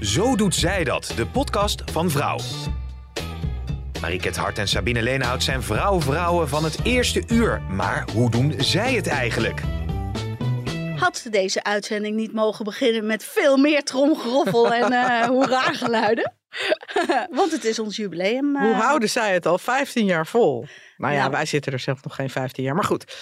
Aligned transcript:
Zo 0.00 0.36
doet 0.36 0.54
zij 0.54 0.84
dat, 0.84 1.12
de 1.16 1.26
podcast 1.26 1.90
van 1.90 2.10
Vrouw. 2.10 2.38
Mariket 4.00 4.36
Hart 4.36 4.58
en 4.58 4.68
Sabine 4.68 5.02
Leenhout 5.02 5.42
zijn 5.42 5.62
vrouw-vrouwen 5.62 6.48
van 6.48 6.64
het 6.64 6.84
eerste 6.84 7.22
uur. 7.26 7.62
Maar 7.62 8.08
hoe 8.12 8.30
doen 8.30 8.54
zij 8.58 8.94
het 8.94 9.06
eigenlijk? 9.06 9.60
Had 10.96 11.26
deze 11.30 11.62
uitzending 11.62 12.16
niet 12.16 12.32
mogen 12.32 12.64
beginnen 12.64 13.06
met 13.06 13.24
veel 13.24 13.56
meer 13.56 13.82
tromgeroffel 13.82 14.74
en 14.74 14.92
uh, 14.92 15.22
hoera-geluiden? 15.34 16.34
Want 17.30 17.52
het 17.52 17.64
is 17.64 17.78
ons 17.78 17.96
jubileum. 17.96 18.56
Hoe 18.56 18.74
houden 18.74 19.10
zij 19.10 19.32
het 19.32 19.46
al 19.46 19.58
15 19.58 20.04
jaar 20.04 20.26
vol? 20.26 20.66
Nou 20.96 21.14
ja, 21.14 21.30
wij 21.30 21.46
zitten 21.46 21.72
er 21.72 21.78
zelf 21.78 22.02
nog 22.04 22.14
geen 22.14 22.30
15 22.30 22.64
jaar. 22.64 22.74
Maar 22.74 22.84
goed, 22.84 23.16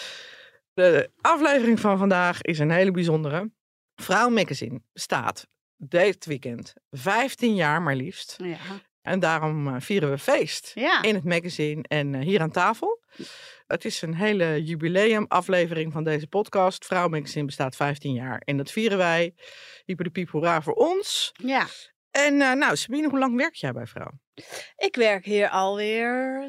de 0.75 1.11
aflevering 1.21 1.81
van 1.81 1.99
vandaag 1.99 2.43
is 2.43 2.59
een 2.59 2.71
hele 2.71 2.91
bijzondere. 2.91 3.51
Vrouw 3.95 4.29
Magazine 4.29 4.81
bestaat 4.93 5.47
dit 5.79 6.25
weekend 6.27 6.75
15 6.91 7.55
jaar 7.55 7.83
maar 7.83 7.97
liefst. 7.97 8.37
Ja. 8.43 8.57
En 9.03 9.21
daarom 9.21 9.67
uh, 9.69 9.75
vieren 9.79 10.11
we 10.11 10.19
feest 10.19 10.71
Ja. 10.75 11.03
in 11.03 11.15
het 11.15 11.25
magazine 11.25 11.83
en 11.83 12.13
uh, 12.15 12.21
hier 12.21 12.41
aan 12.41 12.51
tafel. 12.51 13.03
Het 13.67 13.85
is 13.85 14.03
een 14.03 14.15
hele 14.15 14.63
jubileumaflevering 14.65 15.93
van 15.93 16.05
deze 16.05 16.27
podcast. 16.27 16.85
Vrouw 16.87 17.09
Magazine 17.09 17.45
bestaat 17.45 17.77
15 17.77 18.13
jaar 18.13 18.39
en 18.45 18.57
dat 18.57 18.71
vieren 18.71 18.99
wij. 18.99 19.35
Hyper 19.85 20.05
de 20.05 20.11
piep 20.11 20.31
hoera 20.31 20.63
voor 20.63 20.75
ons. 20.75 21.33
ja. 21.33 21.67
En 22.11 22.35
uh, 22.35 22.53
nou 22.53 22.77
Sabine, 22.77 23.09
hoe 23.09 23.19
lang 23.19 23.37
werk 23.37 23.55
jij 23.55 23.73
bij 23.73 23.87
Vrouw? 23.87 24.11
Ik 24.77 24.97
werk 24.97 25.25
hier 25.25 25.49
alweer 25.49 26.43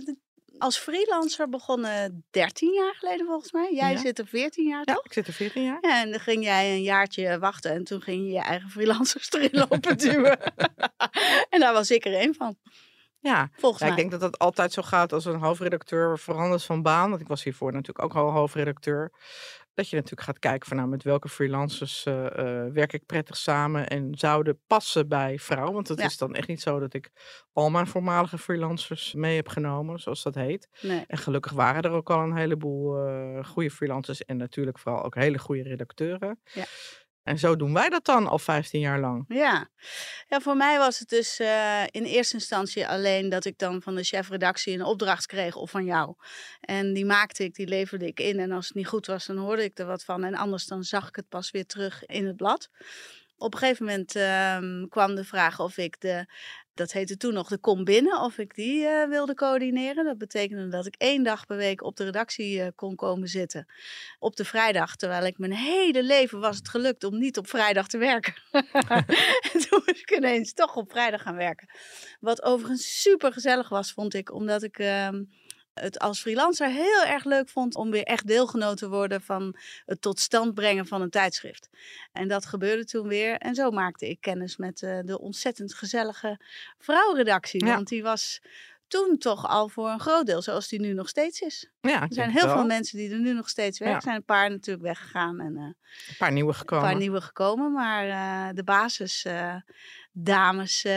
als 0.59 0.77
freelancer 0.77 1.49
begonnen 1.49 2.25
13 2.31 2.73
jaar 2.73 2.95
geleden 2.95 3.25
volgens 3.25 3.51
mij. 3.51 3.73
Jij 3.73 3.91
Ja. 3.91 3.97
zit 3.97 4.19
er 4.19 4.27
14 4.27 4.67
jaar 4.67 4.83
Ja, 4.85 4.93
toch? 4.93 5.05
ik 5.05 5.13
zit 5.13 5.27
er 5.27 5.33
14 5.33 5.63
jaar. 5.63 5.77
Ja, 5.81 6.01
en 6.01 6.11
dan 6.11 6.19
ging 6.19 6.43
jij 6.43 6.71
een 6.71 6.81
jaartje 6.83 7.39
wachten 7.39 7.71
en 7.71 7.83
toen 7.83 8.01
ging 8.01 8.25
je 8.25 8.31
je 8.31 8.39
eigen 8.41 8.69
freelancers 8.69 9.31
erin 9.33 9.49
lopen 9.69 9.97
duwen. 9.97 10.39
en 11.49 11.59
daar 11.59 11.73
was 11.73 11.91
ik 11.91 12.05
er 12.05 12.13
één 12.13 12.35
van, 12.35 12.55
Ja, 13.19 13.49
volgens 13.55 13.81
Ja, 13.81 13.87
ik 13.87 13.93
mij. 13.93 14.01
denk 14.01 14.11
dat 14.11 14.31
het 14.31 14.39
altijd 14.39 14.73
zo 14.73 14.81
gaat 14.81 15.13
als 15.13 15.25
een 15.25 15.39
hoofdredacteur 15.39 16.19
verandert 16.19 16.63
van 16.63 16.81
baan. 16.81 17.09
Want 17.09 17.21
ik 17.21 17.27
was 17.27 17.43
hiervoor 17.43 17.71
natuurlijk 17.71 18.03
ook 18.03 18.15
al 18.15 18.31
hoofdredacteur. 18.31 19.11
Dat 19.79 19.89
je 19.89 19.95
natuurlijk 19.95 20.27
gaat 20.27 20.39
kijken 20.39 20.67
van 20.67 20.77
nou, 20.77 20.89
met 20.89 21.03
welke 21.03 21.29
freelancers 21.29 22.05
eh, 22.05 22.25
eh, 22.25 22.73
werk 22.73 22.93
ik 22.93 23.05
prettig 23.05 23.37
samen 23.37 23.87
en 23.87 24.15
zouden 24.17 24.59
passen 24.67 25.07
bij 25.07 25.39
vrouw. 25.39 25.71
Want 25.71 25.87
het 25.87 25.99
Ja. 25.99 26.05
is 26.05 26.17
dan 26.17 26.35
echt 26.35 26.47
niet 26.47 26.61
zo 26.61 26.79
dat 26.79 26.93
ik 26.93 27.09
al 27.53 27.69
mijn 27.69 27.87
voormalige 27.87 28.37
freelancers 28.37 29.13
mee 29.13 29.35
heb 29.35 29.47
genomen, 29.47 29.99
zoals 29.99 30.23
dat 30.23 30.35
heet. 30.35 30.69
Nee. 30.81 31.03
En 31.07 31.17
gelukkig 31.17 31.51
waren 31.51 31.81
er 31.81 31.91
ook 31.91 32.09
al 32.09 32.19
een 32.23 32.35
heleboel 32.37 32.97
eh 33.07 33.43
goede 33.45 33.71
freelancers 33.71 34.25
en 34.25 34.37
natuurlijk 34.37 34.79
vooral 34.79 35.03
ook 35.03 35.15
hele 35.15 35.37
goede 35.39 35.63
redacteuren. 35.63 36.39
Ja. 36.53 36.65
En 37.29 37.39
zo 37.39 37.55
doen 37.55 37.73
wij 37.73 37.89
dat 37.89 38.05
dan 38.05 38.27
al 38.27 38.39
15 38.39 38.79
jaar 38.79 38.99
lang. 38.99 39.25
Ja. 39.27 39.69
ja, 40.29 40.39
voor 40.39 40.55
mij 40.55 40.77
was 40.77 40.99
het 40.99 41.09
dus 41.09 41.39
eh, 41.39 41.83
in 41.91 42.03
eerste 42.03 42.33
instantie 42.33 42.87
alleen 42.87 43.29
dat 43.29 43.45
ik 43.45 43.57
dan 43.57 43.81
van 43.81 43.95
de 43.95 44.03
chefredactie 44.03 44.73
een 44.73 44.83
opdracht 44.83 45.25
kreeg 45.25 45.55
of 45.55 45.69
van 45.69 45.85
jou. 45.85 46.15
En 46.61 46.93
die 46.93 47.05
maakte 47.05 47.43
ik, 47.43 47.55
die 47.55 47.67
leverde 47.67 48.07
ik 48.07 48.19
in. 48.19 48.39
En 48.39 48.51
als 48.51 48.67
het 48.67 48.75
niet 48.75 48.87
goed 48.87 49.05
was, 49.05 49.25
dan 49.25 49.37
hoorde 49.37 49.63
ik 49.63 49.79
er 49.79 49.85
wat 49.85 50.03
van. 50.03 50.23
En 50.23 50.35
anders 50.35 50.65
dan 50.65 50.83
zag 50.83 51.07
ik 51.07 51.15
het 51.15 51.29
pas 51.29 51.51
weer 51.51 51.65
terug 51.65 52.05
in 52.05 52.27
het 52.27 52.35
blad. 52.35 52.69
Op 53.39 53.53
een 53.53 53.59
gegeven 53.59 53.85
moment 53.85 54.15
ehm, 54.15 54.87
kwam 54.87 55.15
de 55.15 55.23
vraag 55.23 55.59
of 55.59 55.77
ik 55.77 56.01
de, 56.01 56.25
dat 56.73 56.91
heette 56.91 57.17
toen 57.17 57.33
nog 57.33 57.47
de 57.47 57.57
kom 57.57 57.83
binnen, 57.83 58.21
of 58.21 58.37
ik 58.37 58.55
die 58.55 58.85
eh, 58.85 59.09
wilde 59.09 59.33
coördineren. 59.33 60.05
Dat 60.05 60.17
betekende 60.17 60.67
dat 60.67 60.85
ik 60.85 60.95
één 60.97 61.23
dag 61.23 61.45
per 61.45 61.57
week 61.57 61.83
op 61.83 61.95
de 61.95 62.03
redactie 62.03 62.61
eh, 62.61 62.67
kon 62.75 62.95
komen 62.95 63.27
zitten. 63.27 63.65
Op 64.19 64.35
de 64.35 64.45
vrijdag, 64.45 64.95
terwijl 64.95 65.25
ik 65.25 65.37
mijn 65.37 65.53
hele 65.53 66.03
leven 66.03 66.39
was 66.39 66.57
het 66.57 66.69
gelukt 66.69 67.03
om 67.03 67.17
niet 67.17 67.37
op 67.37 67.47
vrijdag 67.47 67.87
te 67.87 67.97
werken. 67.97 68.33
en 69.53 69.59
toen 69.59 69.81
moest 69.85 70.01
ik 70.01 70.11
ineens 70.11 70.53
toch 70.53 70.75
op 70.75 70.91
vrijdag 70.91 71.21
gaan 71.21 71.35
werken. 71.35 71.69
Wat 72.19 72.43
overigens 72.43 73.01
super 73.01 73.33
gezellig 73.33 73.69
was, 73.69 73.91
vond 73.91 74.13
ik, 74.13 74.33
omdat 74.33 74.63
ik 74.63 74.79
ehm, 74.79 75.23
het 75.81 75.99
als 75.99 76.21
freelancer 76.21 76.67
heel 76.69 77.03
erg 77.05 77.23
leuk 77.23 77.49
vond 77.49 77.75
om 77.75 77.91
weer 77.91 78.03
echt 78.03 78.27
deelgenoot 78.27 78.77
te 78.77 78.89
worden 78.89 79.21
van 79.21 79.55
het 79.85 80.01
tot 80.01 80.19
stand 80.19 80.53
brengen 80.53 80.87
van 80.87 81.01
een 81.01 81.09
tijdschrift. 81.09 81.69
En 82.11 82.27
dat 82.27 82.45
gebeurde 82.45 82.85
toen 82.85 83.07
weer. 83.07 83.35
En 83.37 83.55
zo 83.55 83.71
maakte 83.71 84.09
ik 84.09 84.21
kennis 84.21 84.57
met 84.57 84.81
eh, 84.83 84.99
de 85.03 85.19
ontzettend 85.19 85.73
gezellige 85.73 86.39
vrouwenredactie. 86.77 87.65
Ja. 87.65 87.75
Want 87.75 87.87
die 87.87 88.03
was 88.03 88.39
toen 88.87 89.17
toch 89.17 89.47
al 89.47 89.69
voor 89.69 89.89
een 89.89 89.99
groot 89.99 90.25
deel 90.25 90.41
zoals 90.41 90.67
die 90.67 90.79
nu 90.79 90.93
nog 90.93 91.09
steeds 91.09 91.39
is. 91.41 91.69
Ja, 91.81 92.01
Er 92.01 92.07
zijn 92.13 92.29
heel 92.31 92.45
wel. 92.45 92.55
veel 92.55 92.65
mensen 92.65 92.97
die 92.97 93.11
er 93.11 93.19
nu 93.19 93.33
nog 93.33 93.49
steeds 93.49 93.79
werken. 93.79 93.89
Ja. 93.89 93.95
Er 94.01 94.03
zijn 94.03 94.15
een 94.15 94.35
paar 94.35 94.49
natuurlijk 94.49 94.85
weggegaan 94.85 95.39
en 95.39 95.57
eh, 95.57 95.63
Een 95.63 96.15
paar 96.17 96.31
nieuwe 96.31 96.49
een 96.51 96.55
gekomen. 96.57 96.85
paar 96.89 96.95
nieuwe 96.99 97.21
gekomen. 97.21 97.71
Maar 97.73 98.07
eh, 98.09 98.55
de 98.55 98.63
basis 98.63 99.25
eh, 99.25 99.55
dames 100.11 100.83
eh, 100.83 100.91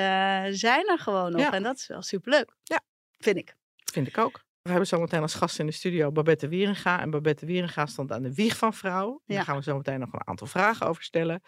zijn 0.51 0.89
er 0.89 0.99
gewoon 0.99 1.33
nog. 1.33 1.41
Ja. 1.41 1.53
En 1.53 1.63
dat 1.63 1.77
is 1.77 1.87
wel 1.87 2.03
superleuk. 2.03 2.53
Ja. 2.63 2.81
Vind 3.19 3.37
ik. 3.37 3.55
Vind 3.93 4.07
ik 4.07 4.19
ook. 4.19 4.45
We 4.63 4.71
hebben 4.71 4.87
zometeen 4.89 5.21
als 5.23 5.35
gast 5.35 5.59
in 5.59 5.67
de 5.67 5.73
studio 5.73 6.13
Babette 6.13 6.49
Wierenga. 6.49 7.01
En 7.01 7.11
Babette 7.11 7.47
Wierenga 7.47 7.87
stond 7.87 8.13
aan 8.13 8.23
de 8.23 8.35
wieg 8.35 8.57
van 8.57 8.75
Vrouw. 8.75 9.23
Daar 9.27 9.37
Ja. 9.39 9.45
gaan 9.45 9.57
we 9.57 9.63
zo 9.63 9.77
meteen 9.77 10.01
nog 10.01 10.13
een 10.13 10.27
aantal 10.27 10.47
vragen 10.47 10.87
over 10.87 11.03
stellen. 11.03 11.43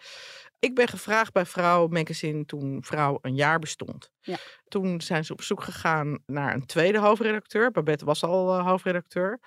Ik 0.59 0.75
ben 0.75 0.87
gevraagd 0.87 1.33
bij 1.33 1.45
Vrouw 1.45 1.87
Magazine 1.87 2.45
toen 2.45 2.83
Vrouw 2.83 3.17
een 3.21 3.35
jaar 3.35 3.59
bestond. 3.59 4.11
Ja. 4.21 4.37
Toen 4.67 5.01
zijn 5.01 5.25
ze 5.25 5.33
op 5.33 5.41
zoek 5.41 5.63
gegaan 5.63 6.19
naar 6.25 6.53
een 6.53 6.65
tweede 6.65 6.99
hoofdredacteur. 6.99 7.71
Babette 7.71 8.05
was 8.05 8.23
al 8.23 8.57
eh, 8.57 8.65
hoofdredacteur. 8.67 9.39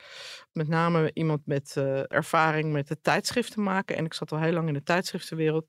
Met 0.53 0.69
name 0.69 1.11
iemand 1.15 1.47
met 1.47 1.75
eh, 1.77 2.13
ervaring 2.13 2.73
met 2.73 2.89
het 2.89 3.03
tijdschriften 3.03 3.63
maken. 3.63 3.97
En 3.97 4.05
ik 4.05 4.15
zat 4.15 4.33
al 4.33 4.41
heel 4.41 4.53
lang 4.53 4.69
in 4.69 4.75
de 4.75 4.83
tijdschriftenwereld. 4.83 5.67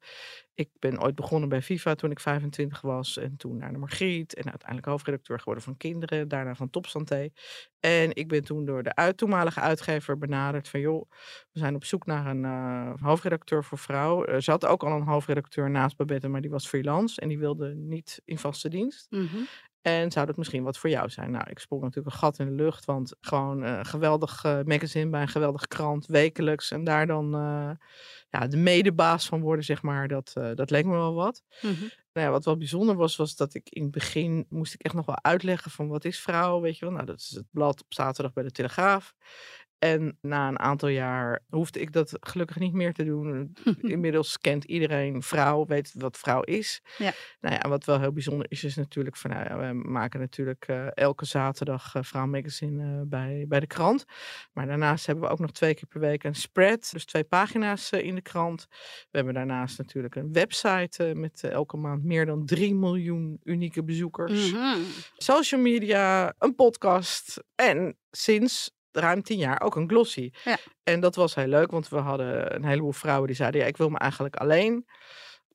Ik 0.59 0.69
ben 0.79 1.01
ooit 1.01 1.15
begonnen 1.15 1.49
bij 1.49 1.61
Viva 1.61 1.95
toen 1.95 2.11
ik 2.11 2.19
25 2.19 2.81
was. 2.81 3.17
En 3.17 3.37
toen 3.37 3.57
naar 3.57 3.71
de 3.71 3.77
Margriet. 3.77 4.33
En 4.33 4.49
uiteindelijk 4.49 4.87
hoofdredacteur 4.87 5.39
geworden 5.39 5.63
van 5.63 5.77
Kinderen. 5.77 6.27
Daarna 6.27 6.55
van 6.55 6.69
Topsanté. 6.69 7.29
En 7.79 8.15
ik 8.15 8.27
ben 8.27 8.43
toen 8.43 8.65
door 8.65 8.83
de 8.83 8.95
uit, 8.95 9.17
toenmalige 9.17 9.59
uitgever 9.59 10.17
benaderd 10.17 10.69
van 10.69 10.79
joh, 10.79 11.09
we 11.51 11.59
zijn 11.59 11.75
op 11.75 11.83
zoek 11.83 12.05
naar 12.05 12.25
een 12.25 12.45
eh, 12.45 12.91
hoofdredacteur 13.01 13.63
voor 13.63 13.77
vrouw. 13.77 14.25
Er 14.25 14.41
zat 14.41 14.65
ook 14.65 14.83
al 14.83 14.91
een 14.91 15.07
hoofdredacteur 15.07 15.69
naast 15.69 15.97
Babette, 15.97 16.27
maar 16.27 16.41
die 16.41 16.49
was 16.49 16.67
freelance 16.67 17.21
en 17.21 17.27
die 17.27 17.39
wilde 17.39 17.73
niet 17.75 18.21
in 18.25 18.37
vaste 18.37 18.69
dienst. 18.69 19.07
Mhm. 19.09 19.37
En 19.81 20.11
zou 20.11 20.25
dat 20.25 20.37
misschien 20.37 20.63
wat 20.63 20.77
voor 20.77 20.89
jou 20.89 21.09
zijn? 21.09 21.31
Nou, 21.31 21.49
ik 21.49 21.59
sprong 21.59 21.81
natuurlijk 21.81 22.13
een 22.13 22.19
gat 22.19 22.39
in 22.39 22.45
de 22.45 22.63
lucht, 22.63 22.85
want 22.85 23.15
gewoon 23.21 23.63
eh, 23.63 23.77
een 23.77 23.85
geweldig 23.85 24.43
eh, 24.43 24.59
magazine 24.63 25.09
bij 25.09 25.21
een 25.21 25.27
geweldige 25.27 25.67
krant, 25.67 26.05
wekelijks. 26.05 26.71
En 26.71 26.83
daar 26.83 27.07
dan 27.07 27.35
eh, 27.35 27.71
ja, 28.29 28.47
de 28.47 28.57
medebaas 28.57 29.27
van 29.27 29.41
worden, 29.41 29.65
zeg 29.65 29.81
maar, 29.81 30.07
dat, 30.07 30.33
eh, 30.37 30.55
dat 30.55 30.69
leek 30.69 30.85
me 30.85 30.91
wel 30.91 31.13
wat. 31.13 31.43
Mhm. 31.61 31.87
Nou 32.13 32.27
ja, 32.27 32.31
wat 32.31 32.45
wel 32.45 32.57
bijzonder 32.57 32.95
was, 32.95 33.15
was 33.15 33.35
dat 33.35 33.53
ik 33.53 33.69
in 33.69 33.81
het 33.81 33.91
begin 33.91 34.45
moest 34.49 34.73
ik 34.73 34.81
echt 34.81 34.93
nog 34.93 35.05
wel 35.05 35.23
uitleggen 35.23 35.71
van 35.71 35.87
wat 35.87 36.05
is 36.05 36.19
vrouw, 36.19 36.61
weet 36.61 36.77
je 36.77 36.85
wel. 36.85 36.93
Nou, 36.93 37.05
dat 37.05 37.19
is 37.19 37.29
het 37.29 37.45
blad 37.51 37.81
op 37.81 37.93
zaterdag 37.93 38.33
bij 38.33 38.43
de 38.43 38.51
Telegraaf. 38.51 39.13
En 39.79 40.17
na 40.21 40.47
een 40.47 40.59
aantal 40.59 40.89
jaar 40.89 41.39
hoefde 41.49 41.79
ik 41.79 41.91
dat 41.91 42.17
gelukkig 42.19 42.59
niet 42.59 42.73
meer 42.73 42.93
te 42.93 43.03
doen. 43.03 43.53
Inmiddels 43.81 44.37
kent 44.37 44.63
iedereen 44.63 45.21
vrouw, 45.21 45.65
weet 45.65 45.91
wat 45.97 46.17
vrouw 46.17 46.41
is. 46.41 46.81
Ja. 46.97 47.11
Nou 47.39 47.55
ja, 47.55 47.69
wat 47.69 47.85
wel 47.85 47.99
heel 47.99 48.11
bijzonder 48.11 48.45
is, 48.49 48.63
is 48.63 48.75
natuurlijk 48.75 49.17
van, 49.17 49.29
nou 49.29 49.43
ja, 49.43 49.57
we 49.67 49.73
maken 49.73 50.19
natuurlijk 50.19 50.67
eh, 50.67 50.87
elke 50.93 51.25
zaterdag 51.25 51.95
eh, 51.95 52.03
Vrouw 52.03 52.25
Magazine 52.25 52.97
eh, 52.97 53.01
bij, 53.05 53.45
bij 53.47 53.59
de 53.59 53.67
krant. 53.67 54.05
Maar 54.53 54.65
daarnaast 54.67 55.05
hebben 55.05 55.23
we 55.23 55.29
ook 55.29 55.39
nog 55.39 55.51
twee 55.51 55.73
keer 55.73 55.87
per 55.87 55.99
week 55.99 56.23
een 56.23 56.35
spread, 56.35 56.89
dus 56.91 57.05
twee 57.05 57.23
pagina's 57.23 57.91
in 57.91 58.15
de 58.15 58.21
krant. 58.21 58.67
We 58.69 59.17
hebben 59.17 59.33
daarnaast 59.33 59.77
natuurlijk 59.77 60.15
een 60.15 60.33
website 60.33 61.11
met 61.15 61.43
elke 61.43 61.77
maand 61.77 62.03
meer 62.03 62.25
dan 62.25 62.45
3 62.45 62.75
miljoen 62.75 63.39
unieke 63.43 63.83
bezoekers 63.83 64.51
Mhm. 64.51 64.79
social 65.17 65.61
media, 65.61 66.33
een 66.37 66.55
podcast 66.55 67.43
en 67.55 67.97
sinds 68.11 68.77
ruim 68.91 69.23
tien 69.23 69.37
jaar 69.37 69.61
ook 69.61 69.75
een 69.75 69.89
glossy. 69.89 70.31
Ja. 70.43 70.57
En 70.83 70.99
dat 70.99 71.15
was 71.15 71.35
heel 71.35 71.47
leuk, 71.47 71.71
want 71.71 71.89
we 71.89 71.97
hadden 71.97 72.55
een 72.55 72.65
heleboel 72.65 72.91
vrouwen 72.91 73.27
die 73.27 73.35
zeiden, 73.35 73.61
ja, 73.61 73.67
ik 73.67 73.77
wil 73.77 73.89
me 73.89 73.97
eigenlijk 73.97 74.35
alleen 74.35 74.85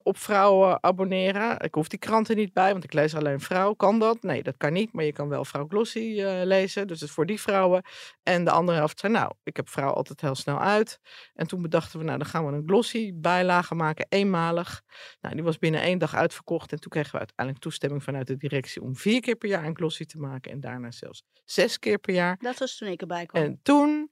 op 0.04 0.18
vrouwen 0.18 0.82
abonneren. 0.82 1.60
Ik 1.60 1.74
hoef 1.74 1.88
die 1.88 1.98
kranten 1.98 2.36
niet 2.36 2.52
bij, 2.52 2.72
want 2.72 2.84
ik 2.84 2.92
lees 2.92 3.14
alleen 3.14 3.40
vrouw. 3.40 3.74
Kan 3.74 3.98
dat? 3.98 4.22
Nee, 4.22 4.42
dat 4.42 4.56
kan 4.56 4.72
niet. 4.72 4.92
Maar 4.92 5.04
je 5.04 5.12
kan 5.12 5.28
wel 5.28 5.44
vrouw 5.44 5.66
Glossy 5.68 6.20
eh, 6.20 6.44
lezen. 6.44 6.86
Dus 6.86 7.00
het 7.00 7.08
is 7.08 7.14
voor 7.14 7.26
die 7.26 7.40
vrouwen. 7.40 7.82
En 8.22 8.44
de 8.44 8.50
andere 8.50 8.78
helft 8.78 9.00
zei, 9.00 9.12
nou, 9.12 9.32
ik 9.42 9.56
heb 9.56 9.68
vrouw 9.68 9.90
altijd 9.92 10.20
heel 10.20 10.34
snel 10.34 10.60
uit. 10.60 10.98
En 11.34 11.46
toen 11.46 11.62
bedachten 11.62 11.98
we, 11.98 12.04
nou, 12.04 12.18
dan 12.18 12.26
gaan 12.26 12.46
we 12.46 12.52
een 12.52 12.62
Glossy 12.66 13.12
bijlage 13.14 13.74
maken, 13.74 14.06
eenmalig. 14.08 14.82
Nou, 15.20 15.34
die 15.34 15.44
was 15.44 15.58
binnen 15.58 15.80
één 15.80 15.98
dag 15.98 16.14
uitverkocht. 16.14 16.72
En 16.72 16.80
toen 16.80 16.90
kregen 16.90 17.12
we 17.12 17.18
uiteindelijk 17.18 17.64
toestemming 17.64 18.02
vanuit 18.02 18.26
de 18.26 18.36
directie 18.36 18.82
om 18.82 18.96
vier 18.96 19.20
keer 19.20 19.36
per 19.36 19.48
jaar 19.48 19.64
een 19.64 19.76
Glossy 19.76 20.04
te 20.04 20.18
maken. 20.18 20.52
En 20.52 20.60
daarna 20.60 20.90
zelfs 20.90 21.22
zes 21.44 21.78
keer 21.78 21.98
per 21.98 22.14
jaar. 22.14 22.36
Dat 22.40 22.58
was 22.58 22.76
toen 22.76 22.88
ik 22.88 23.00
erbij 23.00 23.26
kwam. 23.26 23.42
En 23.42 23.60
toen 23.62 24.10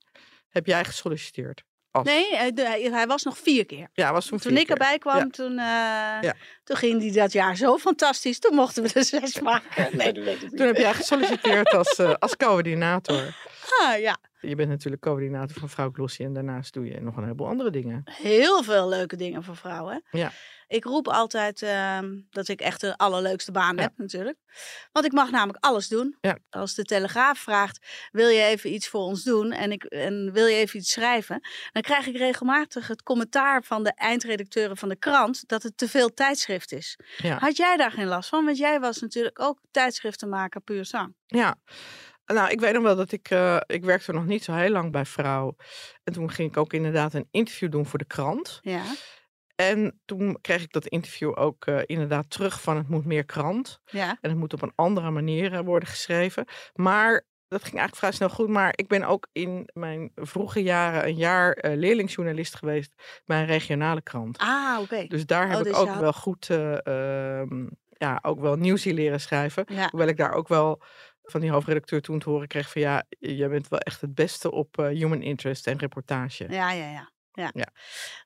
heb 0.48 0.66
jij 0.66 0.84
gesolliciteerd. 0.84 1.64
Als... 1.92 2.06
Nee, 2.06 2.36
hij, 2.36 2.52
de- 2.52 2.90
hij- 2.92 3.06
was 3.06 3.22
nog 3.22 3.38
vier 3.38 3.66
keer. 3.66 3.88
Ja, 3.92 4.12
was 4.12 4.26
toen, 4.26 4.38
Toen 4.38 4.50
vier 4.50 4.60
ik 4.60 4.66
keer. 4.66 4.76
erbij 4.76 4.98
kwam, 4.98 5.16
Ja. 5.18 5.26
toen, 5.30 5.50
eh, 5.50 5.64
Ja. 6.20 6.34
toen 6.64 6.76
ging 6.76 7.00
die 7.00 7.12
dat 7.12 7.32
jaar 7.32 7.56
zo 7.56 7.78
fantastisch. 7.78 8.38
Toen 8.38 8.54
mochten 8.54 8.82
we 8.82 8.90
er 8.94 9.04
zes 9.04 9.40
maken. 9.50 9.96
Nee. 9.96 10.12
Toen 10.38 10.66
heb 10.66 10.76
jij 10.76 10.94
gesolliciteerd 10.94 11.70
als, 11.74 11.94
eh, 11.96 12.14
als 12.18 12.36
coördinator. 12.36 13.34
Ah, 13.80 13.98
ja, 14.00 14.18
Je 14.40 14.54
bent 14.56 14.68
natuurlijk 14.68 15.02
coördinator 15.02 15.58
van 15.58 15.68
Vrouw 15.68 15.90
Glossy 15.92 16.22
en 16.24 16.32
daarnaast 16.32 16.72
doe 16.72 16.84
je 16.86 17.00
nog 17.00 17.16
een 17.16 17.22
heleboel 17.22 17.46
andere 17.48 17.70
dingen. 17.70 18.02
heel 18.04 18.62
veel 18.62 18.88
leuke 18.88 19.16
dingen 19.16 19.42
voor 19.44 19.56
vrouwen. 19.56 20.02
Ja. 20.10 20.32
Ik 20.66 20.84
roep 20.84 21.08
altijd 21.08 21.62
ehm, 21.62 22.20
dat 22.30 22.48
ik 22.48 22.60
echt 22.60 22.80
de 22.80 22.96
allerleukste 22.96 23.52
baan 23.52 23.76
Ja. 23.76 23.82
heb 23.82 23.92
natuurlijk. 23.96 24.38
Want 24.92 25.06
ik 25.06 25.12
mag 25.12 25.30
namelijk 25.30 25.64
alles 25.64 25.88
doen. 25.88 26.16
Ja. 26.20 26.38
Als 26.50 26.74
de 26.74 26.84
Telegraaf 26.84 27.38
vraagt, 27.38 27.86
wil 28.12 28.28
je 28.28 28.42
even 28.42 28.72
iets 28.72 28.88
voor 28.88 29.00
ons 29.00 29.22
doen 29.22 29.52
en, 29.52 29.72
ik, 29.72 29.84
en 29.84 30.32
wil 30.32 30.46
je 30.46 30.56
even 30.56 30.78
iets 30.78 30.90
schrijven? 30.92 31.40
Dan 31.72 31.82
krijg 31.82 32.06
ik 32.06 32.16
regelmatig 32.16 32.86
het 32.86 33.02
commentaar 33.02 33.62
van 33.62 33.84
de 33.84 33.92
eindredacteuren 33.94 34.76
van 34.76 34.88
de 34.88 34.96
krant 34.96 35.48
dat 35.48 35.62
het 35.62 35.76
te 35.76 35.88
veel 35.88 36.14
tijdschrift 36.14 36.72
is. 36.72 36.98
Ja. 37.16 37.38
Had 37.38 37.56
jij 37.56 37.76
daar 37.76 37.90
geen 37.92 38.06
last 38.06 38.28
van? 38.28 38.44
Want 38.44 38.56
jij 38.56 38.80
was 38.80 38.98
natuurlijk 39.00 39.40
ook 39.40 39.60
tijdschriftenmaker 39.70 40.60
puur 40.60 40.84
zang. 40.84 41.14
Ja. 41.26 41.54
Nou, 42.32 42.50
ik 42.50 42.60
weet 42.60 42.72
nog 42.72 42.82
wel 42.82 42.96
dat 42.96 43.12
ik, 43.12 43.30
eh, 43.30 43.56
ik 43.66 43.84
werkte 43.84 44.12
nog 44.12 44.26
niet 44.26 44.44
zo 44.44 44.52
heel 44.52 44.70
lang 44.70 44.92
bij 44.92 45.04
Vrouw. 45.04 45.56
En 46.04 46.12
toen 46.12 46.30
ging 46.30 46.48
ik 46.50 46.56
ook 46.56 46.72
inderdaad 46.72 47.14
een 47.14 47.28
interview 47.30 47.70
doen 47.70 47.86
voor 47.86 47.98
de 47.98 48.04
krant. 48.04 48.58
Ja, 48.62 48.82
En 49.54 50.00
toen 50.04 50.38
kreeg 50.40 50.62
ik 50.62 50.72
dat 50.72 50.86
interview 50.86 51.38
ook 51.38 51.66
eh, 51.66 51.78
inderdaad 51.86 52.30
terug 52.30 52.60
van 52.62 52.76
het 52.76 52.88
moet 52.88 53.04
meer 53.04 53.24
krant. 53.24 53.80
ja. 53.84 54.16
En 54.20 54.30
het 54.30 54.38
moet 54.38 54.52
op 54.52 54.62
een 54.62 54.72
andere 54.74 55.10
manier 55.10 55.52
eh, 55.52 55.60
worden 55.60 55.88
geschreven. 55.88 56.44
Maar 56.74 57.12
dat 57.48 57.62
ging 57.64 57.76
eigenlijk 57.78 57.96
vrij 57.96 58.12
snel 58.12 58.28
goed. 58.28 58.48
Maar 58.48 58.72
ik 58.76 58.88
ben 58.88 59.04
ook 59.04 59.28
in 59.32 59.68
mijn 59.72 60.10
vroege 60.14 60.62
jaren 60.62 61.04
een 61.08 61.14
jaar 61.16 61.52
eh, 61.52 61.76
leerlingsjournalist 61.76 62.54
geweest 62.54 63.20
bij 63.24 63.40
een 63.40 63.46
regionale 63.46 64.02
krant. 64.02 64.38
Ah, 64.38 64.78
oké. 64.80 65.04
Dus 65.06 65.26
daar 65.26 65.46
heb 65.48 65.54
Oh, 65.54 65.58
ik 65.60 65.64
dus 65.72 65.74
ook 65.76 65.88
had- 65.88 66.00
wel 66.00 66.12
goed, 66.12 66.50
eh, 66.50 66.86
ehm, 66.86 67.66
ja, 67.88 68.18
ook 68.22 68.40
wel 68.40 68.56
nieuwsie 68.56 68.94
leren 68.94 69.20
schrijven. 69.20 69.64
Ja. 69.68 69.88
Hoewel 69.90 70.08
ik 70.08 70.16
daar 70.16 70.32
ook 70.32 70.48
wel 70.48 70.82
van 71.22 71.40
die 71.40 71.50
hoofdredacteur 71.50 72.00
toen 72.02 72.18
te 72.18 72.30
horen 72.30 72.48
kreeg 72.48 72.70
van 72.70 72.80
ja, 72.80 73.02
jij 73.18 73.48
bent 73.48 73.68
wel 73.68 73.78
echt 73.78 74.00
het 74.00 74.14
beste 74.14 74.50
op 74.50 74.78
eh, 74.78 74.86
human 74.86 75.22
interest 75.22 75.66
en 75.66 75.78
reportage. 75.78 76.46
Ja, 76.48 76.72
ja, 76.72 76.90
ja. 76.90 77.10
Ja. 77.34 77.50
Ja. 77.54 77.66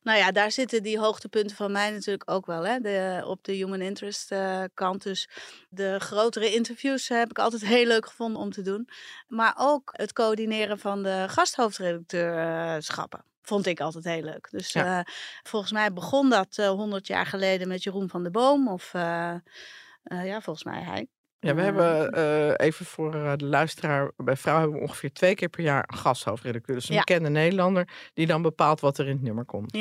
Nou 0.02 0.18
ja, 0.18 0.32
daar 0.32 0.50
zitten 0.50 0.82
die 0.82 0.98
hoogtepunten 0.98 1.56
van 1.56 1.72
mij 1.72 1.90
natuurlijk 1.90 2.30
ook 2.30 2.46
wel. 2.46 2.66
Hè? 2.66 2.78
De, 2.80 3.22
op 3.26 3.44
de 3.44 3.52
human 3.52 3.80
interest 3.80 4.32
eh, 4.32 4.62
kant. 4.74 5.02
Dus 5.02 5.28
de 5.68 5.98
grotere 6.00 6.54
interviews 6.54 7.08
heb 7.08 7.30
ik 7.30 7.38
altijd 7.38 7.64
heel 7.66 7.86
leuk 7.86 8.06
gevonden 8.06 8.40
om 8.42 8.50
te 8.50 8.62
doen. 8.62 8.88
Maar 9.26 9.54
ook 9.58 9.90
het 9.96 10.12
coördineren 10.12 10.78
van 10.78 11.02
de 11.02 11.24
gasthoofdredacteurschappen. 11.28 13.24
Vond 13.42 13.66
ik 13.66 13.80
altijd 13.80 14.04
heel 14.04 14.22
leuk. 14.22 14.48
Dus 14.50 14.72
Ja. 14.72 14.98
eh, 14.98 15.04
volgens 15.42 15.72
mij 15.72 15.92
begon 15.92 16.30
dat 16.30 16.56
honderd 16.56 17.06
jaar 17.06 17.26
geleden 17.26 17.68
met 17.68 17.82
Jeroen 17.82 18.08
van 18.08 18.22
der 18.22 18.32
Boom. 18.32 18.68
Of 18.68 18.92
ja, 18.92 20.40
volgens 20.40 20.64
mij 20.64 20.82
hij. 20.82 21.08
Ja, 21.46 21.54
we 21.54 21.62
hebben 21.62 22.12
eh, 22.12 22.66
even 22.66 22.86
voor 22.86 23.14
eh, 23.14 23.32
de 23.36 23.44
luisteraar, 23.44 24.10
bij 24.16 24.36
Vrouw 24.36 24.58
hebben 24.58 24.76
we 24.76 24.82
ongeveer 24.82 25.12
twee 25.12 25.34
keer 25.34 25.48
per 25.48 25.62
jaar 25.62 25.84
een 25.86 25.96
gasthoofdredacteur. 25.98 26.74
Dus 26.74 26.88
een 26.88 26.94
Ja. 26.94 27.00
bekende 27.00 27.28
Nederlander 27.30 27.88
die 28.14 28.26
dan 28.26 28.42
bepaalt 28.42 28.80
wat 28.80 28.98
er 28.98 29.06
in 29.06 29.12
het 29.12 29.22
nummer 29.22 29.44
komt. 29.44 29.76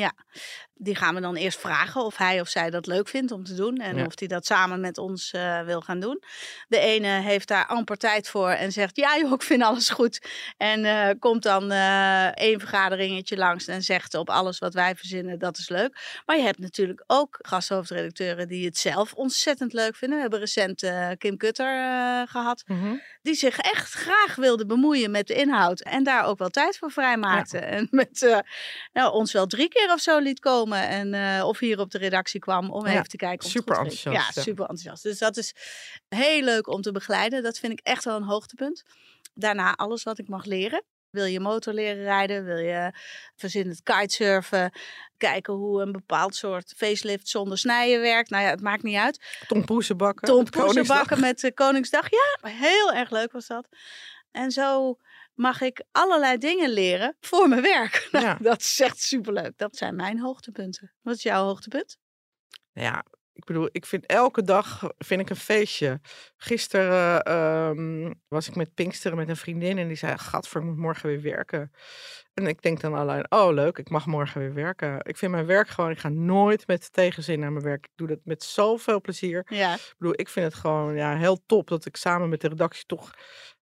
Die 0.78 0.94
gaan 0.96 1.14
we 1.14 1.20
dan 1.20 1.36
eerst 1.36 1.58
vragen 1.60 2.04
of 2.04 2.16
hij 2.16 2.40
of 2.40 2.48
zij 2.48 2.70
dat 2.70 2.86
leuk 2.86 3.08
vindt 3.08 3.32
om 3.32 3.44
te 3.44 3.54
doen. 3.54 3.76
En 3.76 3.96
Ja. 3.96 4.04
of 4.04 4.18
hij 4.18 4.28
dat 4.28 4.46
samen 4.46 4.80
met 4.80 4.98
ons 4.98 5.30
eh, 5.32 5.60
wil 5.62 5.80
gaan 5.80 6.00
doen. 6.00 6.22
De 6.68 6.78
ene 6.78 7.08
heeft 7.08 7.48
daar 7.48 7.66
amper 7.66 7.96
tijd 7.96 8.28
voor 8.28 8.50
en 8.50 8.72
zegt: 8.72 8.96
Ja, 8.96 9.18
joh, 9.18 9.32
ik 9.32 9.42
vind 9.42 9.62
alles 9.62 9.88
goed. 9.90 10.20
En 10.56 10.84
eh, 10.84 11.10
komt 11.18 11.42
dan 11.42 11.70
eh 11.70 12.26
één 12.26 12.60
vergaderingetje 12.60 13.36
langs 13.36 13.66
en 13.66 13.82
zegt 13.82 14.14
op 14.14 14.30
alles 14.30 14.58
wat 14.58 14.74
wij 14.74 14.94
verzinnen: 14.96 15.38
Dat 15.38 15.58
is 15.58 15.68
leuk. 15.68 16.20
Maar 16.26 16.36
je 16.36 16.42
hebt 16.42 16.58
natuurlijk 16.58 17.04
ook 17.06 17.38
gasthoofdredacteuren 17.42 18.48
die 18.48 18.64
het 18.66 18.78
zelf 18.78 19.12
ontzettend 19.14 19.72
leuk 19.72 19.96
vinden. 19.96 20.16
We 20.16 20.22
hebben 20.22 20.40
recent 20.40 20.90
Kim 21.18 21.36
Kutter 21.36 21.66
eh, 21.76 22.22
gehad 22.26 22.62
Mhm. 22.66 22.94
Die 23.26 23.34
zich 23.34 23.58
echt 23.58 23.92
graag 23.92 24.34
wilde 24.34 24.66
bemoeien 24.66 25.10
met 25.10 25.26
de 25.26 25.34
inhoud. 25.34 25.80
En 25.80 26.04
daar 26.04 26.24
ook 26.24 26.38
wel 26.38 26.48
tijd 26.48 26.78
voor 26.78 26.90
vrijmaakte. 26.90 27.58
En 27.58 27.88
met 27.90 28.22
eh, 28.22 28.38
nou, 28.92 29.12
ons 29.12 29.32
wel 29.32 29.46
drie 29.46 29.68
keer 29.68 29.92
of 29.92 30.00
zo 30.00 30.18
liet 30.18 30.40
komen. 30.40 30.88
En 30.88 31.14
eh, 31.14 31.46
of 31.46 31.58
hier 31.58 31.78
op 31.78 31.90
de 31.90 31.98
redactie 31.98 32.40
kwam 32.40 32.70
om 32.70 32.86
Ja, 32.86 32.92
even 32.92 33.08
te 33.08 33.16
kijken. 33.16 33.46
Of 33.46 33.50
super 33.50 33.76
enthousiast, 33.76 34.16
Ja, 34.16 34.30
ja. 34.34 34.42
super 34.42 34.66
enthousiast. 34.68 35.02
Dus 35.02 35.18
dat 35.18 35.36
is 35.36 35.54
heel 36.08 36.42
leuk 36.42 36.68
om 36.68 36.82
te 36.82 36.92
begeleiden. 36.92 37.42
Dat 37.42 37.58
vind 37.58 37.72
ik 37.72 37.80
echt 37.82 38.04
wel 38.04 38.16
een 38.16 38.22
hoogtepunt. 38.22 38.82
Daarna 39.34 39.74
alles 39.74 40.02
wat 40.02 40.18
ik 40.18 40.28
mag 40.28 40.44
leren. 40.44 40.82
Wil 41.16 41.24
je 41.24 41.40
motor 41.40 41.72
leren 41.72 42.02
rijden? 42.02 42.44
Wil 42.44 42.58
je 42.58 42.92
verzin 43.36 43.68
het 43.68 43.82
kitesurfen? 43.82 44.72
Kijken 45.16 45.54
hoe 45.54 45.82
een 45.82 45.92
bepaald 45.92 46.34
soort 46.34 46.74
facelift 46.76 47.28
zonder 47.28 47.58
snijden 47.58 48.00
werkt? 48.00 48.30
Nou 48.30 48.42
ja, 48.44 48.50
het 48.50 48.60
maakt 48.60 48.82
niet 48.82 48.96
uit. 48.96 49.44
Tom 49.46 49.64
Poesenbakken. 49.64 50.26
Tom 50.28 50.38
op 50.40 50.50
Koningsdag. 50.50 50.74
Poesenbakken 50.74 51.20
met 51.20 51.54
Koningsdag. 51.54 52.08
Ja, 52.10 52.48
heel 52.48 52.92
erg 52.92 53.10
leuk 53.10 53.32
was 53.32 53.46
dat. 53.46 53.68
En 54.30 54.50
zo 54.50 54.98
mag 55.34 55.60
ik 55.60 55.84
allerlei 55.92 56.38
dingen 56.38 56.70
leren 56.70 57.16
voor 57.20 57.48
mijn 57.48 57.62
werk. 57.62 58.08
Nou, 58.12 58.24
Ja. 58.24 58.38
Dat 58.40 58.60
is 58.60 58.80
echt 58.80 59.00
superleuk. 59.00 59.52
Dat 59.56 59.76
zijn 59.76 59.96
mijn 59.96 60.20
hoogtepunten. 60.20 60.92
Wat 61.02 61.16
is 61.16 61.22
jouw 61.22 61.44
hoogtepunt? 61.44 61.98
Ja, 62.72 63.04
ik 63.36 63.44
bedoel, 63.44 63.68
ik 63.72 63.86
vind 63.86 64.06
elke 64.06 64.42
dag 64.42 64.90
vind 64.98 65.20
ik 65.20 65.30
een 65.30 65.36
feestje. 65.36 66.00
Gisteren 66.36 67.22
ehm, 67.22 68.12
was 68.28 68.48
ik 68.48 68.56
met 68.56 68.74
Pinksteren 68.74 69.16
met 69.16 69.28
een 69.28 69.36
vriendin 69.36 69.78
en 69.78 69.88
die 69.88 69.96
zei: 69.96 70.18
Gadver, 70.18 70.60
ik 70.60 70.66
moet 70.66 70.76
morgen 70.76 71.08
weer 71.08 71.22
werken. 71.22 71.72
En 72.34 72.46
ik 72.46 72.62
denk 72.62 72.80
dan 72.80 72.94
alleen: 72.94 73.30
Oh, 73.30 73.52
leuk, 73.52 73.78
ik 73.78 73.88
mag 73.88 74.06
morgen 74.06 74.40
weer 74.40 74.54
werken. 74.54 74.98
Ik 75.02 75.16
vind 75.16 75.32
mijn 75.32 75.46
werk 75.46 75.68
gewoon, 75.68 75.90
ik 75.90 75.98
ga 75.98 76.08
nooit 76.08 76.66
met 76.66 76.92
tegenzin 76.92 77.40
naar 77.40 77.52
mijn 77.52 77.64
werk. 77.64 77.84
Ik 77.84 77.92
doe 77.94 78.08
dat 78.08 78.20
met 78.24 78.42
zoveel 78.42 79.00
plezier. 79.00 79.46
Ja, 79.48 79.74
Ik 79.74 79.94
bedoel, 79.98 80.14
ik 80.16 80.28
vind 80.28 80.46
het 80.46 80.54
gewoon 80.54 80.94
ja, 80.94 81.16
heel 81.16 81.42
top 81.46 81.68
dat 81.68 81.86
ik 81.86 81.96
samen 81.96 82.28
met 82.28 82.40
de 82.40 82.48
redactie 82.48 82.86
toch 82.86 83.14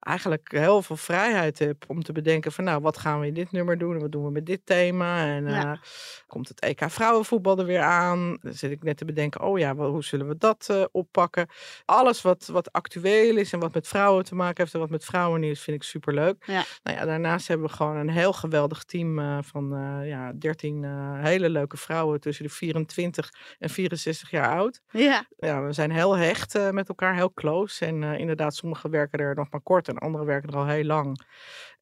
eigenlijk 0.03 0.51
heel 0.51 0.81
veel 0.81 0.95
vrijheid 0.97 1.59
heb 1.59 1.83
om 1.87 2.03
te 2.03 2.11
bedenken 2.11 2.51
van 2.51 2.63
nou, 2.63 2.81
wat 2.81 2.97
gaan 2.97 3.19
we 3.19 3.27
in 3.27 3.33
dit 3.33 3.51
nummer 3.51 3.77
doen 3.77 3.93
en 3.95 4.01
wat 4.01 4.11
doen 4.11 4.23
we 4.23 4.31
met 4.31 4.45
dit 4.45 4.61
thema 4.63 5.25
en 5.25 5.47
Ja. 5.49 5.71
eh, 5.73 5.79
komt 6.27 6.47
het 6.47 6.59
EK 6.59 6.83
vrouwenvoetbal 6.89 7.57
er 7.59 7.65
weer 7.65 7.81
aan. 7.81 8.37
Dan 8.41 8.53
zit 8.53 8.71
ik 8.71 8.83
net 8.83 8.97
te 8.97 9.05
bedenken, 9.05 9.41
oh 9.41 9.59
ja, 9.59 9.75
wel, 9.75 9.89
hoe 9.89 10.03
zullen 10.03 10.27
we 10.27 10.37
dat 10.37 10.67
eh, 10.69 10.83
oppakken? 10.91 11.47
Alles 11.85 12.21
wat, 12.21 12.45
wat 12.45 12.71
actueel 12.71 13.37
is 13.37 13.53
en 13.53 13.59
wat 13.59 13.73
met 13.73 13.87
vrouwen 13.87 14.23
te 14.25 14.35
maken 14.35 14.61
heeft 14.61 14.73
en 14.73 14.79
wat 14.79 14.89
met 14.89 15.05
vrouwennieuws 15.05 15.61
vind 15.61 15.77
ik 15.77 15.83
superleuk. 15.83 16.43
Ja. 16.45 16.63
Nou 16.83 16.97
ja, 16.97 17.05
daarnaast 17.05 17.47
hebben 17.47 17.67
we 17.67 17.73
gewoon 17.73 17.95
een 17.95 18.09
heel 18.09 18.33
geweldig 18.33 18.83
team 18.83 19.19
eh, 19.19 19.37
van 19.41 19.69
ja, 20.05 20.31
13 20.33 20.83
eh, 20.83 20.91
hele 21.23 21.49
leuke 21.49 21.77
vrouwen 21.77 22.19
tussen 22.19 22.45
de 22.45 22.51
24 22.51 23.31
en 23.59 23.69
64 23.69 24.29
jaar 24.29 24.57
oud 24.57 24.81
ja, 24.91 25.25
ja, 25.37 25.63
we 25.63 25.73
zijn 25.73 25.91
heel 25.91 26.17
hecht 26.17 26.71
met 26.71 26.87
elkaar, 26.89 27.15
heel 27.15 27.33
close. 27.33 27.85
En 27.85 28.03
inderdaad, 28.03 28.55
sommigen 28.55 28.89
werken 28.89 29.19
er 29.19 29.35
nog 29.35 29.47
maar 29.51 29.61
kort 29.61 29.87
en 29.93 29.99
anderen 29.99 30.27
werken 30.27 30.49
er 30.49 30.57
al 30.57 30.67
heel 30.67 30.83
lang. 30.83 31.19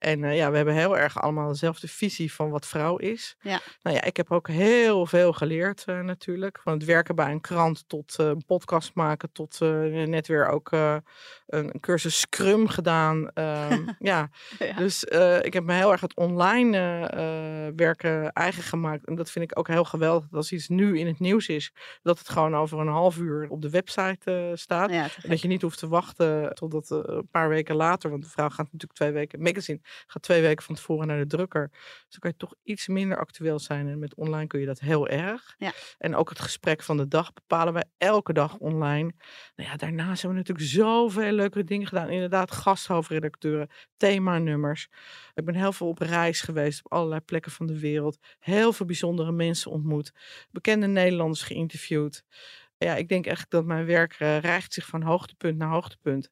En 0.02 0.24
eh, 0.24 0.36
ja, 0.36 0.50
we 0.50 0.56
hebben 0.56 0.74
heel 0.74 0.98
erg 0.98 1.22
allemaal 1.22 1.48
dezelfde 1.48 1.88
visie 1.88 2.34
van 2.34 2.50
wat 2.50 2.68
vrouw 2.68 2.98
is. 2.98 3.36
Ja. 3.42 3.60
Nou 3.82 3.96
ja, 3.96 4.04
ik 4.04 4.18
heb 4.18 4.32
ook 4.32 4.48
heel 4.48 5.06
veel 5.06 5.34
geleerd 5.34 5.84
eh, 5.86 6.00
natuurlijk. 6.00 6.60
Van 6.64 6.74
het 6.74 6.86
werken 6.86 7.16
bij 7.16 7.32
een 7.32 7.42
krant 7.42 7.84
tot 7.88 8.16
eh, 8.20 8.26
een 8.26 8.46
podcast 8.46 8.94
maken, 8.94 9.32
tot 9.32 9.60
net 9.60 10.28
weer 10.28 10.48
ook 10.48 10.72
een, 10.72 11.02
een 11.48 11.80
cursus 11.80 12.20
Scrum 12.20 12.68
gedaan. 12.68 13.32
Ehm, 13.34 13.88
ja, 14.12 14.30
ja. 14.60 14.74
dus 14.74 15.04
ik 15.42 15.54
heb 15.54 15.64
me 15.64 15.74
heel 15.74 15.92
erg 15.92 16.02
het 16.02 16.16
online 16.16 16.80
werken 17.76 18.32
eigen 18.32 18.64
gemaakt. 18.64 19.06
En 19.06 19.16
dat 19.16 19.32
vind 19.32 19.52
ik 19.52 19.60
ook 19.60 19.68
heel 19.68 19.84
geweldig. 19.84 20.24
Dat 20.24 20.38
als 20.38 20.52
iets 20.52 20.68
nu 20.68 21.00
in 21.00 21.08
het 21.08 21.20
nieuws 21.20 21.48
is, 21.48 21.74
dat 22.02 22.20
het 22.20 22.30
gewoon 22.30 22.56
over 22.56 22.80
een 22.80 22.88
half 22.88 23.18
uur 23.18 23.50
op 23.50 23.62
de 23.62 23.70
website 23.70 24.52
staat. 24.56 24.90
ja 24.90 25.08
En 25.22 25.30
dat 25.30 25.42
je 25.42 25.48
niet 25.48 25.62
hoeft 25.62 25.80
te 25.80 25.88
wachten 25.88 26.54
totdat 26.54 26.90
een 26.90 27.28
paar 27.32 27.50
weken 27.50 27.76
later, 27.76 28.10
want 28.10 28.24
de 28.24 28.30
vrouw 28.30 28.50
gaat 28.50 28.72
natuurlijk 28.72 28.94
twee 28.94 29.12
weken, 29.12 29.42
magazine 29.42 29.80
Ga 30.08 30.20
twee 30.20 30.42
weken 30.42 30.66
van 30.66 30.76
tevoren 30.76 31.08
naar 31.08 31.18
de 31.18 31.28
drukker. 31.28 31.70
Dus 31.72 32.06
dan 32.10 32.20
kan 32.20 32.30
je 32.30 32.38
toch 32.38 32.56
iets 32.64 32.88
minder 32.88 33.18
actueel 33.18 33.60
zijn. 33.60 33.88
En 33.88 34.00
met 34.00 34.16
online 34.16 34.48
kun 34.48 34.60
je 34.60 34.66
dat 34.66 34.80
heel 34.80 35.08
erg. 35.08 35.56
Ja. 35.58 35.72
En 35.98 36.16
ook 36.16 36.30
het 36.30 36.40
gesprek 36.40 36.84
van 36.84 36.98
de 36.98 37.08
dag 37.08 37.34
bepalen 37.34 37.74
wij 37.74 37.86
elke 37.98 38.34
dag 38.34 38.58
online. 38.58 39.14
Nou 39.56 39.70
ja, 39.70 39.76
daarnaast 39.76 40.22
hebben 40.22 40.42
we 40.42 40.48
natuurlijk 40.48 40.68
zoveel 40.68 41.32
leuke 41.32 41.64
dingen 41.64 41.88
gedaan. 41.88 42.10
Inderdaad, 42.10 42.52
gasthoofdredacteuren, 42.52 43.70
themanummers. 43.98 44.88
Ik 45.34 45.46
ben 45.46 45.56
heel 45.56 45.74
veel 45.74 45.88
op 45.88 46.00
reis 46.00 46.42
geweest 46.42 46.86
op 46.86 46.92
allerlei 46.92 47.22
plekken 47.22 47.52
van 47.52 47.66
de 47.66 47.80
wereld. 47.80 48.18
Heel 48.40 48.74
veel 48.74 48.86
bijzondere 48.86 49.32
mensen 49.32 49.72
ontmoet. 49.72 50.12
Bekende 50.52 50.88
Nederlanders 50.88 51.44
geïnterviewd. 51.44 52.24
Ja, 52.78 52.96
ik 52.96 53.08
denk 53.08 53.26
echt 53.26 53.50
dat 53.50 53.66
mijn 53.66 53.86
werk 53.86 54.20
uh, 54.20 54.38
rijgt 54.38 54.74
zich 54.74 54.86
van 54.86 55.02
hoogtepunt 55.02 55.58
naar 55.58 55.70
hoogtepunt. 55.70 56.32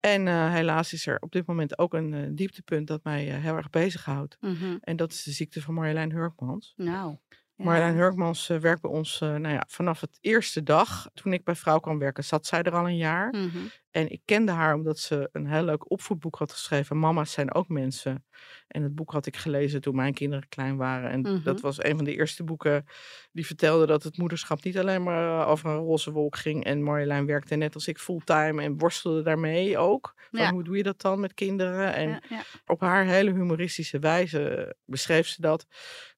En 0.00 0.26
uh, 0.26 0.52
helaas 0.52 0.92
is 0.92 1.06
er 1.06 1.18
op 1.20 1.32
dit 1.32 1.46
moment 1.46 1.78
ook 1.78 1.94
een 1.94 2.12
uh, 2.12 2.26
dieptepunt 2.30 2.86
dat 2.86 3.04
mij 3.04 3.24
heel 3.24 3.56
erg 3.56 3.70
bezighoudt. 3.70 4.36
Mhm. 4.40 4.76
En 4.80 4.96
dat 4.96 5.12
is 5.12 5.22
de 5.22 5.30
ziekte 5.30 5.62
van 5.62 5.74
Marjolein 5.74 6.12
Hurkmans. 6.12 6.74
Nou. 6.76 7.16
Ja. 7.60 7.66
Marjolein 7.66 7.94
Hurkmans 7.96 8.46
werkt 8.46 8.80
bij 8.82 8.90
ons 8.90 9.18
nou 9.20 9.48
ja, 9.48 9.64
vanaf 9.68 10.00
het 10.00 10.18
eerste 10.20 10.62
dag. 10.62 11.06
Toen 11.14 11.32
ik 11.32 11.44
bij 11.44 11.54
Vrouw 11.54 11.78
kwam 11.78 11.98
werken, 11.98 12.24
zat 12.24 12.46
zij 12.46 12.62
er 12.62 12.72
al 12.74 12.86
een 12.86 12.96
jaar. 12.96 13.30
Mhm. 13.30 13.58
En 13.90 14.10
ik 14.10 14.20
kende 14.24 14.52
haar 14.52 14.74
omdat 14.74 14.98
ze 14.98 15.28
een 15.32 15.46
heel 15.46 15.62
leuk 15.64 15.90
opvoedboek 15.90 16.36
had 16.36 16.52
geschreven. 16.52 16.98
Mama's 16.98 17.32
zijn 17.32 17.54
ook 17.54 17.68
mensen. 17.68 18.24
En 18.68 18.82
het 18.82 18.94
boek 18.94 19.12
had 19.12 19.26
ik 19.26 19.36
gelezen 19.36 19.80
toen 19.80 19.94
mijn 19.96 20.14
kinderen 20.14 20.48
klein 20.48 20.76
waren. 20.76 21.10
En 21.10 21.20
Mhm. 21.20 21.42
dat 21.42 21.60
was 21.60 21.82
een 21.84 21.96
van 21.96 22.04
de 22.04 22.14
eerste 22.16 22.44
boeken 22.44 22.84
die 23.32 23.46
vertelde 23.46 23.86
dat 23.86 24.02
het 24.02 24.16
moederschap 24.18 24.64
niet 24.64 24.78
alleen 24.78 25.02
maar 25.02 25.46
over 25.46 25.70
een 25.70 25.76
roze 25.76 26.10
wolk 26.12 26.36
ging. 26.36 26.64
En 26.64 26.82
Marjolein 26.82 27.26
werkte 27.26 27.54
net 27.54 27.74
als 27.74 27.88
ik 27.88 27.98
fulltime 27.98 28.62
en 28.62 28.78
worstelde 28.78 29.22
daarmee 29.22 29.78
ook. 29.78 30.14
Van 30.30 30.40
Ja. 30.40 30.50
hoe 30.52 30.64
doe 30.64 30.76
je 30.76 30.82
dat 30.82 31.00
dan 31.00 31.20
met 31.20 31.34
kinderen? 31.34 31.94
En 31.94 32.08
ja. 32.28 32.42
op 32.66 32.80
haar 32.80 33.04
hele 33.04 33.32
humoristische 33.32 33.98
wijze 33.98 34.74
beschreef 34.84 35.26
ze 35.26 35.40
dat. 35.40 35.66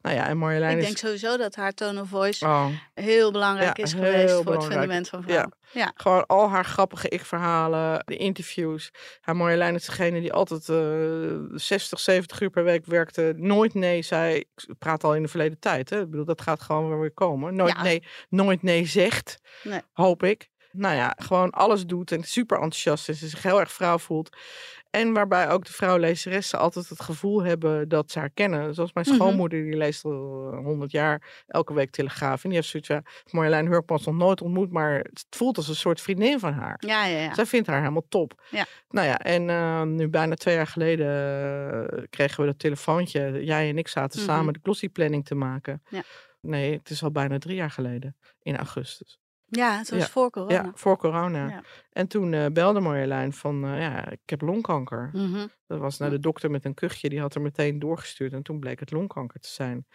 Nou 0.03 0.17
ja, 0.17 0.29
en 0.29 0.39
Marjolein 0.39 0.77
Ik 0.79 0.85
denk 0.85 0.97
sowieso 0.97 1.37
dat 1.37 1.55
haar 1.55 1.73
tone 1.73 2.01
of 2.01 2.09
voice 2.09 2.45
Oh, 2.47 2.67
heel 2.95 3.33
belangrijk 3.33 3.77
Ja, 3.77 3.85
is 3.85 3.93
heel 3.93 4.03
geweest 4.03 4.35
voor 4.43 4.53
het 4.53 4.65
fundament 4.65 5.09
van 5.09 5.23
Ja. 5.27 5.35
vrouw. 5.35 5.51
Ja. 5.73 5.93
Gewoon 5.95 6.27
al 6.27 6.49
haar 6.51 6.65
grappige 6.65 7.09
ik-verhalen, 7.09 8.03
de 8.05 8.17
interviews. 8.17 8.91
Haar 9.21 9.37
Marjolein 9.37 9.75
is 9.75 9.85
degene 9.87 10.21
die 10.21 10.33
altijd 10.33 10.69
eh 10.69 11.57
60, 11.59 12.01
70 12.01 12.41
uur 12.41 12.51
per 12.51 12.65
week 12.65 12.87
werkte. 12.87 13.33
Nooit 13.37 13.75
nee 13.75 14.03
zei. 14.03 14.35
Ik 14.37 14.79
praat 14.79 15.05
al 15.05 15.15
in 15.15 15.23
de 15.23 15.29
verleden 15.29 15.59
tijd. 15.59 15.91
Hè? 15.91 16.01
Ik 16.01 16.11
bedoel, 16.11 16.25
dat 16.25 16.41
gaat 16.41 16.63
gewoon 16.63 16.89
weer 16.89 17.01
weer 17.01 17.13
komen. 17.13 17.55
Nooit, 17.55 17.73
Ja. 17.77 17.83
nee, 17.83 18.03
nooit 18.29 18.63
nee 18.63 18.87
zegt, 18.87 19.39
Nee. 19.63 19.81
hoop 19.93 20.23
ik. 20.23 20.51
Nou 20.73 20.95
ja, 20.95 21.15
gewoon 21.19 21.51
alles 21.51 21.87
doet 21.87 22.13
en 22.13 22.23
super 22.23 22.57
enthousiast 22.57 23.09
is. 23.09 23.23
En 23.23 23.29
zich 23.29 23.43
heel 23.43 23.61
erg 23.61 23.73
vrouw 23.73 23.99
voelt. 23.99 24.37
En 24.91 25.13
waarbij 25.13 25.51
ook 25.51 25.65
de 25.65 25.73
vrouwlezeressen 25.73 26.59
altijd 26.59 26.89
het 26.89 27.01
gevoel 27.03 27.43
hebben 27.45 27.89
dat 27.89 28.11
ze 28.11 28.19
haar 28.19 28.31
kennen. 28.31 28.75
Zoals 28.75 28.93
mijn 28.93 29.07
Mhm. 29.09 29.15
schoonmoeder, 29.17 29.63
die 29.63 29.77
leest 29.77 30.05
al 30.05 30.13
honderd 30.65 30.91
jaar 30.91 31.43
elke 31.47 31.75
week 31.75 31.91
Telegraaf. 31.91 32.43
En 32.43 32.49
die 32.49 32.59
heeft 32.59 32.71
zoiets 32.71 32.89
van, 32.89 33.05
Marjolein 33.31 33.67
Hurkmans 33.67 34.05
nog 34.07 34.15
nooit 34.15 34.41
ontmoet, 34.43 34.71
maar 34.73 34.95
het 34.99 35.27
voelt 35.31 35.57
als 35.57 35.69
een 35.69 35.75
soort 35.75 36.01
vriendin 36.01 36.39
van 36.39 36.53
haar. 36.53 36.77
Ja, 36.87 37.07
ja, 37.07 37.19
ja. 37.19 37.35
Zij 37.35 37.47
vindt 37.47 37.67
haar 37.67 37.81
helemaal 37.81 38.07
top. 38.09 38.43
Ja. 38.51 38.65
Nou 38.89 39.07
ja, 39.07 39.19
en 39.19 39.51
eh, 39.51 39.83
nu 39.83 40.09
bijna 40.09 40.35
twee 40.35 40.55
jaar 40.55 40.67
geleden 40.67 41.07
eh, 41.93 42.03
kregen 42.11 42.41
we 42.41 42.47
dat 42.47 42.59
telefoontje. 42.59 43.45
Jij 43.45 43.69
en 43.69 43.79
ik 43.79 43.89
zaten 43.89 44.21
Mhm. 44.21 44.29
samen 44.31 44.53
de 44.53 44.61
glossieplanning 44.63 45.25
te 45.25 45.35
maken. 45.35 45.83
Ja. 45.89 46.03
Nee, 46.41 46.73
het 46.79 46.91
is 46.91 47.03
al 47.03 47.11
bijna 47.11 47.39
drie 47.39 47.57
jaar 47.57 47.71
geleden, 47.71 48.17
in 48.43 48.57
augustus. 48.57 49.21
Ja, 49.57 49.77
het 49.79 49.91
was 49.91 49.99
Ja. 49.99 50.07
voor 50.09 50.31
corona. 50.31 50.53
Ja, 50.55 50.71
voor 50.75 50.97
corona. 50.97 51.49
Ja. 51.49 51.63
En 51.91 52.07
toen 52.09 52.33
eh, 52.33 52.47
belde 52.53 52.81
Marjolein 52.81 53.33
van, 53.33 53.65
eh, 53.65 53.81
ja, 53.81 54.09
ik 54.11 54.21
heb 54.25 54.41
longkanker. 54.41 55.11
Mhm. 55.13 55.47
Dat 55.67 55.79
was 55.79 55.99
naar 55.99 56.11
de 56.11 56.19
dokter 56.19 56.51
met 56.51 56.65
een 56.65 56.75
kuchje, 56.75 57.09
die 57.09 57.21
had 57.21 57.35
er 57.35 57.41
meteen 57.41 57.79
doorgestuurd. 57.79 58.33
En 58.33 58.43
toen 58.43 58.61
bleek 58.61 58.81
het 58.81 58.91
longkanker 58.91 59.41
te 59.41 59.49
zijn. 59.49 59.87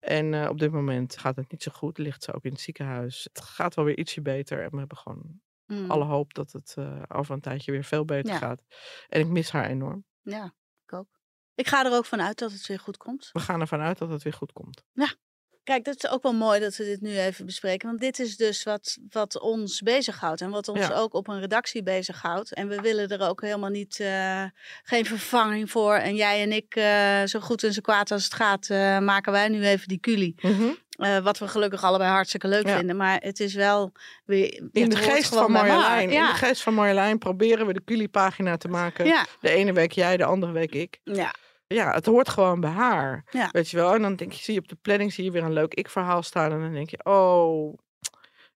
En 0.00 0.34
eh, 0.34 0.48
op 0.48 0.58
dit 0.58 0.72
moment 0.72 1.18
gaat 1.18 1.36
het 1.36 1.50
niet 1.50 1.62
zo 1.62 1.72
goed, 1.74 1.98
ligt 1.98 2.22
ze 2.22 2.32
ook 2.32 2.44
in 2.44 2.50
het 2.52 2.60
ziekenhuis. 2.60 3.28
Het 3.32 3.40
gaat 3.44 3.74
wel 3.74 3.84
weer 3.84 3.98
ietsje 3.98 4.22
beter 4.22 4.62
en 4.62 4.70
we 4.70 4.78
hebben 4.78 4.96
gewoon 4.96 5.40
Mm. 5.66 5.90
alle 5.90 6.04
hoop 6.04 6.34
dat 6.34 6.52
het 6.52 6.76
over 7.08 7.34
een 7.34 7.40
tijdje 7.40 7.72
weer 7.72 7.84
veel 7.84 8.04
beter 8.04 8.32
Ja. 8.32 8.38
gaat. 8.38 8.62
En 9.08 9.20
ik 9.20 9.26
mis 9.26 9.50
haar 9.50 9.66
enorm. 9.66 10.04
Ja, 10.22 10.54
ik 10.84 10.92
ook. 10.92 11.08
Ik 11.54 11.66
ga 11.66 11.84
er 11.84 11.92
ook 11.92 12.04
vanuit 12.04 12.38
dat 12.38 12.52
het 12.52 12.66
weer 12.66 12.78
goed 12.78 12.96
komt. 12.96 13.30
We 13.32 13.40
gaan 13.40 13.60
ervan 13.60 13.80
uit 13.80 13.98
dat 13.98 14.10
het 14.10 14.22
weer 14.22 14.32
goed 14.32 14.52
komt. 14.52 14.84
Kijk, 15.66 15.84
dat 15.84 16.04
is 16.04 16.10
ook 16.10 16.22
wel 16.22 16.34
mooi 16.34 16.60
dat 16.60 16.76
we 16.76 16.84
dit 16.84 17.00
nu 17.00 17.18
even 17.18 17.46
bespreken. 17.46 17.88
Want 17.88 18.00
dit 18.00 18.18
is 18.18 18.36
dus 18.36 18.62
wat, 18.62 18.96
wat 19.10 19.40
ons 19.40 19.80
bezighoudt. 19.80 20.40
En 20.40 20.50
wat 20.50 20.68
ons 20.68 20.78
Ja. 20.86 20.94
ook 20.94 21.14
op 21.14 21.28
een 21.28 21.40
redactie 21.40 21.82
bezighoudt. 21.82 22.54
En 22.54 22.68
we 22.68 22.80
willen 22.80 23.08
er 23.08 23.28
ook 23.28 23.40
helemaal 23.40 23.70
niet, 23.70 24.00
eh, 24.00 24.42
geen 24.82 25.04
vervanging 25.06 25.70
voor. 25.70 25.94
En 25.94 26.14
jij 26.16 26.42
en 26.42 26.52
ik, 26.52 26.74
eh, 26.76 27.22
zo 27.24 27.40
goed 27.40 27.62
en 27.64 27.72
zo 27.72 27.80
kwaad 27.80 28.10
als 28.10 28.24
het 28.24 28.34
gaat, 28.34 28.70
eh, 28.70 28.98
maken 28.98 29.32
wij 29.32 29.48
nu 29.48 29.64
even 29.66 29.88
die 29.88 30.00
culie. 30.00 30.34
Eh, 30.96 31.18
wat 31.18 31.38
we 31.38 31.48
gelukkig 31.48 31.84
allebei 31.84 32.10
hartstikke 32.10 32.48
leuk 32.48 32.66
Ja. 32.66 32.76
vinden. 32.76 32.96
Maar 32.96 33.18
het 33.20 33.40
is 33.40 33.54
wel 33.54 33.92
weer. 34.24 34.62
In 34.72 34.88
de 34.88 34.96
geest 34.96 35.34
van. 35.34 35.50
Marjolein, 35.52 36.10
in 36.10 36.24
de 36.26 36.34
geest 36.34 36.62
van 36.62 36.74
Marjolein 36.74 37.18
proberen 37.18 37.66
we 37.66 37.72
de 37.72 37.84
Culi-pagina 37.84 38.56
te 38.56 38.68
maken. 38.68 39.26
De 39.40 39.50
ene 39.50 39.72
week 39.72 39.92
jij, 39.92 40.16
de 40.16 40.24
andere 40.24 40.52
week 40.52 40.74
ik. 40.74 41.00
ja, 41.04 41.34
Ja, 41.66 41.92
het 41.92 42.06
hoort 42.06 42.28
gewoon 42.28 42.60
bij 42.60 42.70
haar. 42.70 43.24
Ja. 43.30 43.48
Weet 43.52 43.70
je 43.70 43.76
wel? 43.76 43.94
En 43.94 44.02
dan 44.02 44.16
denk 44.16 44.32
je, 44.32 44.42
zie 44.42 44.54
je 44.54 44.60
op 44.60 44.68
de 44.68 44.76
planning 44.82 45.12
zie 45.12 45.24
je 45.24 45.30
weer 45.30 45.42
een 45.42 45.52
leuk 45.52 45.74
ik-verhaal 45.74 46.22
staan. 46.22 46.52
En 46.52 46.60
dan 46.60 46.72
denk 46.72 46.90
je, 46.90 47.04
oh, 47.04 47.78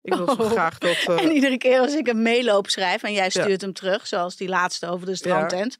ik 0.03 0.15
wil 0.15 0.29
zo 0.31 0.43
Oh. 0.43 0.51
graag 0.51 0.79
dat... 0.79 0.97
eh, 1.09 1.23
En 1.25 1.33
iedere 1.33 1.59
keer 1.59 1.81
als 1.81 1.95
ik 1.95 2.09
een 2.09 2.23
meeloop 2.23 2.69
schrijf 2.69 3.03
en 3.03 3.13
jij 3.13 3.31
stuurt 3.31 3.61
hem 3.61 3.73
terug, 3.73 4.07
zoals 4.07 4.37
die 4.37 4.49
laatste 4.49 4.87
over 4.89 5.07
de 5.07 5.15
strandtent, 5.15 5.77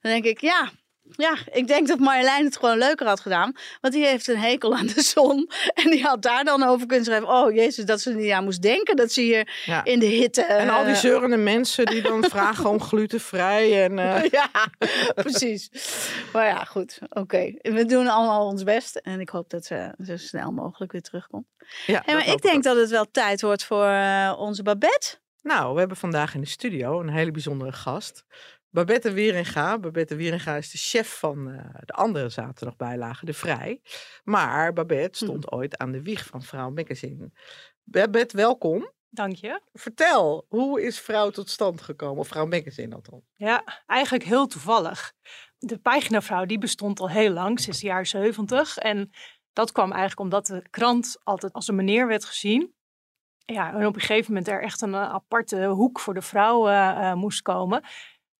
dan 0.00 0.12
denk 0.12 0.24
ik, 0.24 0.40
ja, 0.40 0.70
ja, 1.16 1.36
ik 1.52 1.66
denk 1.66 1.88
dat 1.88 1.98
Marjolein 1.98 2.44
het 2.44 2.56
gewoon 2.56 2.78
leuker 2.78 3.06
had 3.06 3.20
gedaan. 3.20 3.52
Want 3.80 3.94
die 3.94 4.06
heeft 4.06 4.28
een 4.28 4.38
hekel 4.38 4.76
aan 4.76 4.86
de 4.86 5.02
zon. 5.02 5.50
En 5.82 5.90
die 5.90 6.02
had 6.02 6.22
daar 6.22 6.44
dan 6.44 6.62
over 6.62 6.86
kunnen 6.86 7.04
schrijven, 7.04 7.28
oh 7.28 7.54
jezus, 7.54 7.84
dat 7.84 8.00
ze 8.00 8.10
er 8.10 8.16
niet 8.16 8.30
aan 8.30 8.44
moest 8.44 8.62
denken 8.62 8.96
dat 8.96 9.12
ze 9.12 9.20
hier 9.20 9.62
ja. 9.64 9.84
in 9.84 9.98
de 9.98 10.06
hitte... 10.06 10.42
En 10.42 10.68
al 10.68 10.84
die 10.84 10.94
eh, 10.94 11.00
zeurende 11.00 11.36
mensen 11.36 11.86
die 11.86 12.02
dan 12.02 12.24
vragen 12.30 12.70
om 12.70 12.80
glutenvrij. 12.80 13.84
En, 13.84 13.98
eh, 13.98 14.30
ja, 14.40 14.50
precies. 15.14 15.70
Maar 16.32 16.46
ja, 16.46 16.64
goed. 16.64 16.98
Oké. 17.08 17.52
We 17.62 17.84
doen 17.84 18.06
allemaal 18.06 18.46
ons 18.46 18.62
best. 18.62 18.96
En 18.96 19.20
ik 19.20 19.28
hoop 19.28 19.50
dat 19.50 19.64
ze 19.64 19.94
zo 20.04 20.16
snel 20.16 20.50
mogelijk 20.50 20.92
weer 20.92 21.02
terugkomt. 21.02 21.46
ja, 21.86 22.02
Hey, 22.04 22.14
maar 22.14 22.28
ik 22.28 22.42
denk 22.42 22.62
dat 22.62 22.76
het 22.76 22.90
wel 22.90 23.10
tijd 23.10 23.40
wordt 23.40 23.64
voor 23.64 23.84
eh, 23.84 24.34
onze 24.38 24.62
Babette. 24.62 25.20
Nou, 25.42 25.72
we 25.72 25.78
hebben 25.78 25.96
vandaag 25.96 26.34
in 26.34 26.40
de 26.40 26.46
studio 26.46 27.00
een 27.00 27.08
hele 27.08 27.30
bijzondere 27.30 27.72
gast. 27.72 28.24
Babette 28.72 29.12
Wieringa. 29.12 29.78
Babette 29.78 30.16
Wieringa 30.16 30.56
is 30.56 30.70
de 30.70 30.78
chef 30.78 31.18
van 31.18 31.50
eh, 31.50 31.74
de 31.84 31.92
andere 31.92 32.28
zaterdagbijlage, 32.28 33.24
De 33.24 33.32
Vrij. 33.32 33.80
Maar 34.24 34.72
Babette 34.72 35.18
Hm. 35.18 35.24
stond 35.24 35.50
ooit 35.50 35.78
aan 35.78 35.92
de 35.92 36.02
wieg 36.02 36.26
van 36.26 36.42
Vrouw 36.42 36.70
Magazine. 36.70 37.30
Babette, 37.82 38.36
welkom. 38.36 38.90
Dank 39.10 39.34
je. 39.36 39.60
Vertel, 39.72 40.46
hoe 40.48 40.82
is 40.82 41.00
Vrouw 41.00 41.30
tot 41.30 41.48
stand 41.50 41.80
gekomen? 41.80 42.18
Of 42.18 42.28
Vrouw 42.28 42.46
Magazine 42.46 42.94
althans. 42.94 43.22
Ja, 43.34 43.82
eigenlijk 43.86 44.24
heel 44.24 44.46
toevallig. 44.46 45.12
De 45.58 45.78
paginavrouw 45.78 46.44
die 46.44 46.58
bestond 46.58 47.00
al 47.00 47.10
heel 47.10 47.30
lang, 47.30 47.60
sinds 47.60 47.80
de 47.80 47.86
jaren 47.86 48.06
70. 48.06 48.76
En 48.78 49.10
dat 49.52 49.72
kwam 49.72 49.90
eigenlijk 49.90 50.20
omdat 50.20 50.46
de 50.46 50.68
krant 50.70 51.16
altijd 51.24 51.52
als 51.52 51.68
een 51.68 51.74
meneer 51.74 52.06
werd 52.06 52.24
gezien. 52.24 52.74
Ja, 53.44 53.74
en 53.74 53.86
op 53.86 53.94
een 53.94 54.00
gegeven 54.00 54.32
moment 54.32 54.48
er 54.48 54.62
echt 54.62 54.80
een 54.80 54.94
eh, 54.94 55.00
aparte 55.10 55.66
hoek 55.66 56.00
voor 56.00 56.14
de 56.14 56.22
vrouw 56.22 56.68
eh, 56.68 57.14
moest 57.14 57.42
komen. 57.42 57.82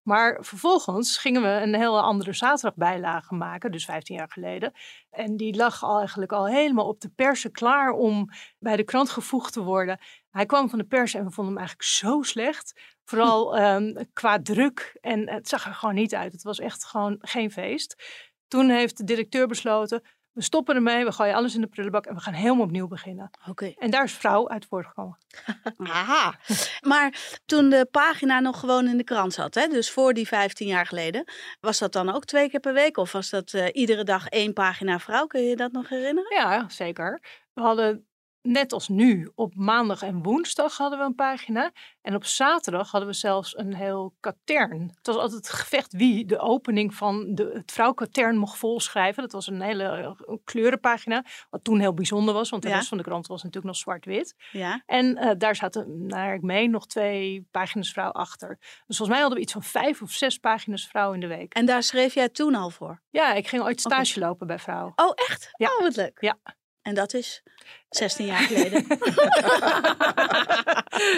Maar 0.02 0.38
vervolgens 0.44 1.16
gingen 1.18 1.42
we 1.42 1.48
een 1.48 1.74
hele 1.74 2.00
andere 2.00 2.32
zaterdagbijlage 2.32 3.34
maken, 3.34 3.70
dus 3.72 3.84
15 3.84 4.16
jaar 4.16 4.30
geleden. 4.30 4.72
En 5.10 5.36
die 5.36 5.56
lag 5.56 5.82
al 5.82 5.98
eigenlijk 5.98 6.32
al 6.32 6.46
helemaal 6.46 6.88
op 6.88 7.00
de 7.00 7.08
persen 7.08 7.52
klaar 7.52 7.90
om 7.90 8.28
bij 8.58 8.76
de 8.76 8.84
krant 8.84 9.10
gevoegd 9.10 9.52
te 9.52 9.62
worden. 9.62 9.98
Hij 10.30 10.46
kwam 10.46 10.68
van 10.68 10.78
de 10.78 10.84
pers 10.84 11.14
en 11.14 11.24
we 11.24 11.30
vonden 11.30 11.52
hem 11.52 11.62
eigenlijk 11.62 11.88
zo 11.88 12.22
slecht. 12.22 12.80
Vooral 13.04 13.56
ehm, 13.56 14.04
qua 14.12 14.42
druk. 14.42 14.98
En 15.00 15.28
het 15.28 15.48
zag 15.48 15.66
er 15.66 15.74
gewoon 15.74 15.94
niet 15.94 16.14
uit. 16.14 16.32
Het 16.32 16.42
was 16.42 16.58
echt 16.58 16.84
gewoon 16.84 17.16
geen 17.20 17.50
feest. 17.50 18.02
Toen 18.48 18.68
heeft 18.68 18.96
de 18.96 19.04
directeur 19.04 19.46
besloten, 19.46 20.02
we 20.32 20.42
stoppen 20.42 20.74
ermee, 20.74 21.04
we 21.04 21.12
gooien 21.12 21.34
alles 21.34 21.54
in 21.54 21.60
de 21.60 21.66
prullenbak 21.66 22.06
en 22.06 22.14
we 22.14 22.20
gaan 22.20 22.32
helemaal 22.32 22.64
opnieuw 22.64 22.88
beginnen. 22.88 23.30
Oké. 23.48 23.72
En 23.78 23.90
daar 23.90 24.04
is 24.04 24.12
vrouw 24.12 24.48
uit 24.48 24.66
voortgekomen. 24.66 25.18
Aha. 25.76 26.38
Maar 26.80 27.38
toen 27.46 27.68
de 27.68 27.88
pagina 27.90 28.40
nog 28.40 28.60
gewoon 28.60 28.88
in 28.88 28.96
de 28.96 29.04
krant 29.04 29.32
zat, 29.32 29.54
hè, 29.54 29.66
dus 29.66 29.90
voor 29.90 30.14
die 30.14 30.26
15 30.26 30.66
jaar 30.66 30.86
geleden, 30.86 31.24
was 31.60 31.78
dat 31.78 31.92
dan 31.92 32.14
ook 32.14 32.24
twee 32.24 32.50
keer 32.50 32.60
per 32.60 32.72
week? 32.72 32.96
Of 32.96 33.12
was 33.12 33.30
dat 33.30 33.52
eh, 33.52 33.66
iedere 33.72 34.04
dag 34.04 34.28
één 34.28 34.52
pagina 34.52 34.98
vrouw? 34.98 35.26
Kun 35.26 35.40
je 35.40 35.48
je 35.48 35.56
dat 35.56 35.72
nog 35.72 35.88
herinneren? 35.88 36.36
Ja, 36.36 36.68
zeker. 36.68 37.20
We 37.52 37.60
hadden 37.60 38.06
net 38.42 38.72
als 38.72 38.88
nu, 38.88 39.30
op 39.34 39.54
maandag 39.54 40.02
en 40.02 40.22
woensdag 40.22 40.76
hadden 40.76 40.98
we 40.98 41.04
een 41.04 41.14
pagina. 41.14 41.72
En 42.02 42.14
op 42.14 42.24
zaterdag 42.24 42.90
hadden 42.90 43.08
we 43.10 43.14
zelfs 43.16 43.58
een 43.58 43.74
heel 43.74 44.14
katern. 44.20 44.92
Het 44.94 45.06
was 45.06 45.16
altijd 45.16 45.34
het 45.46 45.48
gevecht 45.50 45.92
wie 45.92 46.24
de 46.24 46.38
opening 46.38 46.94
van 46.94 47.34
de, 47.34 47.50
het 47.54 47.72
vrouwkatern 47.72 48.36
mocht 48.36 48.58
volschrijven. 48.58 49.22
Dat 49.22 49.32
was 49.32 49.46
een 49.46 49.60
hele 49.60 49.84
eh, 49.84 50.34
kleurenpagina, 50.44 51.24
wat 51.50 51.64
toen 51.64 51.80
heel 51.80 51.94
bijzonder 51.94 52.34
was, 52.34 52.50
want 52.50 52.62
de 52.62 52.68
Ja. 52.68 52.74
rest 52.74 52.88
van 52.88 52.98
de 52.98 53.04
krant 53.04 53.26
was 53.26 53.42
natuurlijk 53.42 53.72
nog 53.72 53.76
zwart-wit. 53.82 54.34
Ja. 54.52 54.82
En 54.86 55.16
eh, 55.16 55.30
daar 55.38 55.56
zaten, 55.56 56.06
naar 56.06 56.34
ik 56.34 56.42
meen, 56.42 56.70
nog 56.70 56.86
twee 56.86 57.46
pagina's 57.50 57.92
vrouw 57.92 58.10
achter. 58.10 58.56
Dus 58.60 58.96
volgens 58.96 59.08
mij 59.08 59.18
hadden 59.18 59.36
we 59.36 59.44
iets 59.44 59.52
van 59.52 59.62
vijf 59.62 60.02
of 60.02 60.10
zes 60.10 60.38
pagina's 60.38 60.86
vrouw 60.86 61.12
in 61.12 61.20
de 61.20 61.26
week. 61.26 61.52
En 61.54 61.66
daar 61.66 61.82
schreef 61.82 62.14
jij 62.14 62.28
toen 62.28 62.54
al 62.54 62.70
voor? 62.70 63.00
Ja, 63.10 63.32
ik 63.32 63.48
ging 63.48 63.62
ooit 63.62 63.80
stage 63.80 64.20
lopen 64.20 64.46
bij 64.46 64.58
vrouw. 64.58 64.92
Oh, 64.96 65.12
echt? 65.14 65.48
Ja. 65.52 65.68
Oh, 65.76 65.80
wat 65.82 65.96
leuk. 65.96 66.20
Ja. 66.20 66.38
En 66.82 66.94
dat 66.94 67.14
is 67.14 67.42
16 67.88 68.26
jaar 68.26 68.42
geleden. 68.42 68.86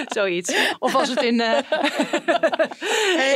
Zoiets. 0.16 0.75
Of 0.78 0.92
was 0.92 1.09
het 1.09 1.23
in, 1.23 1.40
eh, 1.40 1.59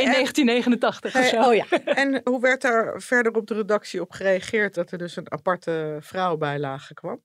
in 0.01 0.11
1989 0.11 1.15
of 1.15 1.25
zo? 1.25 1.41
oh 1.41 1.55
ja. 1.55 1.65
En 1.85 2.21
hoe 2.23 2.41
werd 2.41 2.61
daar 2.61 3.01
verder 3.01 3.35
op 3.35 3.47
de 3.47 3.53
redactie 3.53 4.01
op 4.01 4.11
gereageerd 4.11 4.73
dat 4.73 4.91
er 4.91 4.97
dus 4.97 5.15
een 5.15 5.31
aparte 5.31 5.97
vrouwbijlage 6.01 6.93
kwam? 6.93 7.21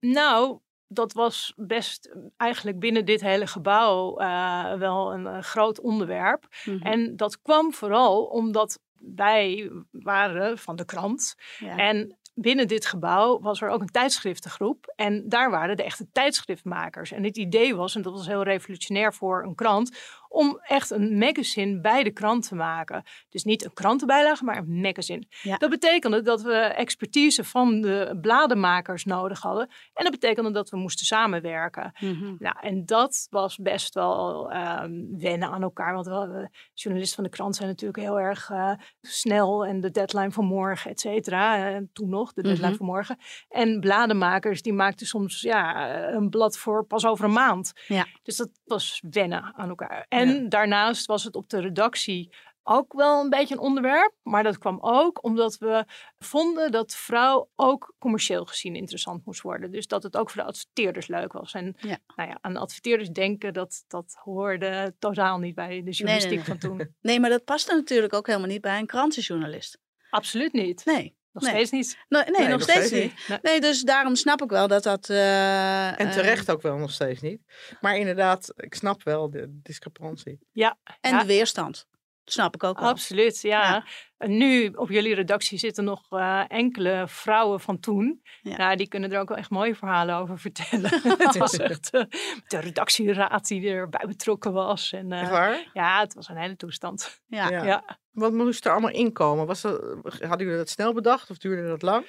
Nou, 0.00 0.60
dat 0.88 1.12
was 1.12 1.52
best 1.56 2.04
eh, 2.06 2.20
eigenlijk 2.36 2.78
binnen 2.78 3.04
dit 3.04 3.20
hele 3.20 3.46
gebouw 3.46 4.16
eh, 4.16 4.74
wel 4.74 5.12
een 5.12 5.26
eh, 5.26 5.42
groot 5.42 5.80
onderwerp. 5.80 6.46
Mhm. 6.64 6.86
En 6.86 7.16
dat 7.16 7.42
kwam 7.42 7.72
vooral 7.72 8.24
omdat 8.24 8.78
wij 8.94 9.70
waren 9.90 10.58
van 10.58 10.76
de 10.76 10.84
krant. 10.84 11.34
Ja. 11.58 11.76
En 11.76 12.18
binnen 12.40 12.68
dit 12.68 12.86
gebouw 12.86 13.40
was 13.40 13.60
er 13.60 13.68
ook 13.68 13.80
een 13.80 13.90
tijdschriftengroep. 13.90 14.92
En 14.96 15.28
daar 15.28 15.50
waren 15.50 15.76
de 15.76 15.82
echte 15.82 16.06
tijdschriftmakers. 16.12 17.12
En 17.12 17.24
het 17.24 17.36
idee 17.36 17.76
was, 17.76 17.94
en 17.94 18.02
dat 18.02 18.12
was 18.12 18.26
heel 18.26 18.42
revolutionair 18.42 19.14
voor 19.14 19.42
een 19.42 19.54
krant, 19.54 19.96
om 20.28 20.58
echt 20.62 20.90
een 20.90 21.18
magazine 21.18 21.80
bij 21.80 22.02
de 22.02 22.10
krant 22.12 22.48
te 22.48 22.54
maken. 22.54 23.02
Dus 23.28 23.44
niet 23.44 23.64
een 23.64 23.72
krantenbijlage, 23.72 24.44
maar 24.44 24.56
een 24.56 24.80
magazine. 24.80 25.26
Ja. 25.42 25.56
Dat 25.56 25.70
betekende 25.70 26.22
dat 26.22 26.42
we 26.42 26.54
expertise 26.54 27.44
van 27.44 27.80
de 27.80 28.18
bladenmakers 28.20 29.04
nodig 29.04 29.40
hadden. 29.40 29.68
En 29.92 30.02
dat 30.04 30.12
betekende 30.12 30.50
dat 30.50 30.70
we 30.70 30.76
moesten 30.76 31.06
samenwerken. 31.06 31.92
Mhm. 32.00 32.34
Nou, 32.38 32.56
en 32.60 32.86
dat 32.86 33.26
was 33.30 33.56
best 33.56 33.94
wel 33.94 34.50
ehm, 34.50 34.92
wennen 35.18 35.48
aan 35.50 35.62
elkaar. 35.62 35.94
Want 35.94 36.06
we, 36.06 36.48
journalisten 36.74 37.16
van 37.16 37.24
de 37.24 37.30
krant 37.30 37.56
zijn 37.56 37.68
natuurlijk 37.68 37.98
heel 37.98 38.20
erg 38.20 38.50
eh, 38.50 38.72
snel. 39.00 39.66
En 39.66 39.80
de 39.80 39.90
deadline 39.90 40.30
van 40.30 40.44
morgen, 40.44 40.90
et 40.90 41.00
cetera. 41.00 41.68
Eh, 41.74 41.80
toen 41.92 42.08
nog, 42.08 42.32
de 42.32 42.42
deadline 42.42 42.68
Mhm. 42.68 42.76
van 42.76 42.86
morgen. 42.86 43.16
En 43.48 43.80
bladenmakers, 43.80 44.62
die 44.62 44.72
maakten 44.72 45.06
soms 45.06 45.40
ja, 45.40 45.90
een 46.12 46.28
blad 46.28 46.58
voor 46.58 46.84
pas 46.86 47.06
over 47.06 47.24
een 47.24 47.32
maand. 47.32 47.72
Ja. 47.86 48.06
Dus 48.22 48.36
dat 48.36 48.50
was 48.64 49.02
wennen 49.10 49.52
aan 49.56 49.68
elkaar. 49.68 50.06
En 50.20 50.48
daarnaast 50.48 51.06
was 51.06 51.24
het 51.24 51.36
op 51.36 51.48
de 51.48 51.60
redactie 51.60 52.30
ook 52.68 52.92
wel 52.92 53.20
een 53.20 53.30
beetje 53.30 53.54
een 53.54 53.60
onderwerp. 53.60 54.12
Maar 54.22 54.42
dat 54.42 54.58
kwam 54.58 54.78
ook 54.80 55.24
omdat 55.24 55.58
we 55.58 55.84
vonden 56.18 56.72
dat 56.72 56.94
vrouw 56.94 57.50
ook 57.56 57.94
commercieel 57.98 58.44
gezien 58.44 58.74
interessant 58.74 59.24
moest 59.24 59.40
worden. 59.40 59.70
Dus 59.70 59.86
dat 59.86 60.02
het 60.02 60.16
ook 60.16 60.30
voor 60.30 60.42
de 60.42 60.48
adverteerders 60.48 61.06
leuk 61.06 61.32
was. 61.32 61.52
En 61.52 61.76
Ja. 61.78 61.98
nou 62.16 62.28
ja, 62.28 62.38
aan 62.40 62.56
adverteerders 62.56 63.10
denken, 63.10 63.52
dat, 63.52 63.84
dat 63.86 64.16
hoorde 64.22 64.94
totaal 64.98 65.38
niet 65.38 65.54
bij 65.54 65.82
de 65.82 65.90
journalistiek 65.90 66.36
nee. 66.36 66.44
van 66.44 66.58
toen. 66.58 66.94
Nee, 67.00 67.20
maar 67.20 67.30
dat 67.30 67.44
past 67.44 67.68
natuurlijk 67.68 68.12
ook 68.12 68.26
helemaal 68.26 68.48
niet 68.48 68.60
bij 68.60 68.78
een 68.78 68.86
krantenjournalist. 68.86 69.78
Absoluut 70.10 70.52
niet. 70.52 70.84
Nee. 70.84 71.17
Nog 71.42 71.52
nee. 71.52 71.66
steeds 71.66 71.70
niet. 71.70 71.98
Nee, 72.08 72.22
nee, 72.38 72.48
nog, 72.48 72.62
steeds, 72.62 72.90
niet. 72.90 73.12
Nee. 73.28 73.38
Nee, 73.42 73.60
dus 73.60 73.82
daarom 73.82 74.14
snap 74.16 74.42
ik 74.42 74.50
wel 74.50 74.68
dat 74.68 74.82
dat... 74.82 75.08
eh, 75.10 76.00
En 76.00 76.10
terecht 76.10 76.50
ook 76.50 76.62
wel 76.62 76.76
nog 76.76 76.90
steeds 76.90 77.20
niet. 77.20 77.40
Maar 77.80 77.96
inderdaad, 77.96 78.52
ik 78.56 78.74
snap 78.74 79.02
wel 79.02 79.30
de 79.30 79.46
discrepantie. 79.62 80.38
eh, 80.52 80.70
en 81.00 81.10
Ja. 81.10 81.20
de 81.20 81.26
weerstand. 81.26 81.86
Dat 82.24 82.32
snap 82.34 82.54
ik 82.54 82.64
ook 82.64 82.78
wel. 82.80 82.88
Absoluut, 82.88 83.40
ja. 83.40 83.62
Ja. 83.62 83.84
En 84.18 84.36
nu 84.36 84.68
op 84.68 84.88
jullie 84.88 85.14
redactie 85.14 85.58
zitten 85.58 85.84
nog 85.84 86.06
eh, 86.10 86.44
enkele 86.48 87.04
vrouwen 87.08 87.60
van 87.60 87.80
toen. 87.80 88.22
Ja. 88.42 88.56
Nou, 88.56 88.76
die 88.76 88.88
kunnen 88.88 89.12
er 89.12 89.20
ook 89.20 89.28
wel 89.28 89.36
echt 89.36 89.50
mooie 89.50 89.74
verhalen 89.74 90.16
over 90.16 90.38
vertellen. 90.38 90.90
het 91.26 91.36
was 91.36 91.56
echt 91.56 91.90
eh, 91.90 92.04
de 92.46 92.58
redactieraad 92.58 93.46
die 93.46 93.68
erbij 93.68 94.04
betrokken 94.06 94.52
was. 94.52 94.92
En, 94.92 95.12
eh, 95.12 95.30
waar? 95.30 95.70
ja, 95.72 96.00
het 96.00 96.14
was 96.14 96.28
een 96.28 96.36
hele 96.36 96.56
toestand. 96.56 97.20
Ja. 97.26 97.48
Ja. 97.48 97.64
Ja. 97.64 97.98
Wat 98.10 98.32
moest 98.32 98.64
er 98.64 98.72
allemaal 98.72 98.90
inkomen? 98.90 99.46
Was 99.46 99.60
dat, 99.60 99.80
hadden 100.02 100.38
jullie 100.38 100.56
dat 100.56 100.68
snel 100.68 100.92
bedacht 100.92 101.30
of 101.30 101.38
duurde 101.38 101.68
dat 101.68 101.82
lang? 101.82 102.06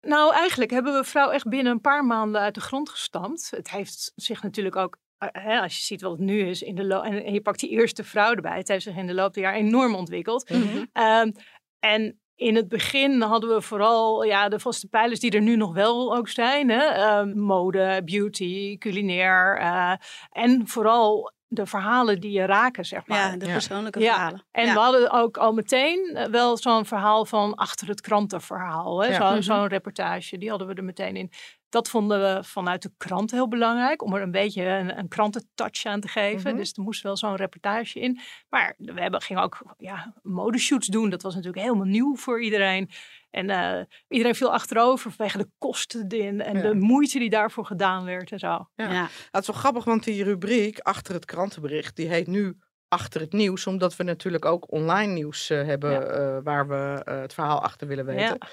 Nou, 0.00 0.34
eigenlijk 0.34 0.70
hebben 0.70 0.94
we 0.94 1.04
vrouw 1.04 1.30
echt 1.30 1.48
binnen 1.48 1.72
een 1.72 1.80
paar 1.80 2.04
maanden 2.04 2.40
uit 2.40 2.54
de 2.54 2.60
grond 2.60 2.88
gestampt. 2.88 3.50
Het 3.50 3.70
heeft 3.70 4.12
zich 4.14 4.42
natuurlijk 4.42 4.76
ook, 4.76 4.96
hè, 5.32 5.60
als 5.60 5.76
je 5.76 5.82
ziet 5.82 6.00
wat 6.02 6.10
het 6.10 6.20
nu 6.20 6.40
is, 6.40 6.62
in 6.62 6.74
de 6.74 6.84
lo- 6.84 7.00
en, 7.00 7.24
en 7.24 7.32
je 7.32 7.40
pakt 7.40 7.60
die 7.60 7.70
eerste 7.70 8.04
vrouw 8.04 8.34
erbij. 8.34 8.56
Het 8.56 8.68
heeft 8.68 8.82
zich 8.84 8.96
in 8.96 9.06
de 9.06 9.14
loop 9.14 9.34
der 9.34 9.42
jaren 9.42 9.58
enorm 9.60 9.94
ontwikkeld. 9.94 10.48
Mhm. 10.50 10.84
Ehm, 10.92 11.30
en 11.78 12.20
in 12.34 12.56
het 12.56 12.68
begin 12.68 13.20
hadden 13.22 13.54
we 13.54 13.60
vooral 13.62 14.24
ja, 14.24 14.48
de 14.48 14.58
vaste 14.58 14.88
pijlers 14.88 15.20
die 15.20 15.30
er 15.30 15.40
nu 15.40 15.56
nog 15.56 15.74
wel 15.74 16.16
ook 16.16 16.28
zijn. 16.28 16.68
Hè? 16.70 16.84
Ehm, 16.84 17.38
mode, 17.38 18.02
beauty, 18.04 18.78
culinair. 18.78 19.58
eh, 19.58 19.92
en 20.30 20.68
vooral 20.68 21.32
de 21.46 21.66
verhalen 21.66 22.20
die 22.20 22.30
je 22.32 22.44
raken, 22.44 22.84
zeg 22.84 23.06
maar. 23.06 23.18
Ja, 23.18 23.36
de 23.36 23.46
Ja. 23.46 23.52
persoonlijke 23.52 24.00
Ja, 24.00 24.12
verhalen. 24.12 24.44
En 24.50 24.66
ja. 24.66 24.72
we 24.72 24.78
hadden 24.78 25.10
ook 25.10 25.36
al 25.36 25.52
meteen 25.52 26.10
eh, 26.14 26.24
wel 26.30 26.56
zo'n 26.56 26.84
verhaal 26.86 27.24
van 27.24 27.54
achter 27.54 27.88
het 27.88 28.00
krantenverhaal. 28.00 29.02
Hè? 29.02 29.08
Ja. 29.08 29.14
Zo- 29.14 29.32
Mhm. 29.32 29.42
Zo'n 29.42 29.66
reportage, 29.66 30.38
die 30.38 30.48
hadden 30.50 30.66
we 30.68 30.74
er 30.74 30.84
meteen 30.84 31.16
in. 31.16 31.30
Dat 31.72 31.88
vonden 31.88 32.20
we 32.20 32.44
vanuit 32.44 32.82
de 32.82 32.90
krant 32.96 33.30
heel 33.30 33.48
belangrijk, 33.48 34.02
om 34.02 34.14
er 34.14 34.22
een 34.22 34.30
beetje 34.30 34.64
een, 34.64 34.98
een 34.98 35.08
krantentouch 35.08 35.84
aan 35.84 36.00
te 36.00 36.08
geven. 36.08 36.50
Mhm. 36.50 36.58
Dus 36.58 36.72
er 36.72 36.82
moest 36.82 37.02
wel 37.02 37.16
zo'n 37.16 37.36
reportage 37.36 38.00
in. 38.00 38.20
Maar 38.48 38.74
we 38.76 39.00
hebben, 39.00 39.22
gingen 39.22 39.42
ook 39.42 39.74
ja, 39.78 40.14
modeshoots 40.22 40.86
doen. 40.86 41.10
Dat 41.10 41.22
was 41.22 41.34
natuurlijk 41.34 41.62
helemaal 41.64 41.86
nieuw 41.86 42.16
voor 42.16 42.42
iedereen. 42.42 42.90
En 43.30 43.50
eh, 43.50 43.84
iedereen 44.08 44.34
viel 44.34 44.52
achterover 44.52 45.12
vanwege 45.12 45.38
de 45.38 45.48
kosten 45.58 46.08
die- 46.08 46.22
en, 46.42 46.56
Ja. 46.56 46.62
de 46.62 46.74
moeite 46.74 47.18
die 47.18 47.30
daarvoor 47.30 47.66
gedaan 47.66 48.04
werd 48.04 48.32
en 48.32 48.38
zo. 48.38 48.68
Ja. 48.74 48.92
Ja. 48.92 49.08
Het 49.30 49.40
is 49.40 49.46
wel 49.46 49.56
grappig, 49.56 49.84
want 49.84 50.04
die 50.04 50.24
rubriek 50.24 50.78
achter 50.78 51.14
het 51.14 51.24
krantenbericht, 51.24 51.96
die 51.96 52.08
heet 52.08 52.26
nu 52.26 52.56
achter 52.92 53.20
het 53.20 53.32
nieuws, 53.32 53.66
omdat 53.66 53.96
we 53.96 54.02
natuurlijk 54.04 54.44
ook 54.44 54.72
online 54.72 55.12
nieuws 55.12 55.50
eh, 55.50 55.64
hebben 55.64 55.90
Ja. 55.90 56.00
eh, 56.00 56.38
waar 56.42 56.68
we 56.68 57.02
eh, 57.04 57.20
het 57.20 57.34
verhaal 57.34 57.62
achter 57.62 57.86
willen 57.86 58.04
weten. 58.04 58.22
Ja. 58.40 58.48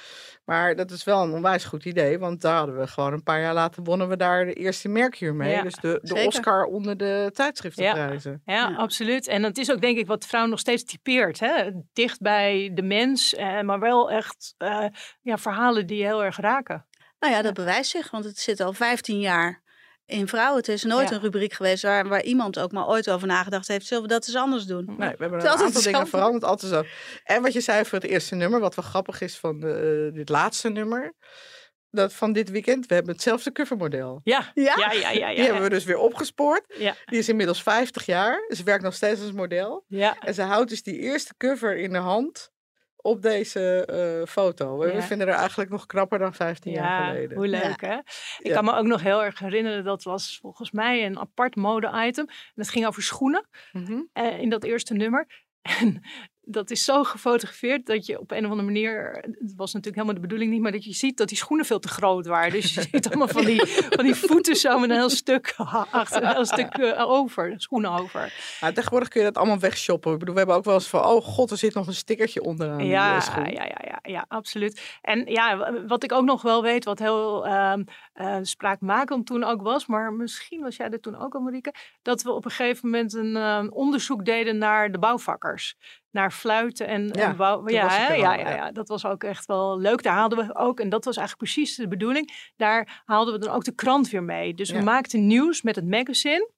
Maar 0.46 0.76
dat 0.76 0.92
is 0.92 1.04
wel 1.04 1.24
een 1.24 1.32
onwijs 1.32 1.64
goed 1.66 1.86
idee, 1.86 2.20
want 2.20 2.42
daar 2.42 2.56
hadden 2.56 2.78
we 2.78 2.88
gewoon 2.88 3.14
een 3.14 3.24
paar 3.24 3.42
jaar 3.42 3.54
later 3.54 3.84
wonnen 3.84 4.08
we 4.10 4.18
daar 4.18 4.46
de 4.46 4.54
eerste 4.54 4.90
Mercure 4.90 5.34
mee. 5.34 5.52
Ja, 5.52 5.62
dus 5.62 5.76
de, 5.76 6.00
de. 6.04 6.26
Oscar 6.26 6.64
onder 6.66 6.98
de 6.98 7.30
tijdschriftenprijzen. 7.34 8.42
Ja, 8.46 8.54
Ja. 8.70 8.76
absoluut. 8.76 9.28
En 9.28 9.42
dat 9.42 9.58
is 9.58 9.72
ook 9.72 9.82
denk 9.82 9.98
ik 9.98 10.08
wat 10.08 10.26
vrouw 10.26 10.46
nog 10.46 10.60
steeds 10.60 10.84
typeert. 10.84 11.40
Hè? 11.40 11.70
Dicht 11.94 12.22
bij 12.22 12.72
de 12.74 12.82
mens, 12.82 13.36
eh, 13.36 13.62
maar 13.62 13.80
wel 13.80 14.12
echt 14.12 14.54
eh, 14.58 14.86
ja, 15.22 15.38
verhalen 15.38 15.88
die 15.88 16.06
heel 16.06 16.24
erg 16.24 16.38
raken. 16.38 16.86
Nou 17.20 17.34
ja, 17.34 17.42
dat 17.42 17.54
bewijst 17.54 17.92
zich, 17.92 18.12
want 18.12 18.26
het 18.26 18.40
zit 18.40 18.60
al 18.60 18.74
15 18.74 19.20
jaar 19.20 19.62
in 20.10 20.28
vrouwen. 20.28 20.58
Het 20.58 20.68
is 20.68 20.84
nooit 20.84 21.10
Ja. 21.10 21.16
een 21.16 21.22
rubriek 21.22 21.54
geweest 21.54 21.84
waar, 21.84 22.08
waar 22.08 22.24
iemand 22.24 22.60
ook 22.60 22.72
maar 22.72 22.88
ooit 22.88 23.10
over 23.10 23.28
nagedacht 23.28 23.68
heeft. 23.68 23.86
Zullen 23.86 24.04
we 24.04 24.10
dat 24.10 24.28
eens 24.28 24.36
anders 24.36 24.66
doen? 24.66 24.86
Nee, 24.86 24.96
we 24.98 25.16
hebben 25.20 25.40
Het 25.40 25.76
een 25.76 25.82
dingen 25.92 26.08
veranderd, 26.08 26.44
altijd 26.44 26.72
zo. 26.72 26.84
En 27.24 27.42
wat 27.42 27.54
je 27.54 27.62
zei 27.62 27.86
voor 27.86 28.00
het 28.00 28.08
eerste 28.08 28.36
nummer, 28.36 28.60
wat 28.60 28.76
wel 28.76 28.86
grappig 28.86 29.22
is 29.22 29.38
van 29.38 29.60
de, 29.60 30.08
eh, 30.10 30.16
dit 30.16 30.30
laatste 30.30 30.70
nummer, 30.70 31.14
dat 31.92 32.14
van 32.14 32.34
dit 32.34 32.50
weekend, 32.50 32.86
we 32.86 32.94
hebben 32.94 33.14
hetzelfde 33.14 33.52
covermodel. 33.52 34.22
Ja, 34.24 34.52
Ja? 34.54 34.74
ja, 34.78 34.92
ja, 34.92 35.10
ja. 35.10 35.10
ja, 35.12 35.36
Die 35.36 35.44
hebben 35.44 35.64
we 35.64 35.70
dus 35.70 35.84
weer 35.84 35.98
opgespoord. 35.98 36.64
Ja. 36.78 36.96
Die 37.06 37.20
is 37.20 37.30
inmiddels 37.30 37.64
50 37.64 38.06
jaar. 38.06 38.46
Ze 38.56 38.64
werkt 38.64 38.84
nog 38.84 38.94
steeds 38.94 39.22
als 39.22 39.32
model. 39.32 39.84
ja. 39.88 40.18
En 40.20 40.34
ze 40.34 40.42
houdt 40.42 40.70
dus 40.70 40.84
die 40.84 40.98
eerste 41.00 41.34
cover 41.38 41.78
in 41.78 41.92
de 41.92 41.98
hand 41.98 42.52
op 43.02 43.22
deze 43.22 43.86
eh, 43.86 44.28
foto. 44.28 44.88
Ja. 44.88 44.94
We 44.96 45.02
vinden 45.02 45.28
haar 45.28 45.38
eigenlijk 45.38 45.70
nog 45.70 45.86
knapper 45.86 46.20
dan 46.20 46.34
15 46.34 46.72
jaar 46.72 47.02
Ja, 47.02 47.08
geleden. 47.08 47.38
hoe 47.38 47.48
leuk 47.48 47.82
hè? 47.82 47.96
Ik 47.98 48.04
Ja. 48.40 48.54
kan 48.54 48.66
me 48.66 48.74
ook 48.76 48.86
nog 48.86 49.02
heel 49.02 49.24
erg 49.24 49.40
herinneren, 49.40 49.84
dat 49.84 50.04
was 50.04 50.38
volgens 50.42 50.72
mij 50.72 51.06
een 51.06 51.20
apart 51.20 51.56
mode-item. 51.56 52.26
En 52.28 52.36
het 52.56 52.70
ging 52.70 52.86
over 52.88 53.04
schoenen 53.04 53.48
Mhm. 53.72 54.02
eh, 54.14 54.40
in 54.40 54.50
dat 54.50 54.64
eerste 54.64 54.94
nummer. 54.94 55.28
En 55.62 56.02
dat 56.52 56.72
is 56.72 56.84
zo 56.84 57.04
gefotografeerd 57.04 57.86
dat 57.86 58.06
je 58.06 58.20
op 58.20 58.32
een 58.32 58.46
of 58.46 58.52
andere 58.52 58.72
manier, 58.72 59.12
het 59.22 59.54
was 59.56 59.74
natuurlijk 59.74 59.96
helemaal 59.96 60.14
de 60.14 60.28
bedoeling 60.28 60.52
niet, 60.52 60.62
maar 60.62 60.72
dat 60.72 60.84
je 60.84 60.94
ziet 60.94 61.18
dat 61.18 61.28
die 61.28 61.38
schoenen 61.38 61.66
veel 61.66 61.80
te 61.80 61.88
groot 61.88 62.26
waren. 62.26 62.52
Dus 62.52 62.74
je 62.74 62.82
ziet 62.82 63.08
allemaal 63.08 63.28
van 63.28 63.46
die, 63.46 63.66
van 63.96 64.06
die 64.06 64.16
voeten 64.16 64.56
zo 64.56 64.80
met 64.80 64.90
een 64.90 64.96
heel 64.96 65.10
stuk 65.10 65.54
achter, 65.92 66.24
een 66.24 66.30
heel 66.30 66.46
stuk 66.46 66.74
eh, 66.74 67.10
over, 67.10 67.54
schoenen 67.58 67.92
over. 67.92 68.34
Nou, 68.62 68.74
tegenwoordig 68.74 69.10
kun 69.10 69.20
je 69.20 69.28
dat 69.28 69.38
allemaal 69.38 69.60
wegshoppen. 69.60 70.14
Ik 70.14 70.20
bedoel, 70.20 70.34
we 70.34 70.40
hebben 70.40 70.58
ook 70.58 70.66
wel 70.66 70.74
eens 70.74 70.88
van, 70.88 71.06
oh 71.06 71.24
god, 71.24 71.52
er 71.52 71.58
zit 71.58 71.74
nog 71.74 71.88
een 71.88 71.94
stickertje 71.94 72.44
onderaan 72.44 72.86
Ja, 72.86 73.16
eh, 73.16 73.22
schoen. 73.22 73.52
ja, 73.52 73.64
ja, 73.64 73.82
ja, 73.88 74.00
ja, 74.02 74.26
absoluut. 74.28 74.98
En 75.02 75.26
ja, 75.26 75.74
wat 75.88 76.04
ik 76.04 76.12
ook 76.12 76.26
nog 76.26 76.42
wel 76.42 76.62
weet, 76.62 76.86
wat 76.86 77.00
heel 77.00 77.46
ehm 77.46 77.84
eh, 78.20 78.38
spraakmakend 78.42 79.26
toen 79.26 79.44
ook 79.44 79.62
was, 79.62 79.86
maar 79.86 80.14
misschien 80.14 80.62
was 80.62 80.76
jij 80.76 80.90
er 80.90 81.00
toen 81.00 81.16
ook 81.16 81.34
al, 81.34 81.42
Marieke, 81.42 81.74
dat 82.02 82.22
we 82.22 82.32
op 82.32 82.46
een 82.46 82.52
gegeven 82.52 82.90
moment 82.90 83.14
een 83.14 83.36
ehm, 83.36 83.68
onderzoek 83.68 84.26
deden 84.26 84.58
naar 84.58 84.92
de 84.92 85.00
bouwvakkers. 85.00 85.76
Naar 86.12 86.32
fluiten 86.32 86.88
en, 86.88 87.08
Ja, 87.08 87.30
en 87.30 87.36
wou- 87.36 87.66
toen 87.66 87.74
ja, 87.76 87.88
hè? 87.90 88.14
ja, 88.14 88.34
ja, 88.36 88.72
dat 88.72 88.88
was 88.88 89.06
ook 89.06 89.24
echt 89.24 89.46
wel 89.46 89.80
leuk. 89.80 90.04
Daar 90.04 90.14
haalden 90.16 90.48
we 90.48 90.56
ook, 90.56 90.80
en 90.80 90.90
dat 90.90 91.06
was 91.06 91.18
eigenlijk 91.18 91.52
precies 91.52 91.76
de 91.76 91.88
bedoeling, 91.88 92.52
daar 92.56 93.02
haalden 93.06 93.34
we 93.34 93.40
dan 93.40 93.56
ook 93.56 93.64
de 93.64 93.76
krant 93.76 94.10
weer 94.10 94.24
mee. 94.24 94.54
Dus 94.54 94.70
we 94.70 94.82
maakten 94.82 95.28
nieuws 95.28 95.62
met 95.62 95.76
het 95.76 95.88
magazine. 95.88 96.52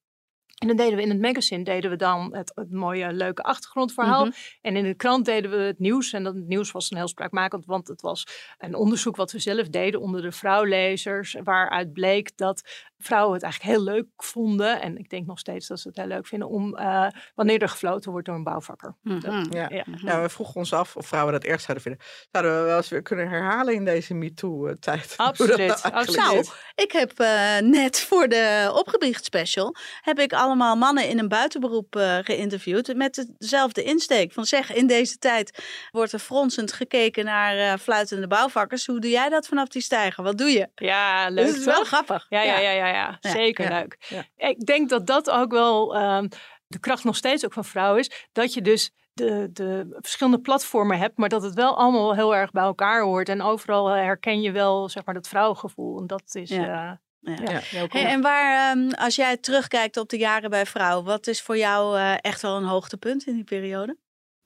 En 0.62 0.68
dan 0.68 0.76
deden 0.76 0.96
we 0.96 1.02
in 1.02 1.10
het 1.10 1.22
magazine 1.22 1.64
deden 1.64 1.90
we 1.90 1.96
dan 1.96 2.36
het, 2.36 2.52
het 2.56 2.72
mooie, 2.72 3.14
leuke 3.14 3.44
achtergrondverhaal. 3.44 4.26
Mhm. 4.26 4.34
En 4.62 4.76
in 4.76 4.84
de 4.84 4.96
krant 4.96 5.26
deden 5.26 5.52
we 5.52 5.58
het 5.58 5.80
nieuws. 5.80 6.14
En 6.14 6.24
dat 6.24 6.36
het 6.36 6.48
nieuws 6.48 6.72
was 6.72 6.92
een 6.92 6.98
heel 6.98 7.08
spraakmakend, 7.08 7.66
want 7.66 7.88
het 7.88 8.02
was 8.02 8.28
een 8.58 8.76
onderzoek 8.76 9.16
wat 9.16 9.32
we 9.32 9.40
zelf 9.40 9.68
deden 9.70 10.02
onder 10.02 10.22
de 10.22 10.32
vrouwlezers. 10.32 11.36
Waaruit 11.44 11.94
bleek 11.94 12.38
dat 12.38 12.90
vrouwen 13.02 13.34
het 13.34 13.44
eigenlijk 13.44 13.74
heel 13.74 13.84
leuk 13.84 14.06
vonden. 14.18 14.82
En 14.82 14.98
ik 14.98 15.10
denk 15.10 15.26
nog 15.26 15.40
steeds 15.40 15.68
dat 15.68 15.80
ze 15.80 15.88
het 15.88 15.98
heel 15.98 16.08
leuk 16.08 16.28
vinden 16.28 16.50
om 16.50 16.76
eh, 16.76 17.08
wanneer 17.36 17.62
er 17.62 17.70
gefloten 17.70 18.12
wordt 18.12 18.26
door 18.26 18.36
een 18.36 18.44
bouwvakker. 18.44 18.96
Mhm. 19.02 19.46
Ja. 19.50 19.66
Ja. 19.70 19.84
Ja, 19.96 20.22
we 20.22 20.30
vroegen 20.30 20.56
ons 20.56 20.74
af 20.74 20.96
of 20.96 21.08
vrouwen 21.08 21.34
dat 21.34 21.44
erg 21.44 21.62
zouden 21.62 21.84
vinden. 21.84 22.02
Zouden 22.32 22.58
we 22.60 22.66
wel 22.68 22.78
eens 22.78 22.90
weer 22.90 23.02
kunnen 23.02 23.30
herhalen 23.30 23.74
in 23.74 23.86
deze 23.86 24.14
MeToo-tijd? 24.14 25.14
Absoluut, 25.32 25.82
absoluut. 25.84 26.16
Nou, 26.18 26.46
ik 26.76 26.92
heb 26.92 27.20
eh, 27.20 27.58
net 27.58 28.00
voor 28.00 28.28
de 28.28 28.72
opgebiecht 28.74 29.26
special 29.26 29.76
heb 30.02 30.20
ik 30.20 30.34
allemaal 30.34 30.76
mannen 30.76 31.08
in 31.08 31.20
een 31.20 31.28
buitenberoep 31.28 31.96
eh, 31.96 32.18
geïnterviewd 32.22 32.96
met 32.96 33.28
dezelfde 33.38 33.84
insteek. 33.84 34.34
Van 34.34 34.46
zeg, 34.46 34.74
in 34.74 34.88
deze 34.88 35.18
tijd 35.18 35.64
wordt 35.92 36.12
er 36.12 36.20
fronsend 36.20 36.74
gekeken 36.74 37.26
naar 37.26 37.58
eh, 37.58 37.80
fluitende 37.80 38.28
bouwvakkers. 38.28 38.86
Hoe 38.86 39.00
doe 39.00 39.12
jij 39.12 39.30
dat 39.30 39.48
vanaf 39.48 39.68
die 39.68 39.82
stijger? 39.82 40.24
Wat 40.24 40.38
doe 40.38 40.50
je? 40.50 40.68
Ja, 40.76 41.26
Dus 41.26 41.36
leuk 41.36 41.48
het 41.48 41.58
is 41.58 41.66
wel 41.66 41.76
toch? 41.76 41.88
grappig. 41.88 42.26
Ja, 42.30 42.42
ja, 42.42 42.60
ja, 42.60 42.72
ja, 42.72 42.88
ja. 42.94 43.18
Zeker 43.20 43.72
ja, 43.72 43.80
leuk. 43.80 43.98
ja. 44.10 44.50
Ik 44.50 44.66
denk 44.66 44.90
dat 44.90 45.08
dat 45.08 45.30
ook 45.30 45.52
wel 45.52 45.96
ehm, 45.96 46.28
de 46.68 46.80
kracht 46.80 47.04
nog 47.04 47.16
steeds 47.16 47.46
ook 47.46 47.54
van 47.54 47.66
vrouwen 47.66 48.00
is. 48.00 48.28
Dat 48.32 48.54
je 48.54 48.62
dus 48.62 48.92
de, 49.14 49.50
de 49.54 49.98
verschillende 50.00 50.40
platformen 50.40 50.98
hebt, 50.98 51.18
maar 51.18 51.30
dat 51.30 51.42
het 51.42 51.54
wel 51.54 51.78
allemaal 51.78 52.16
heel 52.16 52.36
erg 52.36 52.52
bij 52.52 52.64
elkaar 52.64 53.02
hoort. 53.02 53.30
En 53.30 53.42
overal 53.42 53.88
herken 53.88 54.42
je 54.42 54.52
wel 54.52 54.90
zeg 54.90 55.06
maar, 55.06 55.14
dat 55.14 55.28
vrouwengevoel. 55.28 56.00
En 56.00 56.08
dat 56.08 56.36
is 56.36 56.50
Ja. 56.50 56.64
ja. 56.66 57.02
Ja. 57.22 57.34
ja, 57.44 57.52
Ja. 57.52 57.60
heel 57.60 57.88
cool. 57.88 58.04
Hey, 58.04 58.12
en 58.12 58.22
waar, 58.22 58.72
ehm, 58.72 58.90
als 58.90 59.16
jij 59.16 59.38
terugkijkt 59.38 59.98
op 59.98 60.10
de 60.10 60.18
jaren 60.18 60.50
bij 60.50 60.66
vrouw, 60.66 61.04
wat 61.04 61.28
is 61.28 61.42
voor 61.42 61.58
jou 61.58 61.98
eh, 61.98 62.14
echt 62.22 62.42
wel 62.42 62.58
een 62.58 62.64
hoogtepunt 62.64 63.28
in 63.28 63.34
die 63.34 63.44
periode? 63.44 63.98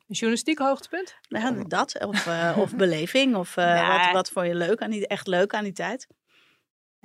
Een 0.07 0.15
journalistiek 0.15 0.57
hoogtepunt? 0.57 1.15
Nou, 1.29 1.67
dat, 1.67 2.05
of, 2.05 2.27
eh, 2.27 2.57
of 2.59 2.75
beleving, 2.75 3.35
of 3.35 3.57
eh, 3.57 3.87
wat, 4.03 4.11
wat 4.11 4.29
vond 4.29 4.47
je 4.47 4.55
leuk 4.55 4.81
aan 4.81 4.89
die, 4.89 5.07
echt 5.07 5.27
leuk 5.27 5.53
aan 5.53 5.63
die 5.63 5.73
tijd? 5.73 6.07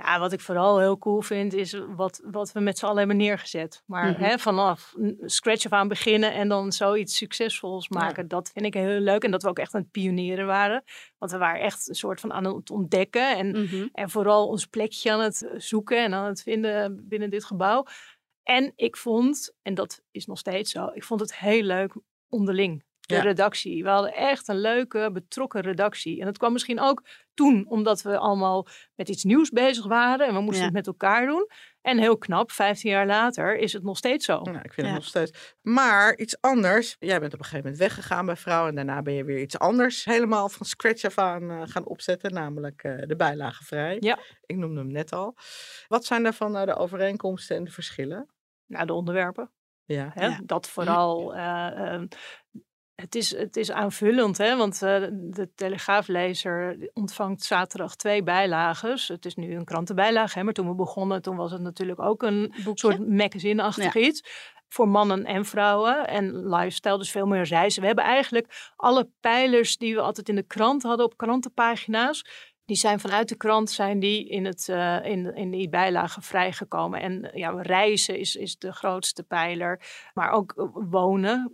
Ja, 0.05 0.19
wat 0.19 0.33
ik 0.33 0.41
vooral 0.41 0.79
heel 0.79 0.99
cool 0.99 1.21
vind, 1.23 1.53
is 1.55 1.81
wat, 1.89 2.21
wat 2.25 2.53
we 2.53 2.61
met 2.61 2.79
z'n 2.79 2.85
allen 2.85 2.99
hebben 2.99 3.17
neergezet. 3.17 3.83
Maar 3.87 4.11
Mhm. 4.11 4.21
hè, 4.23 4.39
vanaf 4.39 4.95
scratch 5.21 5.65
af 5.65 5.73
aan 5.73 5.89
beginnen 5.89 6.33
en 6.33 6.49
dan 6.49 6.73
zoiets 6.73 7.17
succesvols 7.17 7.89
maken, 7.89 8.29
dat 8.29 8.51
vind 8.53 8.67
ik 8.67 8.75
heel 8.75 9.01
leuk. 9.01 9.23
En 9.25 9.31
dat 9.31 9.43
we 9.43 9.49
ook 9.49 9.59
echt 9.59 9.75
aan 9.75 9.81
het 9.81 9.91
pionieren 9.91 10.47
waren. 10.47 10.85
Want 11.19 11.33
we 11.33 11.39
waren 11.39 11.61
echt 11.61 11.89
een 11.89 11.95
soort 11.95 12.21
van 12.21 12.33
aan 12.33 12.45
het 12.45 12.71
ontdekken. 12.71 13.37
En, 13.37 13.51
Mhm. 13.63 13.87
en 13.93 14.11
vooral 14.11 14.49
ons 14.49 14.67
plekje 14.67 15.13
aan 15.13 15.21
het 15.21 15.51
zoeken 15.57 15.99
en 16.05 16.15
aan 16.15 16.27
het 16.27 16.43
vinden 16.43 17.09
binnen 17.09 17.31
dit 17.31 17.45
gebouw. 17.45 17.87
En 18.43 18.73
ik 18.77 18.97
vond, 18.97 19.55
en 19.63 19.75
dat 19.75 20.03
is 20.11 20.27
nog 20.27 20.39
steeds 20.39 20.71
zo, 20.71 20.91
ik 20.95 21.05
vond 21.05 21.21
het 21.21 21.37
heel 21.37 21.63
leuk 21.63 21.95
onderling. 22.29 22.85
De 23.11 23.16
Ja. 23.23 23.23
redactie. 23.23 23.83
We 23.83 23.88
hadden 23.88 24.14
echt 24.14 24.49
een 24.49 24.61
leuke, 24.61 25.11
betrokken 25.12 25.61
redactie. 25.61 26.20
En 26.20 26.27
dat 26.27 26.38
kwam 26.38 26.53
misschien 26.53 26.81
ook 26.81 27.05
toen, 27.35 27.64
omdat 27.68 28.03
we 28.03 28.18
allemaal 28.18 28.66
met 28.94 29.09
iets 29.09 29.25
nieuws 29.25 29.51
bezig 29.51 29.87
waren. 29.87 30.27
En 30.27 30.35
we 30.35 30.40
moesten 30.40 30.59
Ja. 30.59 30.64
het 30.64 30.75
met 30.75 30.87
elkaar 30.87 31.27
doen. 31.27 31.49
En 31.83 31.99
heel 31.99 32.18
knap, 32.18 32.51
15 32.51 32.90
jaar 32.90 33.07
later 33.07 33.57
is 33.57 33.73
het 33.73 33.83
nog 33.83 33.96
steeds 33.96 34.25
zo. 34.25 34.40
Nou, 34.42 34.57
ik 34.62 34.73
vind 34.73 34.87
Ja. 34.87 34.92
het 34.92 34.94
nog 34.94 35.05
steeds. 35.09 35.55
Maar 35.62 36.16
iets 36.16 36.40
anders. 36.40 36.96
Jij 36.99 37.20
bent 37.20 37.33
op 37.33 37.38
een 37.38 37.44
gegeven 37.44 37.64
moment 37.70 37.79
weggegaan 37.79 38.27
bij 38.27 38.37
vrouwen. 38.37 38.68
En 38.68 38.75
daarna 38.75 39.03
ben 39.03 39.14
je 39.14 39.25
weer 39.25 39.40
iets 39.40 39.59
anders 39.59 40.05
helemaal 40.05 40.49
van 40.49 40.66
scratch 40.66 41.05
af 41.05 41.18
aan 41.18 41.51
eh, 41.51 41.62
gaan 41.64 41.87
opzetten. 41.87 42.33
Namelijk 42.33 42.83
eh, 42.83 42.94
de 43.07 43.16
bijlage 43.16 43.64
vrij. 43.64 43.96
Ja. 44.01 44.18
Ik 44.46 44.57
noemde 44.57 44.81
hem 44.81 44.92
net 44.92 45.12
al. 45.12 45.35
Wat 45.88 46.05
zijn 46.05 46.23
daarvan 46.23 46.53
nou 46.53 46.66
de 46.66 46.75
overeenkomsten 46.77 47.57
en 47.57 47.64
de 47.64 47.70
verschillen? 47.70 48.29
Nou, 48.66 48.87
de 48.87 48.92
onderwerpen. 48.92 49.51
Ja. 49.85 50.11
Hè? 50.14 50.27
Ja. 50.27 50.40
Dat 50.44 50.68
vooral. 50.68 51.35
eh, 51.35 51.92
ehm, 51.94 52.07
het, 53.01 53.15
is, 53.15 53.37
het 53.37 53.57
is 53.57 53.71
aanvullend, 53.71 54.39
hè? 54.39 54.57
want 54.57 54.83
eh, 54.83 55.05
de 55.11 55.49
Telegraaflezer 55.55 56.91
ontvangt 56.95 57.43
zaterdag 57.43 57.97
twee 57.97 58.23
bijlages. 58.23 59.09
Het 59.09 59.27
is 59.27 59.35
nu 59.35 59.55
een 59.55 59.65
krantenbijlage, 59.65 60.39
hè? 60.39 60.45
maar 60.45 60.53
toen 60.53 60.69
we 60.69 60.75
begonnen, 60.75 61.23
toen 61.23 61.37
was 61.37 61.53
het 61.53 61.61
natuurlijk 61.61 62.01
ook 62.01 62.23
een 62.23 62.55
soort 62.75 63.09
magazine-achtig 63.09 63.97
iets. 63.97 64.23
Voor 64.69 64.89
mannen 64.89 65.25
en 65.25 65.45
vrouwen 65.45 66.09
en 66.09 66.49
lifestyle, 66.49 66.99
dus 66.99 67.11
veel 67.11 67.27
meer 67.27 67.43
reizen. 67.43 67.81
We 67.81 67.87
hebben 67.87 68.05
eigenlijk 68.05 68.73
alle 68.77 69.09
pijlers 69.21 69.77
die 69.77 69.95
we 69.95 70.01
altijd 70.01 70.29
in 70.29 70.35
de 70.35 70.43
krant 70.47 70.83
hadden 70.83 71.07
op 71.07 71.17
krantenpagina's. 71.17 72.25
Die 72.71 72.79
zijn 72.79 73.01
vanuit 73.01 73.29
de 73.29 73.37
krant 73.37 73.71
zijn 73.71 74.01
die 74.01 74.29
in, 74.29 74.45
het, 74.45 74.69
eh, 74.69 75.05
in, 75.05 75.35
in 75.35 75.51
die 75.51 75.69
bijlage 75.69 76.21
vrijgekomen. 76.23 77.01
En 77.01 77.33
eh, 77.33 77.39
ja, 77.41 77.63
reizen 77.63 78.19
is, 78.19 78.37
is 78.37 78.59
de 78.59 78.73
grootste 78.73 79.23
pijler. 79.23 79.81
Maar 80.15 80.31
ook 80.31 80.53
eh, 80.57 80.65
wonen, 80.73 81.53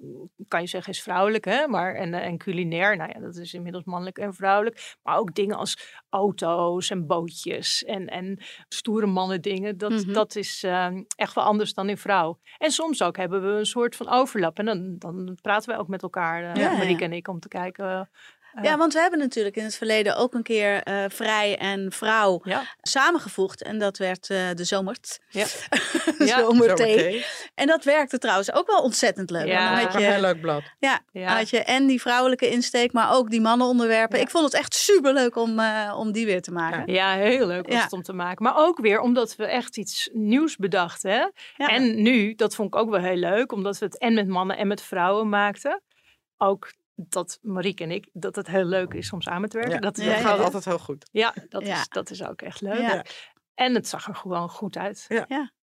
kan 0.49 0.61
je 0.61 0.67
zeggen, 0.67 0.93
is 0.93 1.03
vrouwelijk. 1.03 1.45
Hè? 1.45 1.67
Maar, 1.67 1.95
en, 1.95 2.15
en 2.15 2.39
culinair, 2.39 2.97
nou 2.97 3.11
ja, 3.15 3.21
dat 3.21 3.37
is 3.37 3.55
inmiddels 3.55 3.85
mannelijk 3.85 4.19
en 4.19 4.35
vrouwelijk. 4.35 4.97
Maar 5.03 5.19
ook 5.19 5.35
dingen 5.35 5.57
als 5.57 6.01
auto's 6.09 6.91
en 6.91 7.07
bootjes 7.07 7.85
en, 7.85 8.07
en 8.07 8.39
stoere 8.69 9.07
mannen 9.07 9.43
dingen. 9.43 9.79
Dat, 9.79 9.91
Mhm. 9.91 10.13
dat 10.13 10.37
is 10.37 10.63
eh, 10.63 10.87
echt 11.17 11.35
wel 11.35 11.45
anders 11.45 11.75
dan 11.75 11.89
in 11.89 11.99
vrouw. 11.99 12.39
En 12.59 12.71
soms 12.71 13.03
ook 13.03 13.17
hebben 13.17 13.43
we 13.43 13.59
een 13.59 13.67
soort 13.67 13.97
van 13.97 14.09
overlap. 14.09 14.59
En 14.59 14.65
dan, 14.65 14.95
dan 14.99 15.39
praten 15.43 15.73
we 15.73 15.81
ook 15.81 15.89
met 15.89 16.03
elkaar, 16.03 16.43
eh 16.43 16.63
Ja, 16.63 16.83
en 17.01 17.13
ik, 17.13 17.29
om 17.29 17.41
te 17.41 17.49
kijken... 17.49 18.11
eh, 18.57 18.65
Ja, 18.65 18.77
want 18.77 18.93
we 18.93 19.01
hebben 19.01 19.19
natuurlijk 19.19 19.57
in 19.57 19.65
het 19.65 19.77
verleden 19.77 20.17
ook 20.17 20.35
een 20.35 20.43
keer 20.43 20.83
eh, 20.83 21.05
vrij 21.09 21.57
en 21.59 21.93
vrouw 21.93 22.41
ja, 22.45 22.63
samengevoegd. 22.81 23.63
En 23.63 23.79
dat 23.79 23.99
werd 23.99 24.31
eh, 24.31 24.39
de 24.55 24.65
zomert. 24.65 25.19
Ja. 25.29 25.45
de 25.75 26.15
Ja. 26.27 26.39
zomerthee. 26.39 27.27
En 27.55 27.67
dat 27.67 27.85
werkte 27.85 28.19
trouwens 28.19 28.53
ook 28.53 28.67
wel 28.67 28.83
ontzettend 28.83 29.31
leuk. 29.31 29.47
Ja. 29.47 29.69
Dan 29.69 29.79
had 29.79 29.89
is 29.89 29.95
een 29.95 30.01
heel 30.01 30.15
je, 30.15 30.21
leuk 30.21 30.41
blad. 30.41 30.63
ja, 30.79 31.01
ja. 31.13 31.37
had 31.37 31.51
je 31.51 31.63
en 31.63 31.87
die 31.87 32.01
vrouwelijke 32.01 32.49
insteek, 32.51 32.93
maar 32.93 33.13
ook 33.13 33.31
die 33.31 33.41
mannenonderwerpen. 33.41 34.19
Ja. 34.19 34.25
Ik 34.25 34.31
vond 34.31 34.45
het 34.45 34.55
echt 34.55 34.75
superleuk 34.75 35.37
om, 35.37 35.59
eh, 35.59 35.95
om 35.99 36.13
die 36.13 36.27
weer 36.27 36.43
te 36.43 36.53
maken. 36.53 36.93
Ja, 36.93 37.15
heel 37.15 37.47
leuk 37.47 37.69
was 37.69 37.83
het 37.83 37.93
om 37.93 38.03
te 38.03 38.13
maken. 38.13 38.45
Maar 38.45 38.57
ook 38.57 38.79
weer 38.79 39.01
omdat 39.01 39.37
we 39.37 39.47
echt 39.47 39.77
iets 39.77 40.09
nieuws 40.13 40.57
bedachten. 40.57 41.33
En 41.57 42.03
nu, 42.03 42.35
dat 42.35 42.55
vond 42.55 42.75
ik 42.75 42.81
ook 42.81 42.91
wel 42.91 43.01
heel 43.01 43.17
leuk, 43.17 43.53
omdat 43.53 43.79
we 43.79 43.85
het 43.85 43.99
en 43.99 44.15
met 44.15 44.29
mannen 44.29 44.57
en 44.57 44.67
met 44.67 44.83
vrouwen 44.83 45.29
maakten. 45.29 45.83
Ook 46.37 46.73
dat 46.97 47.39
Marieke 47.43 47.83
en 47.83 47.91
ik, 47.91 48.09
dat 48.13 48.37
het 48.37 48.47
heel 48.47 48.65
leuk 48.65 48.93
is 48.95 49.13
om 49.13 49.21
samen 49.21 49.49
te 49.49 49.57
werken. 49.57 49.75
Ja, 49.75 49.81
Dat, 49.81 49.97
dat 49.97 50.05
Ja, 50.05 50.11
ja, 50.11 50.19
gaat 50.19 50.39
ja. 50.39 50.45
altijd 50.45 50.65
heel 50.65 50.79
goed. 50.79 51.09
ja, 51.13 51.35
dat, 51.49 51.67
Ja. 51.67 51.75
Is, 51.81 51.89
dat 51.89 52.11
is 52.11 52.25
ook 52.25 52.43
echt 52.43 52.61
leuk. 52.61 52.79
Ja. 52.81 53.05
En 53.55 53.75
het 53.75 53.89
zag 53.89 54.09
er 54.09 54.15
gewoon 54.15 54.49
goed 54.49 54.77
uit. 54.77 55.07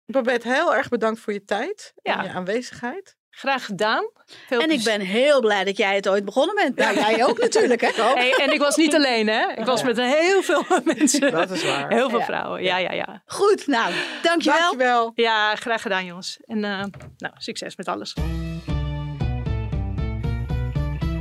Babette, 0.07 0.53
heel 0.53 0.75
erg 0.75 0.89
bedankt 0.89 1.21
voor 1.21 1.33
je 1.33 1.45
tijd 1.45 1.93
en 2.03 2.13
Ja. 2.17 2.23
je 2.23 2.29
aanwezigheid. 2.31 3.17
Graag 3.31 3.65
gedaan. 3.65 4.11
Veel 4.47 4.61
En 4.61 4.71
ik 4.71 4.85
ben 4.85 5.01
heel 5.01 5.41
blij 5.41 5.65
dat 5.65 5.77
jij 5.77 5.95
het 5.95 6.09
ooit 6.09 6.25
begonnen 6.25 6.55
bent. 6.55 6.77
Nou, 6.77 6.95
jij 6.95 7.25
ook 7.27 7.39
natuurlijk, 7.39 7.81
hè? 7.81 7.91
Hey, 8.15 8.33
en 8.33 8.53
ik 8.53 8.59
was 8.59 8.77
niet 8.77 8.95
alleen, 8.95 9.27
hè? 9.29 9.49
Ik 9.57 9.65
was 9.65 9.81
Ja. 9.81 9.87
met 9.87 9.97
heel 9.97 10.43
veel 10.43 10.65
mensen. 10.95 11.33
Dat 11.33 11.51
is 11.51 11.65
waar. 11.65 11.89
Heel 11.93 12.11
veel 12.11 12.19
Ja. 12.19 12.25
vrouwen. 12.25 12.63
Ja, 12.63 12.77
ja, 12.77 12.93
ja. 12.93 13.23
Goed, 13.27 13.67
nou, 13.67 13.93
dankjewel. 14.23 14.61
Dankjewel. 14.61 15.13
Ja, 15.15 15.55
graag 15.55 15.83
gedaan, 15.83 16.05
jongens. 16.05 16.39
En 16.45 16.65
eh, 16.65 16.85
nou, 17.17 17.35
succes 17.37 17.77
met 17.77 17.89
alles. 17.89 18.15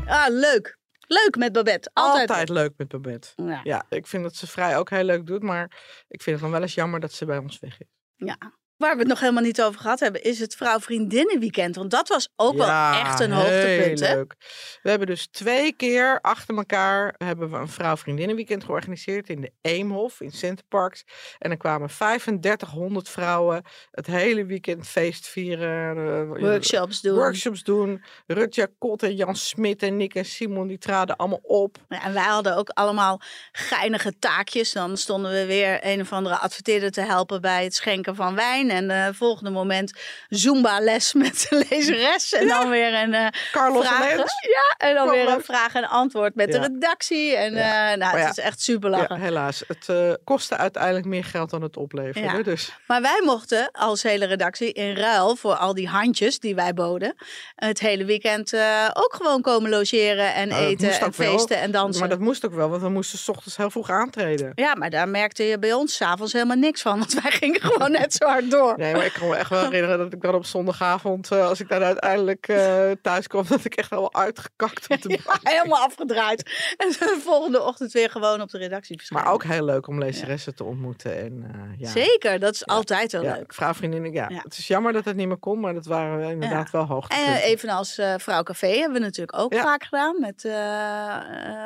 Ah, 0.08 0.28
leuk. 0.30 0.78
Leuk 1.08 1.36
met 1.38 1.52
Babette. 1.54 1.90
Altijd. 1.94 2.30
Altijd 2.30 2.50
leuk 2.50 2.74
met 2.78 2.88
Babette. 2.88 3.28
Ja. 3.36 3.60
Ja, 3.64 3.86
ik 3.90 4.08
vind 4.08 4.24
dat 4.24 4.36
ze 4.36 4.48
vrij 4.48 4.78
ook 4.78 4.90
heel 4.90 5.04
leuk 5.04 5.26
doet, 5.26 5.44
maar 5.44 5.64
ik 6.08 6.22
vind 6.22 6.36
het 6.36 6.40
dan 6.40 6.52
wel 6.52 6.62
eens 6.62 6.74
jammer 6.74 7.00
dat 7.00 7.12
ze 7.12 7.26
bij 7.26 7.38
ons 7.38 7.60
weg 7.60 7.80
is. 7.80 7.88
ja. 8.16 8.38
Waar 8.78 8.94
we 8.94 9.00
het 9.00 9.08
nog 9.08 9.20
helemaal 9.20 9.44
niet 9.44 9.62
over 9.62 9.80
gehad 9.82 10.00
hebben, 10.00 10.24
is 10.24 10.40
het 10.40 10.56
vrouw-vriendinnenweekend. 10.56 11.76
Want 11.76 11.92
dat 11.92 12.08
was 12.08 12.30
ook 12.36 12.58
Ja, 12.58 12.92
wel 12.92 13.02
echt 13.06 13.20
een 13.20 13.32
heel 13.32 13.42
hoogtepunt, 13.42 14.00
hè? 14.00 14.16
leuk. 14.16 14.36
We 14.82 14.90
hebben 14.90 15.08
dus 15.08 15.28
twee 15.28 15.74
keer 15.74 16.20
achter 16.22 16.58
elkaar 16.58 17.16
hebben 17.18 17.50
we 17.52 17.58
een 17.58 17.68
vrouw-vriendinnenweekend 17.70 18.64
georganiseerd 18.64 19.30
in 19.30 19.42
de 19.42 19.52
Eemhof 19.62 20.22
in 20.22 20.32
Centerparks. 20.32 21.04
En 21.38 21.52
er 21.52 21.58
kwamen 21.58 21.90
3500 21.90 23.10
vrouwen 23.10 23.64
het 23.92 24.06
hele 24.08 24.46
weekend 24.46 24.88
feest 24.88 25.28
vieren. 25.28 25.98
eh, 26.36 26.42
Workshops 26.42 27.02
doen. 27.02 27.16
Workshops 27.16 27.64
doen. 27.64 28.04
Rutja 28.28 28.68
Kot 28.78 29.04
en 29.04 29.16
Jan 29.16 29.36
Smit 29.36 29.84
en 29.84 29.98
Nick 29.98 30.16
en 30.16 30.26
Simon 30.26 30.68
die 30.68 30.78
traden 30.78 31.16
allemaal 31.16 31.40
op. 31.44 31.78
Ja, 31.90 32.04
en 32.04 32.14
wij 32.14 32.24
hadden 32.24 32.56
ook 32.58 32.70
allemaal 32.70 33.22
geinige 33.52 34.20
taakjes. 34.20 34.72
Dan 34.72 34.98
stonden 34.98 35.32
we 35.32 35.46
weer 35.46 35.80
een 35.82 36.02
of 36.02 36.12
andere 36.14 36.38
adverteerder 36.38 36.92
te 36.92 37.02
helpen 37.02 37.42
bij 37.42 37.64
het 37.64 37.76
schenken 37.76 38.16
van 38.16 38.36
wijn. 38.36 38.67
Zijn. 38.70 38.90
En 38.90 39.08
uh, 39.08 39.14
volgende 39.14 39.50
moment 39.50 39.92
Zumba-les 40.30 41.14
met 41.24 41.48
de 41.50 41.66
lezeres. 41.70 42.34
En 42.34 42.48
dan 42.48 42.70
weer 42.70 42.94
een 42.94 43.14
uh, 43.14 43.28
Carlos 43.52 43.88
vragen. 43.88 44.18
Ja, 44.18 44.88
en 44.88 44.96
dan 44.96 45.10
weer 45.10 45.30
een 45.30 45.44
vraag 45.44 45.74
en 45.74 45.90
antwoord 45.90 46.36
met 46.36 46.52
de 46.52 46.60
redactie. 46.60 47.36
En 47.36 47.54
ja. 47.54 47.96
nou, 47.96 48.18
het 48.18 48.38
is 48.38 48.44
echt 48.44 48.62
super 48.62 48.90
lachen. 48.90 49.20
helaas, 49.20 49.64
het 49.68 50.18
kostte 50.24 50.58
uiteindelijk 50.58 51.06
meer 51.06 51.24
geld 51.24 51.50
dan 51.50 51.62
het 51.62 51.78
opleverde. 51.78 52.44
Dus. 52.44 52.72
Maar 52.88 53.02
wij 53.02 53.22
mochten 53.24 53.72
als 53.72 54.04
hele 54.04 54.26
redactie 54.26 54.74
in 54.74 54.96
ruil 54.96 55.36
voor 55.36 55.56
al 55.56 55.74
die 55.74 55.88
handjes 55.88 56.40
die 56.40 56.56
wij 56.56 56.74
boden... 56.74 57.16
het 57.56 57.80
hele 57.80 58.06
weekend 58.06 58.54
ook 58.94 59.16
gewoon 59.16 59.42
komen 59.42 59.70
logeren 59.70 60.34
en 60.34 60.48
nou, 60.48 60.66
eten 60.66 61.00
en 61.00 61.14
feesten 61.14 61.56
wel, 61.56 61.58
en 61.58 61.72
dansen. 61.72 62.00
Maar 62.00 62.10
dat 62.10 62.20
moest 62.20 62.46
ook 62.46 62.54
wel, 62.54 62.70
want 62.70 62.82
we 62.82 62.90
moesten 62.90 63.20
s 63.20 63.30
ochtends 63.30 63.58
heel 63.58 63.72
vroeg 63.72 63.90
aantreden. 63.90 64.52
Ja, 64.56 64.76
maar 64.76 64.90
daar 64.90 65.10
merkte 65.10 65.44
je 65.44 65.60
bij 65.60 65.74
ons 65.74 65.96
s'avonds 65.96 66.34
helemaal 66.34 66.58
niks 66.58 66.82
van. 66.82 67.00
Want 67.00 67.14
wij 67.22 67.32
gingen 67.32 67.62
gewoon 67.62 67.92
net 67.92 68.14
zo 68.14 68.26
hard 68.26 68.52
door. 68.52 68.57
Nee, 68.76 68.94
maar 68.94 69.06
ik 69.06 69.14
kan 69.14 69.28
me 69.28 69.36
echt 69.36 69.50
wel 69.50 69.64
herinneren 69.64 69.98
dat 69.98 70.14
ik 70.14 70.22
dan 70.22 70.36
op 70.36 70.46
zondagavond, 70.46 71.32
uh, 71.32 71.48
als 71.48 71.60
ik 71.60 71.70
dan 71.70 71.84
uiteindelijk 71.84 72.48
uh, 72.48 72.92
thuis 73.02 73.28
kwam, 73.28 73.46
dat 73.48 73.66
ik 73.66 73.76
echt 73.76 73.90
wel 73.90 74.14
uitgekakt 74.14 74.90
op 74.90 75.02
de 75.02 75.10
ja, 75.26 75.52
helemaal 75.52 75.80
afgedraaid. 75.80 76.74
En 76.78 76.90
de 76.90 77.20
volgende 77.24 77.64
ochtend 77.64 77.92
weer 77.92 78.10
gewoon 78.10 78.42
op 78.42 78.50
de 78.50 78.58
redactie. 78.58 79.02
Maar 79.10 79.32
ook 79.32 79.44
heel 79.44 79.66
leuk 79.66 79.88
om 79.88 80.00
lezeressen 80.00 80.56
te 80.56 80.64
ontmoeten. 80.64 81.18
En, 81.18 81.34
uh, 81.56 81.80
ja. 81.80 81.90
Zeker, 81.90 82.40
dat 82.40 82.54
is 82.54 82.66
altijd 82.66 83.12
wel 83.12 83.22
leuk. 83.22 83.54
Vrouwvriendinnen, 83.54 84.12
ja. 84.12 84.28
Het 84.28 84.58
is 84.58 84.68
jammer 84.68 84.94
dat 84.94 85.06
het 85.06 85.16
niet 85.16 85.28
meer 85.28 85.38
kon, 85.38 85.60
maar 85.60 85.74
dat 85.74 85.86
waren 85.86 86.30
inderdaad 86.30 86.72
wel 86.72 86.86
hoog. 86.86 87.08
En 87.08 87.36
evenals 87.36 88.02
Vrouw 88.18 88.44
Café 88.44 88.68
hebben 88.68 88.94
we 88.94 89.00
natuurlijk 89.00 89.40
ook 89.40 89.56
vaak 89.56 89.84
gedaan. 89.84 90.20
Met 90.20 90.46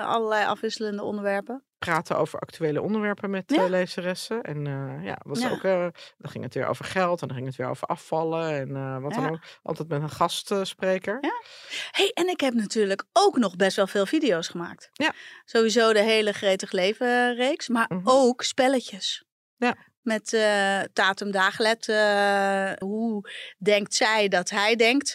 allerlei 0.06 0.46
afwisselende 0.46 1.04
onderwerpen 1.04 1.64
praten 1.86 2.18
over 2.18 2.40
actuele 2.40 2.82
onderwerpen 2.82 3.30
met 3.30 3.44
ja. 3.48 3.68
lezeressen. 3.68 4.42
En 4.42 4.66
uh, 4.66 5.06
ja, 5.06 5.18
was 5.26 5.46
ook, 5.46 5.64
uh, 5.64 5.88
dan 6.18 6.32
ging 6.32 6.44
het 6.44 6.54
weer 6.54 6.68
over 6.68 6.86
geld 6.86 7.22
en 7.22 7.28
dan 7.28 7.36
ging 7.38 7.48
het 7.48 7.58
weer 7.58 7.70
over 7.70 7.88
afvallen. 7.88 8.50
En 8.60 8.70
uh, 8.70 9.02
wat 9.02 9.14
dan 9.14 9.30
ook. 9.30 9.40
Altijd 9.64 9.88
met 9.88 10.02
een 10.02 10.10
gastspreker. 10.10 11.18
Ja. 11.22 11.42
hey, 11.92 12.12
en 12.14 12.28
ik 12.28 12.40
heb 12.40 12.54
natuurlijk 12.54 13.04
ook 13.14 13.38
nog 13.38 13.56
best 13.56 13.76
wel 13.76 13.88
veel 13.88 14.06
video's 14.06 14.48
gemaakt. 14.48 14.90
Ja. 14.94 15.14
Sowieso 15.46 15.94
de 15.94 16.02
hele 16.02 16.34
Gretig 16.34 16.72
Leven 16.72 17.36
reeks, 17.36 17.68
maar 17.68 17.86
mm 17.90 17.98
-hmm. 17.98 18.08
ook 18.10 18.42
spelletjes. 18.42 19.24
Ja. 19.58 19.76
Met 20.02 20.30
Tatum 20.94 21.32
Dagelet. 21.32 21.86
Hoe 22.80 23.30
denkt 23.58 23.94
zij 23.94 24.28
dat 24.28 24.50
hij 24.50 24.76
denkt? 24.76 25.10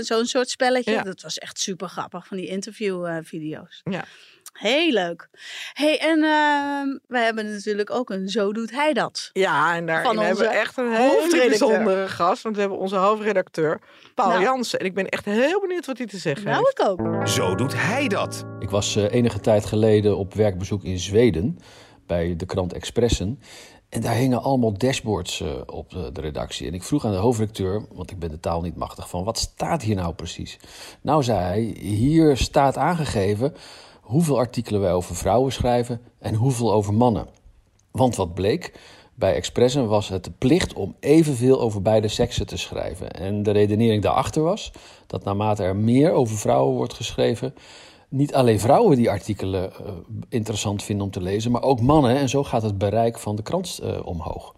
Zo'n 0.00 0.26
soort 0.26 0.50
spelletje. 0.50 1.02
Dat 1.02 1.22
was 1.22 1.38
echt 1.38 1.58
super 1.58 1.88
grappig 1.88 2.26
van 2.26 2.36
die 2.36 2.46
interviewvideo's. 2.46 3.80
ja. 3.84 4.04
Heel 4.52 4.92
leuk. 4.92 5.28
hey, 5.72 5.98
en 5.98 6.18
uh, 6.18 7.00
we 7.06 7.18
hebben 7.18 7.50
natuurlijk 7.50 7.90
ook 7.90 8.10
een 8.10 8.28
Zo 8.28 8.52
doet 8.52 8.70
hij 8.70 8.92
dat. 8.92 9.30
Ja, 9.32 9.76
en 9.76 9.86
daar 9.86 10.02
hebben 10.04 10.36
we 10.36 10.46
echt 10.46 10.76
een 10.76 10.92
hele 10.92 11.46
bijzondere 11.48 12.08
gast. 12.08 12.42
Want 12.42 12.54
we 12.54 12.60
hebben 12.60 12.78
onze 12.78 12.96
hoofdredacteur, 12.96 13.80
Paul 14.14 14.28
nou. 14.28 14.42
Jansen. 14.42 14.78
En 14.78 14.86
ik 14.86 14.94
ben 14.94 15.08
echt 15.08 15.24
heel 15.24 15.60
benieuwd 15.60 15.86
wat 15.86 15.98
hij 15.98 16.06
te 16.06 16.18
zeggen 16.18 16.44
nou, 16.44 16.56
heeft. 16.56 16.78
Nou, 16.78 16.92
ik 16.92 17.18
ook. 17.18 17.28
Zo 17.28 17.54
doet 17.54 17.74
hij 17.76 18.08
dat. 18.08 18.44
Ik 18.58 18.70
was 18.70 18.96
uh, 18.96 19.12
enige 19.12 19.40
tijd 19.40 19.64
geleden 19.64 20.16
op 20.16 20.34
werkbezoek 20.34 20.84
in 20.84 20.98
Zweden 20.98 21.58
bij 22.06 22.36
de 22.36 22.46
krant 22.46 22.72
Expressen. 22.72 23.40
En 23.88 24.00
daar 24.00 24.14
hingen 24.14 24.42
allemaal 24.42 24.78
dashboards 24.78 25.40
uh, 25.40 25.48
op 25.66 25.90
de, 25.90 26.12
de, 26.12 26.20
redactie. 26.20 26.66
En 26.66 26.74
ik 26.74 26.82
vroeg 26.82 27.04
aan 27.04 27.10
de 27.10 27.16
hoofdredacteur, 27.16 27.86
want 27.92 28.10
ik 28.10 28.18
ben 28.18 28.30
de 28.30 28.40
taal 28.40 28.60
niet 28.60 28.76
machtig, 28.76 29.08
van 29.08 29.24
wat 29.24 29.38
staat 29.38 29.82
hier 29.82 29.94
nou 29.94 30.14
precies? 30.14 30.58
Nou, 31.00 31.22
zei 31.22 31.38
hij, 31.38 31.60
hier 31.82 32.36
staat 32.36 32.76
aangegeven 32.76 33.54
hoeveel 34.10 34.38
artikelen 34.38 34.80
wij 34.80 34.92
over 34.92 35.16
vrouwen 35.16 35.52
schrijven 35.52 36.00
en 36.18 36.34
hoeveel 36.34 36.72
over 36.72 36.94
mannen. 36.94 37.26
Want 37.90 38.16
wat 38.16 38.34
bleek, 38.34 38.72
bij 39.14 39.34
Expressen 39.34 39.88
was 39.88 40.08
het 40.08 40.24
de 40.24 40.30
plicht 40.38 40.72
om 40.72 40.94
evenveel 41.00 41.60
over 41.60 41.82
beide 41.82 42.08
seksen 42.08 42.46
te 42.46 42.56
schrijven. 42.56 43.10
En 43.10 43.42
de 43.42 43.50
redenering 43.50 44.02
daarachter 44.02 44.42
was 44.42 44.72
dat 45.06 45.24
naarmate 45.24 45.62
er 45.62 45.76
meer 45.76 46.12
over 46.12 46.36
vrouwen 46.36 46.76
wordt 46.76 46.94
geschreven, 46.94 47.54
niet 48.08 48.34
alleen 48.34 48.60
vrouwen 48.60 48.96
die 48.96 49.10
artikelen 49.10 49.72
uh, 49.80 49.88
interessant 50.28 50.82
vinden 50.82 51.04
om 51.04 51.10
te 51.10 51.20
lezen, 51.20 51.50
maar 51.50 51.62
ook 51.62 51.80
mannen. 51.80 52.16
En 52.16 52.28
zo 52.28 52.44
gaat 52.44 52.62
het 52.62 52.78
bereik 52.78 53.18
van 53.18 53.36
de 53.36 53.42
krant 53.42 53.80
uh, 53.82 54.06
omhoog. 54.06 54.54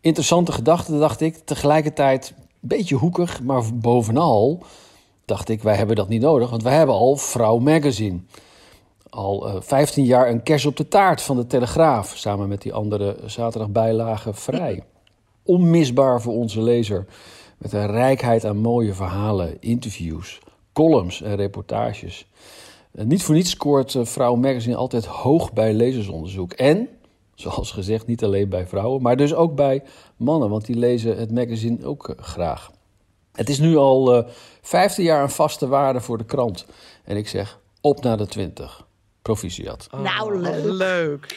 Interessante 0.00 0.52
gedachte, 0.52 0.98
dacht 0.98 1.20
ik. 1.20 1.36
Tegelijkertijd 1.36 2.34
een 2.36 2.68
beetje 2.68 2.94
hoekig, 2.94 3.42
maar 3.42 3.62
bovenal 3.74 4.62
dacht 5.24 5.48
ik, 5.48 5.62
wij 5.62 5.76
hebben 5.76 5.96
dat 5.96 6.08
niet 6.08 6.22
nodig, 6.22 6.50
want 6.50 6.62
wij 6.62 6.76
hebben 6.76 6.94
al 6.94 7.16
Vrouw 7.16 7.58
Magazine 7.58 8.20
al 9.10 9.48
uh, 9.48 9.60
15 9.60 10.04
jaar 10.04 10.28
een 10.28 10.42
kers 10.42 10.66
op 10.66 10.76
de 10.76 10.88
taart 10.88 11.22
van 11.22 11.36
de 11.36 11.46
Telegraaf, 11.46 12.16
samen 12.16 12.48
met 12.48 12.62
die 12.62 12.72
andere 12.72 13.16
zaterdagbijlagen 13.26 14.34
vrij. 14.34 14.84
Onmisbaar 15.42 16.20
voor 16.20 16.32
onze 16.32 16.62
lezer, 16.62 17.06
met 17.58 17.72
een 17.72 17.86
rijkheid 17.86 18.44
aan 18.44 18.56
mooie 18.56 18.94
verhalen, 18.94 19.56
interviews, 19.60 20.38
columns 20.72 21.22
en 21.22 21.36
reportages. 21.36 22.28
Uh, 22.92 23.04
niet 23.04 23.22
voor 23.22 23.34
niets 23.34 23.50
scoort 23.50 23.94
uh, 23.94 24.04
Vrouw 24.04 24.34
Magazine 24.34 24.76
altijd 24.76 25.04
hoog 25.04 25.52
bij 25.52 25.72
lezersonderzoek. 25.72 26.52
En, 26.52 26.88
zoals 27.34 27.72
gezegd, 27.72 28.06
niet 28.06 28.24
alleen 28.24 28.48
bij 28.48 28.66
vrouwen, 28.66 29.02
maar 29.02 29.16
dus 29.16 29.34
ook 29.34 29.54
bij 29.54 29.82
mannen, 30.16 30.50
want 30.50 30.66
die 30.66 30.76
lezen 30.76 31.16
het 31.16 31.32
magazine 31.32 31.86
ook 31.86 32.14
graag. 32.16 32.70
Het 33.32 33.48
is 33.48 33.58
nu 33.58 33.76
al 33.76 34.24
15 34.62 35.04
jaar 35.04 35.22
een 35.22 35.30
vaste 35.30 35.68
waarde 35.68 36.00
voor 36.00 36.18
de 36.18 36.24
krant. 36.24 36.66
En 37.04 37.16
ik 37.16 37.28
zeg, 37.28 37.60
op 37.80 38.02
naar 38.02 38.16
de 38.16 38.26
20. 38.26 38.87
Proficiat. 39.22 39.88
Oh, 39.90 40.00
nou, 40.00 40.40
leuk. 40.40 40.64
leuk. 40.64 41.36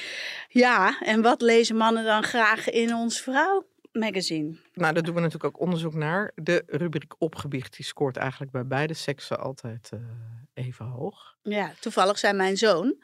Ja, 0.50 1.00
en 1.02 1.22
wat 1.22 1.41
lezen 1.41 1.76
mannen 1.76 2.04
dan 2.04 2.24
graag 2.24 2.70
in 2.70 2.96
ons 2.96 3.22
vrouw 3.22 3.65
magazine? 3.91 4.56
Nou, 4.74 4.94
daar 4.94 5.04
doen 5.04 5.15
we 5.15 5.22
natuurlijk 5.22 5.56
ook 5.56 5.62
onderzoek 5.62 5.94
naar. 5.94 6.32
De 6.36 6.63
rubriek 6.67 7.13
opgebiecht, 7.17 7.76
die 7.76 7.86
scoort 7.86 8.17
eigenlijk 8.17 8.52
bij 8.52 8.65
beide 8.65 8.94
seksen 8.94 9.39
altijd 9.39 9.91
uh, 9.94 10.00
even 10.54 10.86
hoog. 10.86 11.31
Ja, 11.43 11.71
toevallig 11.80 12.19
zei 12.19 12.34
mijn 12.34 12.58
zoon, 12.58 12.95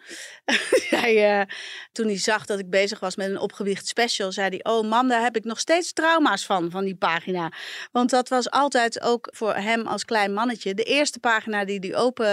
hij, 0.90 1.40
uh, 1.40 1.46
toen 1.92 2.06
hij 2.06 2.18
zag 2.18 2.46
dat 2.46 2.60
ik 2.60 2.70
bezig 2.70 3.00
was 3.00 3.16
met 3.16 3.30
een 3.30 3.40
opgewicht 3.40 3.88
special, 3.88 4.32
zei 4.32 4.48
hij, 4.50 4.74
oh 4.74 4.90
mam, 4.90 5.08
daar 5.08 5.22
heb 5.22 5.36
ik 5.36 5.44
nog 5.44 5.60
steeds 5.60 5.94
trauma's 5.94 6.46
van, 6.46 6.72
van 6.72 6.84
die 6.84 6.96
pagina. 6.96 7.52
Want 7.92 8.10
dat 8.10 8.30
was 8.30 8.52
altijd 8.52 9.02
ook 9.02 9.28
voor 9.32 9.54
hem 9.54 9.88
als 9.88 10.06
klein 10.06 10.34
mannetje 10.34 10.74
de 10.74 10.84
eerste 10.84 11.20
pagina 11.20 11.66
die 11.66 11.80
hij 11.80 11.96
open 11.96 12.26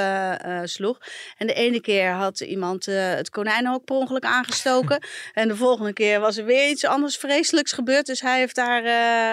uh, 0.46 0.60
sloeg. 0.64 0.98
En 1.36 1.46
de 1.46 1.54
ene 1.54 1.80
keer 1.80 2.10
had 2.10 2.40
iemand 2.40 2.86
uh, 2.86 3.08
het 3.08 3.30
konijnenhok 3.30 3.84
per 3.84 3.96
ongeluk 3.96 4.24
aangestoken. 4.24 5.06
en 5.32 5.48
de 5.48 5.56
volgende 5.56 5.92
keer 5.92 6.20
was 6.20 6.36
er 6.36 6.44
weer 6.44 6.70
iets 6.70 6.84
anders 6.84 7.16
vreselijks 7.16 7.72
gebeurd. 7.72 8.06
Dus 8.06 8.20
hij 8.20 8.38
heeft 8.38 8.54
daar, 8.54 8.82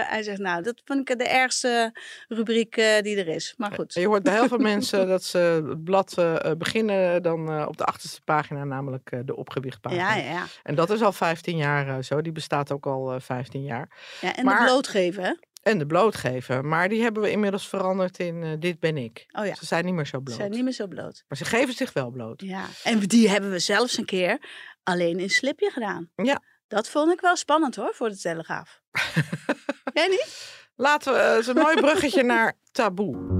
hij 0.09 0.23
zegt, 0.23 0.39
nou, 0.39 0.63
dat 0.63 0.81
vind 0.85 1.09
ik 1.09 1.17
de 1.17 1.27
ergste 1.27 1.95
rubriek 2.27 2.75
die 2.75 3.17
er 3.17 3.27
is. 3.27 3.53
Maar 3.57 3.71
goed. 3.71 3.93
Je 3.93 4.07
hoort 4.07 4.23
bij 4.23 4.33
heel 4.33 4.47
veel 4.47 4.57
mensen 4.73 5.07
dat 5.07 5.23
ze 5.23 5.37
het 5.67 5.83
blad 5.83 6.15
beginnen 6.63 7.21
dan 7.21 7.51
uh, 7.51 7.65
op 7.67 7.77
de 7.77 7.83
achterste 7.83 8.21
pagina, 8.21 8.63
namelijk 8.63 9.11
uh, 9.11 9.19
de 9.25 9.35
opgewichtpagina. 9.35 10.15
Ja, 10.15 10.31
ja. 10.31 10.45
En 10.63 10.75
dat 10.75 10.89
is 10.89 11.01
al 11.01 11.11
15 11.11 11.57
jaar 11.57 11.87
uh, 11.87 11.95
zo. 12.01 12.21
Die 12.21 12.31
bestaat 12.31 12.71
ook 12.71 12.85
al 12.85 13.19
15 13.19 13.63
jaar. 13.63 13.89
Ja, 14.21 14.35
en 14.35 14.45
maar, 14.45 14.59
de 14.59 14.65
blootgeven, 14.65 15.23
hè? 15.23 15.33
En 15.61 15.77
de 15.77 15.85
blootgeven. 15.85 16.67
Maar 16.67 16.89
die 16.89 17.01
hebben 17.01 17.23
we 17.23 17.31
inmiddels 17.31 17.67
veranderd 17.67 18.19
in 18.19 18.59
Dit 18.59 18.79
ben 18.79 18.97
ik. 18.97 19.25
Oh 19.31 19.45
ja. 19.45 19.55
Ze 19.55 19.65
zijn 19.65 19.85
niet 19.85 19.93
meer 19.93 20.05
zo 20.05 20.19
bloot. 20.19 20.35
Ze 20.35 20.41
zijn 20.41 20.51
niet 20.51 20.63
meer 20.63 20.73
zo 20.73 20.87
bloot. 20.87 21.23
Maar 21.27 21.37
ze 21.37 21.45
geven 21.45 21.73
zich 21.73 21.93
wel 21.93 22.09
bloot. 22.09 22.41
Ja. 22.41 22.65
En 22.83 22.99
die 22.99 23.29
hebben 23.29 23.51
we 23.51 23.59
zelfs 23.59 23.97
een 23.97 24.05
keer 24.05 24.39
alleen 24.83 25.19
in 25.19 25.29
slipje 25.29 25.69
gedaan. 25.69 26.09
Ja. 26.15 26.41
Dat 26.67 26.89
vond 26.89 27.11
ik 27.11 27.21
wel 27.21 27.35
spannend 27.35 27.75
hoor, 27.75 27.93
voor 27.93 28.09
de 28.09 28.17
Telegraaf. 28.17 28.81
Jij 29.93 30.07
niet? 30.07 30.59
Laten 30.75 31.13
we, 31.13 31.39
uh, 31.41 31.47
een 31.47 31.61
mooi 31.61 31.75
bruggetje 31.75 32.23
naar 32.33 32.53
taboe. 32.71 33.39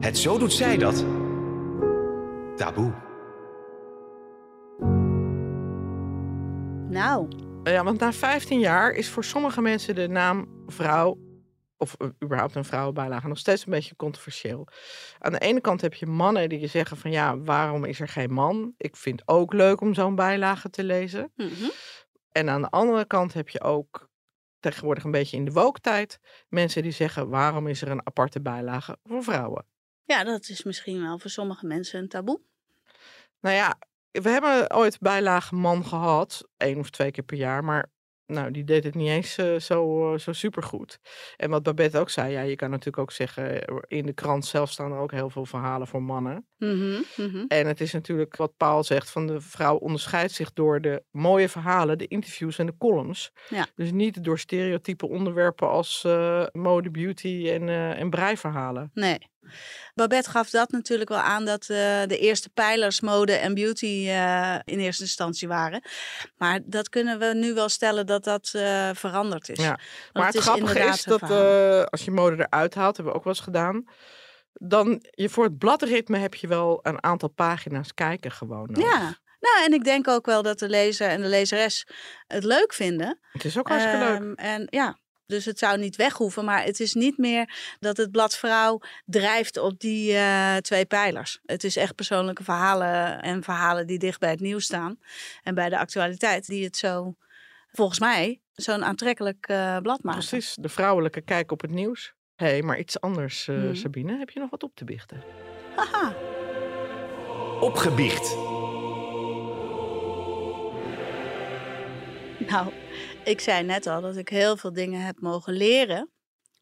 Het 0.00 0.18
zo 0.18 0.38
doet 0.38 0.52
zij 0.52 0.76
dat. 0.76 1.23
Taboe. 2.56 2.92
Nou. 6.88 7.28
Ja, 7.62 7.84
want 7.84 8.00
na 8.00 8.12
15 8.12 8.58
jaar 8.58 8.92
is 8.92 9.08
voor 9.08 9.24
sommige 9.24 9.60
mensen 9.60 9.94
de 9.94 10.08
naam 10.08 10.64
vrouw, 10.66 11.18
of 11.76 11.94
uh, 11.98 12.08
überhaupt 12.24 12.54
een 12.54 12.64
vrouwenbijlage, 12.64 13.28
nog 13.28 13.38
steeds 13.38 13.66
een 13.66 13.72
beetje 13.72 13.96
controversieel. 13.96 14.68
Aan 15.18 15.32
de 15.32 15.38
ene 15.38 15.60
kant 15.60 15.80
heb 15.80 15.94
je 15.94 16.06
mannen 16.06 16.48
die 16.48 16.60
je 16.60 16.66
zeggen 16.66 16.96
van 16.96 17.10
ja, 17.10 17.38
waarom 17.38 17.84
is 17.84 18.00
er 18.00 18.08
geen 18.08 18.32
man? 18.32 18.74
Ik 18.76 18.96
vind 18.96 19.22
ook 19.28 19.52
leuk 19.52 19.80
om 19.80 19.94
zo'n 19.94 20.14
bijlage 20.14 20.70
te 20.70 20.84
lezen. 20.84 21.32
Mm 21.36 21.48
-hmm. 21.48 21.70
En 22.32 22.48
aan 22.48 22.62
de 22.62 22.70
andere 22.70 23.06
kant 23.06 23.32
heb 23.32 23.48
je 23.48 23.60
ook 23.60 24.08
tegenwoordig 24.60 25.04
een 25.04 25.10
beetje 25.10 25.36
in 25.36 25.44
de 25.44 25.52
wooktijd 25.52 26.18
mensen 26.48 26.82
die 26.82 26.92
zeggen 26.92 27.28
waarom 27.28 27.66
is 27.66 27.82
er 27.82 27.90
een 27.90 28.06
aparte 28.06 28.40
bijlage 28.40 28.98
voor 29.02 29.22
vrouwen? 29.22 29.66
Ja, 30.04 30.24
dat 30.24 30.48
is 30.48 30.62
misschien 30.62 31.02
wel 31.02 31.18
voor 31.18 31.30
sommige 31.30 31.66
mensen 31.66 32.00
een 32.00 32.08
taboe. 32.08 32.40
Nou 33.40 33.54
ja, 33.54 33.78
we 34.10 34.28
hebben 34.28 34.74
ooit 34.74 34.98
bijlage 35.00 35.54
man 35.54 35.84
gehad, 35.84 36.48
één 36.56 36.78
of 36.78 36.90
twee 36.90 37.10
keer 37.10 37.24
per 37.24 37.36
jaar. 37.36 37.64
Maar 37.64 37.92
nou, 38.26 38.50
die 38.50 38.64
deed 38.64 38.84
het 38.84 38.94
niet 38.94 39.08
eens 39.08 39.38
uh, 39.38 39.58
zo, 39.58 40.12
uh, 40.12 40.18
zo 40.18 40.32
supergoed. 40.32 40.98
En 41.36 41.50
wat 41.50 41.62
Babette 41.62 41.98
ook 41.98 42.10
zei, 42.10 42.32
ja, 42.32 42.40
je 42.40 42.56
kan 42.56 42.70
natuurlijk 42.70 42.98
ook 42.98 43.12
zeggen, 43.12 43.66
eh, 43.66 43.76
in 43.86 44.06
de 44.06 44.12
krant 44.12 44.46
zelf 44.46 44.70
staan 44.70 44.92
er 44.92 44.98
ook 44.98 45.10
heel 45.10 45.30
veel 45.30 45.46
verhalen 45.46 45.86
voor 45.86 46.02
mannen. 46.02 46.46
Mm 46.56 46.70
-hmm, 46.70 47.04
mm 47.16 47.30
-hmm. 47.30 47.44
En 47.48 47.66
het 47.66 47.80
is 47.80 47.92
natuurlijk 47.92 48.36
wat 48.36 48.56
Paul 48.56 48.84
zegt, 48.84 49.10
van 49.10 49.26
de 49.26 49.40
vrouw 49.40 49.76
onderscheidt 49.76 50.32
zich 50.32 50.52
door 50.52 50.80
de 50.80 51.02
mooie 51.10 51.48
verhalen, 51.48 51.98
de 51.98 52.06
interviews 52.06 52.58
en 52.58 52.66
de 52.66 52.76
columns. 52.78 53.32
Ja. 53.48 53.66
Dus 53.74 53.92
niet 53.92 54.24
door 54.24 54.38
stereotype 54.38 55.08
onderwerpen 55.08 55.68
als 55.68 56.04
uh, 56.06 56.46
mode, 56.52 56.90
beauty 56.90 57.48
en, 57.50 57.68
en 57.96 58.10
breiverhalen. 58.10 58.90
Nee. 58.94 59.32
Babette 59.94 60.30
gaf 60.30 60.50
dat 60.50 60.70
natuurlijk 60.70 61.08
wel 61.08 61.18
aan 61.18 61.44
dat 61.44 61.62
uh, 61.62 61.76
de 62.06 62.18
eerste 62.18 62.48
pijlers 62.48 63.00
mode 63.00 63.32
en 63.32 63.54
beauty 63.54 64.06
uh, 64.06 64.54
in 64.64 64.78
eerste 64.78 65.02
instantie 65.02 65.48
waren. 65.48 65.82
Maar 66.36 66.60
dat 66.64 66.88
kunnen 66.88 67.18
we 67.18 67.34
nu 67.34 67.54
wel 67.54 67.68
stellen 67.68 68.06
dat 68.06 68.24
dat 68.24 68.52
uh, 68.56 68.90
veranderd 68.92 69.48
is. 69.48 69.58
Ja. 69.58 69.78
Maar 70.12 70.26
het, 70.26 70.34
het 70.34 70.42
grappige 70.42 70.78
is, 70.78 70.96
is 70.96 71.02
dat 71.02 71.22
als 71.90 72.04
je 72.04 72.10
mode 72.10 72.36
eruit 72.36 72.74
haalt, 72.74 72.96
hebben 72.96 73.12
we 73.12 73.18
ook 73.18 73.24
wel 73.24 73.34
eens 73.34 73.42
gedaan. 73.42 73.84
Dan 74.52 75.04
je 75.10 75.28
voor 75.28 75.44
het 75.44 75.58
bladritme 75.58 76.18
heb 76.18 76.34
je 76.34 76.46
wel 76.46 76.78
een 76.82 77.02
aantal 77.02 77.28
pagina's 77.28 77.94
kijken 77.94 78.30
gewoon. 78.30 78.70
Ja, 78.78 79.18
nou, 79.44 79.64
en 79.64 79.72
ik 79.72 79.84
denk 79.84 80.08
ook 80.08 80.26
wel 80.26 80.42
dat 80.42 80.58
de 80.58 80.68
lezer 80.68 81.08
en 81.08 81.20
de 81.20 81.28
lezeres 81.28 81.86
het 82.26 82.44
leuk 82.44 82.72
vinden. 82.72 83.18
Het 83.32 83.44
is 83.44 83.58
ook 83.58 83.68
hartstikke 83.68 84.06
um, 84.06 84.26
leuk. 84.26 84.36
En 84.36 84.66
ja, 84.70 84.98
dus 85.26 85.44
het 85.44 85.58
zou 85.58 85.78
niet 85.78 85.96
weg 85.96 86.12
hoeven, 86.12 86.44
maar 86.44 86.64
het 86.64 86.80
is 86.80 86.94
niet 86.94 87.18
meer 87.18 87.76
dat 87.80 87.96
het 87.96 88.10
blad 88.10 88.36
Vrouw 88.36 88.80
drijft 89.04 89.58
op 89.58 89.80
die 89.80 90.12
uh, 90.12 90.56
twee 90.56 90.84
pijlers. 90.84 91.40
Het 91.44 91.64
is 91.64 91.76
echt 91.76 91.94
persoonlijke 91.94 92.44
verhalen 92.44 93.22
en 93.22 93.42
verhalen 93.42 93.86
die 93.86 93.98
dicht 93.98 94.20
bij 94.20 94.30
het 94.30 94.40
nieuws 94.40 94.64
staan 94.64 94.98
en 95.42 95.54
bij 95.54 95.68
de 95.68 95.78
actualiteit, 95.78 96.46
die 96.46 96.64
het 96.64 96.76
zo, 96.76 97.14
volgens 97.72 98.00
mij, 98.00 98.40
zo'n 98.52 98.84
aantrekkelijk 98.84 99.48
uh, 99.50 99.78
blad 99.78 100.02
maken. 100.02 100.26
Precies, 100.26 100.56
de 100.60 100.68
vrouwelijke 100.68 101.20
kijk 101.20 101.52
op 101.52 101.60
het 101.60 101.70
nieuws. 101.70 102.14
Hé, 102.34 102.46
hey, 102.46 102.62
maar 102.62 102.78
iets 102.78 103.00
anders, 103.00 103.46
uh, 103.46 103.56
hmm. 103.56 103.74
Sabine. 103.74 104.18
Heb 104.18 104.30
je 104.30 104.40
nog 104.40 104.50
wat 104.50 104.62
op 104.62 104.74
te 104.74 104.84
biechten? 104.84 105.22
Haha. 105.76 106.14
Opgebiecht. 107.60 108.34
Nou, 112.48 112.72
ik 113.24 113.40
zei 113.40 113.62
net 113.62 113.86
al 113.86 114.00
dat 114.00 114.16
ik 114.16 114.28
heel 114.28 114.56
veel 114.56 114.72
dingen 114.72 115.00
heb 115.00 115.20
mogen 115.20 115.52
leren 115.52 116.12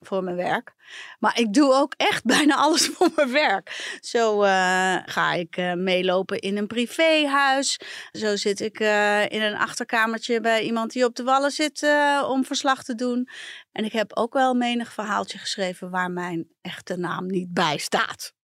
voor 0.01 0.25
mijn 0.25 0.37
werk. 0.37 0.75
Maar 1.19 1.39
ik 1.39 1.53
doe 1.53 1.73
ook 1.73 1.95
echt 1.97 2.25
bijna 2.35 2.57
alles 2.57 2.87
voor 2.87 3.11
mijn 3.17 3.33
werk. 3.33 3.99
Zo 4.01 4.43
uh, 4.43 4.97
ga 5.05 5.33
ik 5.33 5.57
uh, 5.57 5.73
meelopen 5.75 6.39
in 6.39 6.57
een 6.57 6.67
privéhuis. 6.67 7.81
Zo 8.13 8.37
zit 8.37 8.61
ik 8.61 8.81
uh, 8.81 9.23
in 9.31 9.43
een 9.43 9.57
achterkamertje 9.57 10.41
bij 10.41 10.63
iemand 10.63 10.93
die 10.93 11.05
op 11.05 11.15
de 11.15 11.23
wallen 11.23 11.51
zit 11.51 11.87
om 12.29 12.45
verslag 12.45 12.85
te 12.85 12.95
doen. 12.95 13.29
En 13.73 13.85
ik 13.85 13.93
heb 13.93 14.17
ook 14.17 14.33
wel 14.33 14.55
menig 14.55 14.93
verhaaltje 14.93 15.39
geschreven 15.39 15.91
waar 15.91 16.11
mijn 16.11 16.49
echte 16.61 16.97
naam 16.97 17.27
niet 17.27 17.53
bij 17.53 17.79
staat. 17.79 18.35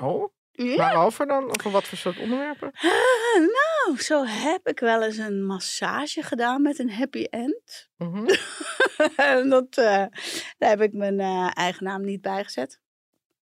Oh? 0.00 0.32
Ja. 0.56 0.76
Waarover 0.76 1.26
dan? 1.26 1.44
Over 1.44 1.70
wat 1.70 1.84
voor 1.84 1.98
soort 1.98 2.18
onderwerpen? 2.18 2.70
Uh, 2.74 2.90
nou, 3.36 4.00
zo 4.02 4.24
heb 4.24 4.68
ik 4.68 4.80
wel 4.80 5.02
eens 5.02 5.16
een 5.16 5.44
massage 5.44 6.22
gedaan 6.22 6.62
met 6.62 6.78
een 6.78 6.90
happy 6.90 7.22
end. 7.22 7.88
Mm 7.96 8.12
-hmm. 8.12 8.26
dat, 9.50 9.78
uh, 9.78 10.04
daar 10.58 10.70
heb 10.70 10.80
ik 10.80 10.92
mijn 10.92 11.20
uh, 11.20 11.50
eigen 11.52 11.84
naam 11.84 12.04
niet 12.04 12.20
bij 12.20 12.44
gezet. 12.44 12.80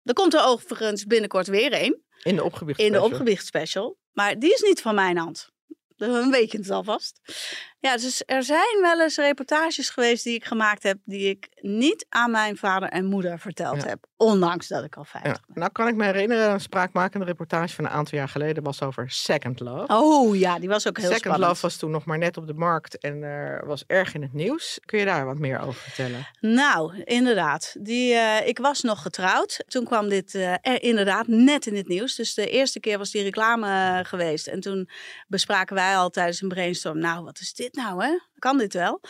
Er 0.04 0.14
komt 0.14 0.34
er 0.34 0.46
overigens 0.46 1.06
binnenkort 1.06 1.48
weer 1.48 1.84
een. 1.84 2.04
In 2.24 2.36
de 2.36 2.44
opgewicht 2.44 2.80
In 2.80 2.92
de 2.92 3.02
opgewicht 3.02 3.46
special. 3.46 3.98
Maar 4.12 4.40
die 4.40 4.54
is 4.54 4.62
niet 4.62 4.82
van 4.82 4.96
mijn 4.96 5.18
hand. 5.18 5.50
Dan 5.96 6.32
weet 6.32 6.52
je 6.52 6.58
het 6.58 6.70
alvast. 6.70 7.20
Ja, 7.82 7.98
dus 7.98 8.24
er 8.26 8.44
zijn 8.44 8.78
wel 8.82 9.02
eens 9.02 9.16
reportages 9.18 9.90
geweest 9.90 10.24
die 10.24 10.34
ik 10.36 10.46
gemaakt 10.46 10.84
heb, 10.84 10.98
die 11.06 11.30
ik 11.30 11.48
niet 11.62 12.06
aan 12.10 12.32
mijn 12.32 12.58
vader 12.58 12.90
en 12.90 13.06
moeder 13.06 13.40
verteld 13.40 13.82
Ja. 13.82 13.88
heb. 13.88 14.08
Ondanks 14.18 14.68
dat 14.68 14.84
ik 14.84 14.96
al 14.96 15.04
50 15.06 15.32
Ja. 15.48 15.54
Nou 15.54 15.72
kan 15.72 15.88
ik 15.88 15.96
me 15.96 16.06
herinneren, 16.06 16.52
een 16.52 16.60
spraakmakende 16.60 17.26
reportage 17.26 17.76
van 17.76 17.86
een 17.86 17.92
aantal 17.92 18.18
jaar 18.18 18.30
geleden 18.30 18.64
was 18.64 18.82
over 18.82 19.10
Second 19.12 19.60
Love. 19.60 19.86
ben. 19.88 19.98
Oh 19.98 20.38
ja, 20.38 20.60
die 20.60 20.70
was 20.70 20.88
ook 20.88 20.98
heel 20.98 21.06
Second 21.06 21.24
spannend. 21.26 21.50
Love 21.50 21.62
was 21.62 21.76
toen 21.78 21.92
nog 21.92 22.06
maar 22.06 22.18
net 22.18 22.38
op 22.38 22.48
de 22.48 22.54
markt 22.54 22.98
en 22.98 23.24
er 23.24 23.66
was 23.66 23.84
erg 23.88 24.14
in 24.14 24.22
het 24.22 24.34
nieuws. 24.34 24.80
Kun 24.86 25.00
je 25.00 25.06
daar 25.06 25.26
wat 25.26 25.38
meer 25.38 25.60
over 25.60 25.82
vertellen? 25.82 26.28
Nou, 26.40 27.02
inderdaad. 27.04 27.76
Die, 27.80 28.14
eh, 28.14 28.48
ik 28.48 28.58
was 28.58 28.82
nog 28.82 29.02
getrouwd. 29.02 29.64
Toen 29.68 29.86
kwam 29.86 30.10
dit 30.10 30.36
eh, 30.36 30.52
er 30.62 30.82
inderdaad 30.84 31.28
net 31.28 31.66
in 31.66 31.76
het 31.76 31.88
nieuws. 31.88 32.16
Dus 32.16 32.34
de 32.34 32.50
eerste 32.50 32.80
keer 32.80 32.98
was 32.98 33.12
die 33.12 33.24
reclame 33.24 33.68
eh, 33.68 34.06
geweest. 34.06 34.48
En 34.48 34.60
toen 34.60 34.90
bespraken 35.28 35.76
wij 35.76 35.98
al 35.98 36.10
tijdens 36.10 36.42
een 36.42 36.48
brainstorm. 36.48 37.00
Nou, 37.00 37.24
wat 37.24 37.40
is 37.40 37.54
dit 37.54 37.69
nou, 37.76 38.04
hè? 38.04 38.20
Kan 38.40 38.58
dit 38.58 38.74
wel? 38.74 39.02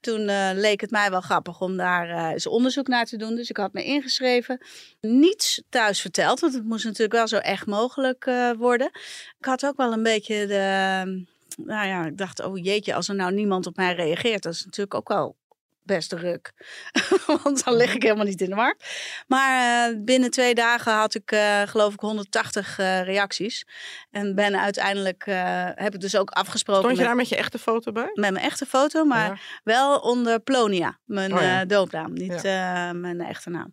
Toen 0.00 0.28
eh, 0.28 0.50
leek 0.54 0.80
het 0.80 0.90
mij 0.90 1.10
wel 1.10 1.20
grappig 1.20 1.60
om 1.60 1.76
daar 1.76 2.08
eh, 2.08 2.32
eens 2.32 2.46
onderzoek 2.46 2.88
naar 2.88 3.04
te 3.04 3.16
doen. 3.16 3.34
Dus 3.34 3.50
ik 3.50 3.56
had 3.56 3.72
me 3.72 3.84
ingeschreven. 3.84 4.66
Niets 5.00 5.62
thuis 5.68 6.00
verteld, 6.00 6.40
want 6.40 6.54
het 6.54 6.64
moest 6.64 6.84
natuurlijk 6.84 7.12
wel 7.12 7.28
zo 7.28 7.36
echt 7.36 7.66
mogelijk 7.66 8.26
eh, 8.26 8.50
worden. 8.52 8.90
Ik 9.38 9.44
had 9.44 9.66
ook 9.66 9.76
wel 9.76 9.92
een 9.92 10.02
beetje 10.02 10.46
de... 10.46 11.24
Nou 11.56 11.86
ja, 11.86 12.06
ik 12.06 12.18
dacht, 12.18 12.44
oh 12.44 12.64
jeetje, 12.64 12.94
als 12.94 13.08
er 13.08 13.14
nou 13.14 13.32
niemand 13.32 13.66
op 13.66 13.76
mij 13.76 13.94
reageert, 13.94 14.42
dat 14.42 14.52
is 14.52 14.64
natuurlijk 14.64 14.94
ook 14.94 15.08
wel 15.08 15.36
best 15.86 16.12
ruk. 16.12 16.52
Want 17.42 17.64
dan 17.64 17.74
lig 17.76 17.94
ik 17.94 18.02
helemaal 18.02 18.24
niet 18.24 18.40
in 18.40 18.48
de 18.48 18.54
markt. 18.54 18.84
Maar 19.26 19.90
uh, 19.92 19.96
binnen 20.04 20.30
twee 20.30 20.54
dagen 20.54 20.92
had 20.92 21.14
ik 21.14 21.32
uh, 21.32 21.62
geloof 21.62 21.92
ik 21.94 22.00
180 22.00 22.78
uh, 22.78 23.02
reacties. 23.02 23.66
En 24.10 24.34
ben 24.34 24.60
uiteindelijk, 24.60 25.26
eh, 25.26 25.68
heb 25.74 25.94
ik 25.94 26.00
dus 26.00 26.16
ook 26.16 26.30
afgesproken 26.30 26.80
Stond 26.82 26.96
je 26.96 26.98
met, 26.98 27.06
daar 27.08 27.16
met 27.16 27.28
je 27.28 27.36
echte 27.36 27.58
foto 27.58 27.92
bij? 27.92 28.10
met 28.14 28.30
mijn 28.30 28.44
echte 28.44 28.66
foto, 28.66 29.04
maar 29.04 29.26
Ja. 29.28 29.36
wel 29.64 29.98
onder 29.98 30.40
Plonia, 30.40 30.98
mijn 31.04 31.32
Oh 31.34 31.40
ja. 31.40 31.60
eh, 31.60 31.68
doopnaam, 31.68 32.12
niet 32.12 32.44
eh, 32.44 32.90
mijn 32.90 33.20
echte 33.20 33.50
naam. 33.50 33.72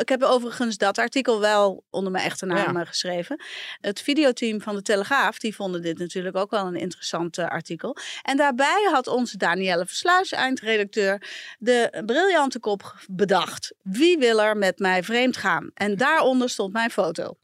Ik 0.00 0.08
heb 0.08 0.22
overigens 0.22 0.76
dat 0.76 0.98
artikel 0.98 1.40
wel 1.40 1.84
onder 1.90 2.12
mijn 2.12 2.24
echte 2.24 2.46
naam 2.46 2.74
Ja. 2.74 2.80
eh, 2.80 2.86
geschreven. 2.86 3.42
Het 3.80 4.00
videoteam 4.00 4.60
van 4.60 4.74
de 4.74 4.82
Telegraaf, 4.82 5.38
die 5.38 5.54
vonden 5.54 5.82
dit 5.82 5.98
natuurlijk 5.98 6.36
ook 6.36 6.50
wel 6.50 6.66
een 6.66 6.76
interessant 6.76 7.38
eh, 7.38 7.46
artikel. 7.48 7.96
En 8.22 8.36
daarbij 8.36 8.88
had 8.92 9.06
onze 9.06 9.36
Danielle 9.36 9.86
Versluis, 9.86 10.32
eindredacteur, 10.32 11.22
de 11.58 12.02
briljante 12.06 12.58
kop 12.60 12.94
bedacht. 13.10 13.74
Wie 13.82 14.18
wil 14.18 14.42
er 14.42 14.56
met 14.56 14.78
mij 14.78 15.02
vreemd 15.02 15.36
gaan? 15.36 15.70
En 15.74 15.96
daaronder 15.96 16.48
stond 16.50 16.72
mijn 16.72 16.90
foto. 16.90 17.34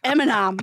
en 0.00 0.16
mijn 0.16 0.28
naam. 0.28 0.56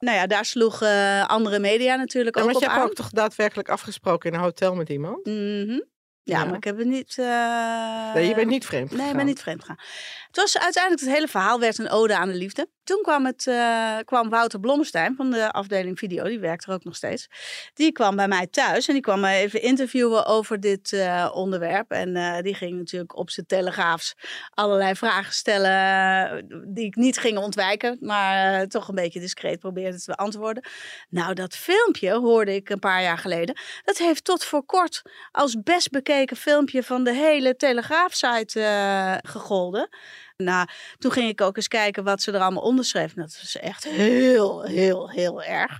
nou 0.00 0.16
ja, 0.16 0.26
daar 0.26 0.44
sloegen 0.44 0.88
eh, 0.88 1.26
andere 1.26 1.58
media 1.58 1.96
natuurlijk 1.96 2.36
Ja, 2.36 2.42
ook 2.42 2.48
op 2.54 2.60
je 2.60 2.66
hebt 2.66 2.78
aan. 2.78 2.84
ook 2.84 2.94
toch 2.94 3.10
daadwerkelijk 3.10 3.68
afgesproken 3.68 4.30
in 4.30 4.36
een 4.36 4.42
hotel 4.44 4.74
met 4.74 4.88
iemand? 4.88 5.26
Mhm. 5.26 5.78
Ja, 6.26 6.38
Ja. 6.38 6.44
maar 6.44 6.56
ik 6.56 6.64
heb 6.64 6.78
het 6.78 6.86
niet. 6.86 7.18
eh, 7.18 8.14
Nee, 8.14 8.28
je 8.28 8.34
bent 8.34 8.48
niet 8.48 8.66
vreemd 8.66 8.90
Nee, 8.90 9.08
ik 9.10 9.16
ben 9.16 9.26
niet 9.26 9.40
vreemd 9.40 9.60
gegaan. 9.60 9.78
Het 10.26 10.36
was 10.36 10.58
uiteindelijk 10.58 11.04
het 11.04 11.12
hele 11.14 11.28
verhaal 11.28 11.60
werd 11.60 11.78
een 11.78 11.90
ode 11.90 12.16
aan 12.16 12.28
de 12.28 12.34
liefde. 12.34 12.68
Toen 12.84 13.02
kwam, 13.02 13.26
het, 13.26 13.46
eh, 13.46 13.96
kwam 14.04 14.28
Wouter 14.28 14.60
Blommestein 14.60 15.14
van 15.16 15.30
de 15.30 15.52
afdeling 15.52 15.98
video, 15.98 16.24
die 16.24 16.38
werkt 16.38 16.66
er 16.66 16.72
ook 16.72 16.84
nog 16.84 16.96
steeds. 16.96 17.26
Die 17.74 17.92
kwam 17.92 18.16
bij 18.16 18.28
mij 18.28 18.46
thuis 18.46 18.86
en 18.88 18.92
die 18.92 19.02
kwam 19.02 19.20
me 19.20 19.28
even 19.32 19.62
interviewen 19.62 20.26
over 20.26 20.60
dit 20.60 20.92
eh, 20.92 21.30
onderwerp. 21.34 21.90
En 21.90 22.42
die 22.42 22.54
ging 22.54 22.78
natuurlijk 22.78 23.16
op 23.16 23.30
zijn 23.30 23.46
telegraafs 23.46 24.14
allerlei 24.50 24.94
vragen 24.94 25.32
stellen 25.34 26.74
die 26.74 26.84
ik 26.84 26.96
niet 26.96 27.18
ging 27.18 27.38
ontwijken, 27.38 27.96
maar 28.00 28.66
toch 28.66 28.88
een 28.88 28.94
beetje 28.94 29.20
discreet 29.20 29.58
probeerde 29.58 29.98
te 30.00 30.14
beantwoorden. 30.16 30.64
Nou, 31.08 31.34
dat 31.34 31.56
filmpje 31.56 32.12
hoorde 32.12 32.54
ik 32.54 32.68
een 32.70 32.78
paar 32.78 33.02
jaar 33.02 33.18
geleden. 33.18 33.56
Dat 33.84 33.98
heeft 33.98 34.24
tot 34.24 34.44
voor 34.44 34.64
kort 34.64 35.02
als 35.30 35.56
best 35.62 35.90
bekeken 36.16 36.36
filmpje 36.36 36.82
van 36.82 37.04
de 37.04 37.12
hele 37.14 37.56
Telegraafsite 37.56 38.60
eh 38.60 39.30
gegolden. 39.30 39.88
Nou, 40.36 40.68
toen 40.98 41.12
ging 41.12 41.28
ik 41.28 41.40
ook 41.40 41.56
eens 41.56 41.68
kijken 41.68 42.04
wat 42.04 42.22
ze 42.22 42.32
er 42.32 42.40
allemaal 42.40 42.62
onder 42.62 42.84
schreef. 42.84 43.14
Dat 43.14 43.38
was 43.40 43.56
echt 43.56 43.84
heel, 43.84 44.62
heel, 44.62 45.10
heel 45.10 45.42
erg. 45.42 45.78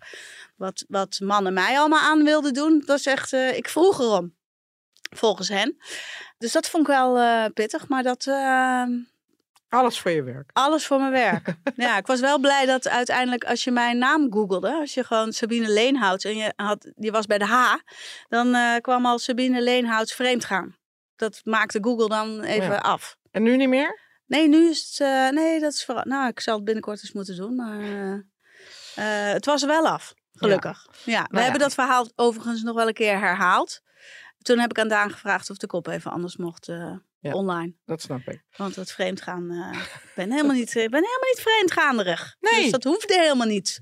Wat, 0.56 0.84
wat 0.88 1.20
mannen 1.22 1.52
mij 1.52 1.78
allemaal 1.78 2.00
aan 2.00 2.24
wilden 2.24 2.54
doen, 2.54 2.78
dat 2.78 2.88
was 2.88 3.06
echt, 3.06 3.32
eh, 3.32 3.56
ik 3.56 3.68
vroeg 3.68 4.00
erom. 4.00 4.34
Volgens 5.10 5.48
hen. 5.48 5.76
Dus 6.38 6.52
dat 6.52 6.68
vond 6.68 6.88
ik 6.88 6.94
wel 6.94 7.18
eh, 7.18 7.44
pittig, 7.54 7.88
maar 7.88 8.02
dat, 8.02 8.26
Alles 9.68 10.00
voor 10.00 10.10
je 10.10 10.22
werk. 10.22 10.50
alles 10.52 10.86
voor 10.86 10.98
mijn 10.98 11.12
werk. 11.12 11.56
ja, 11.76 11.96
ik 11.96 12.06
was 12.06 12.20
wel 12.20 12.38
blij 12.38 12.66
dat 12.66 12.88
uiteindelijk 12.88 13.44
als 13.44 13.64
je 13.64 13.70
mijn 13.70 13.98
naam 13.98 14.32
googelde, 14.32 14.72
als 14.72 14.94
je 14.94 15.04
gewoon 15.04 15.32
Sabine 15.32 15.68
Leenhouts 15.68 16.24
en 16.24 16.36
je, 16.36 16.52
had, 16.56 16.90
je 16.96 17.10
was 17.10 17.26
bij 17.26 17.38
de 17.38 17.44
H, 17.46 17.74
dan 18.28 18.54
eh, 18.54 18.76
kwam 18.80 19.06
al 19.06 19.18
Sabine 19.18 19.62
Leenhouts 19.62 20.14
vreemd 20.14 20.44
gaan. 20.44 20.76
Dat 21.16 21.40
maakte 21.44 21.78
Google 21.82 22.08
dan 22.08 22.40
even 22.42 22.70
Ja. 22.72 22.76
af. 22.78 23.16
En 23.30 23.42
nu 23.42 23.56
niet 23.56 23.68
meer? 23.68 24.00
Nee, 24.26 24.48
nu 24.48 24.68
is 24.68 24.86
het. 24.90 25.00
eh, 25.08 25.28
nee, 25.28 25.60
dat 25.60 25.72
is 25.72 25.84
vooral. 25.84 26.04
Nou, 26.06 26.28
ik 26.28 26.40
zal 26.40 26.54
het 26.54 26.64
binnenkort 26.64 26.98
eens 27.02 27.12
moeten 27.12 27.36
doen. 27.36 27.54
Maar 27.54 27.80
eh, 28.94 29.32
het 29.32 29.46
was 29.46 29.62
er 29.62 29.68
wel 29.68 29.88
af. 29.88 30.14
Gelukkig. 30.32 30.86
Ja, 31.04 31.22
we 31.22 31.26
Nou 31.28 31.36
ja. 31.36 31.40
hebben 31.42 31.60
dat 31.60 31.74
verhaal 31.74 32.08
overigens 32.14 32.62
nog 32.62 32.74
wel 32.74 32.86
een 32.88 32.94
keer 32.94 33.18
herhaald. 33.18 33.80
Toen 34.38 34.58
heb 34.58 34.70
ik 34.70 34.78
aan 34.78 34.88
Daan 34.88 35.10
gevraagd 35.10 35.50
of 35.50 35.56
de 35.56 35.66
kop 35.66 35.86
even 35.86 36.10
anders 36.10 36.36
mocht 36.36 36.68
Ja. 37.26 37.32
online. 37.34 37.74
Dat 37.84 38.00
snap 38.02 38.20
ik. 38.28 38.42
Want 38.56 38.76
het 38.76 38.92
vreemdgaan. 38.92 39.50
eh, 39.50 39.80
ik 39.80 40.12
ben 40.14 40.30
helemaal 40.32 40.56
niet, 40.56 40.72
ben 40.74 40.82
helemaal 40.82 41.30
niet 41.34 41.40
vreemdgaanderig. 41.40 42.36
Nee. 42.40 42.62
Dus 42.62 42.70
dat 42.70 42.84
hoefde 42.84 43.14
helemaal 43.20 43.46
niet. 43.46 43.80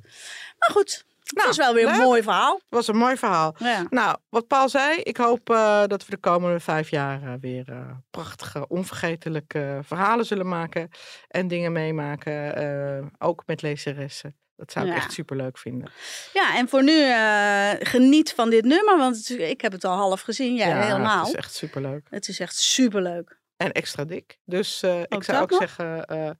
Maar 0.58 0.70
goed, 0.72 1.04
Het 1.24 1.44
was 1.46 1.56
wel 1.56 1.74
weer 1.74 1.86
een 1.86 1.96
leuk. 1.96 2.02
mooi 2.04 2.22
verhaal. 2.22 2.54
Het 2.54 2.64
was 2.68 2.88
een 2.88 2.96
mooi 2.96 3.16
verhaal. 3.16 3.54
Ja. 3.58 3.86
Nou, 3.90 4.16
wat 4.28 4.46
Paul 4.46 4.68
zei, 4.68 4.98
ik 5.00 5.16
hoop 5.16 5.50
eh, 5.50 5.82
dat 5.86 6.04
we 6.04 6.10
de 6.10 6.16
komende 6.20 6.60
vijf 6.60 6.90
jaar 6.90 7.22
eh, 7.22 7.32
weer 7.40 7.64
prachtige, 8.10 8.68
onvergetelijke 8.68 9.80
verhalen 9.82 10.26
zullen 10.26 10.48
maken. 10.48 10.88
En 11.28 11.48
dingen 11.48 11.72
meemaken, 11.72 13.12
ook 13.18 13.42
met 13.46 13.62
lezeressen. 13.62 14.36
Dat 14.56 14.72
zou 14.72 14.86
ik 14.86 14.92
Ja. 14.92 14.98
echt 14.98 15.12
superleuk 15.12 15.58
vinden. 15.58 15.90
ja, 16.32 16.56
en 16.56 16.68
voor 16.68 16.82
nu 16.82 17.02
eh, 17.02 17.70
geniet 17.78 18.32
van 18.32 18.50
dit 18.50 18.64
nummer, 18.64 18.96
want 18.96 19.30
ik 19.38 19.60
heb 19.60 19.72
het 19.72 19.84
al 19.84 19.96
half 19.96 20.20
gezien. 20.20 20.54
Jij 20.54 20.86
helemaal. 20.86 21.18
Het 21.18 21.28
is 21.28 21.34
echt 21.34 21.54
superleuk. 21.54 22.06
Het 22.10 22.28
is 22.28 22.40
echt 22.40 22.56
superleuk. 22.56 23.38
En 23.56 23.72
extra 23.72 24.04
dik. 24.04 24.38
Dus 24.44 24.82
eh, 24.82 25.00
ik 25.08 25.22
zou 25.22 25.42
ook 25.42 25.50
nog? 25.50 25.58
zeggen, 25.58 26.04
eh, 26.06 26.30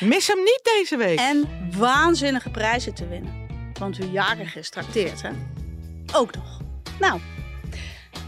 mis 0.00 0.26
hem 0.26 0.38
niet 0.38 0.60
deze 0.62 0.96
week. 0.96 1.18
En 1.18 1.48
waanzinnige 1.76 2.50
prijzen 2.50 2.94
te 2.94 3.08
winnen. 3.08 3.46
Want 3.78 3.96
wie 3.96 4.10
jarig 4.10 4.56
is, 4.56 4.70
trakteert, 4.70 5.22
hè? 5.22 5.30
Ook 6.14 6.34
nog. 6.34 6.60
Nou, 7.00 7.20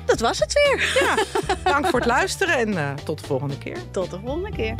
dat 0.06 0.20
was 0.20 0.38
het 0.38 0.52
weer. 0.52 1.14
Dank 1.72 1.86
voor 1.86 1.98
het 1.98 2.08
luisteren 2.08 2.76
en 2.76 2.96
tot 3.04 3.20
de 3.20 3.26
volgende 3.26 3.58
keer. 3.58 3.76
Tot 3.90 4.10
de 4.10 4.20
volgende 4.20 4.50
keer. 4.56 4.74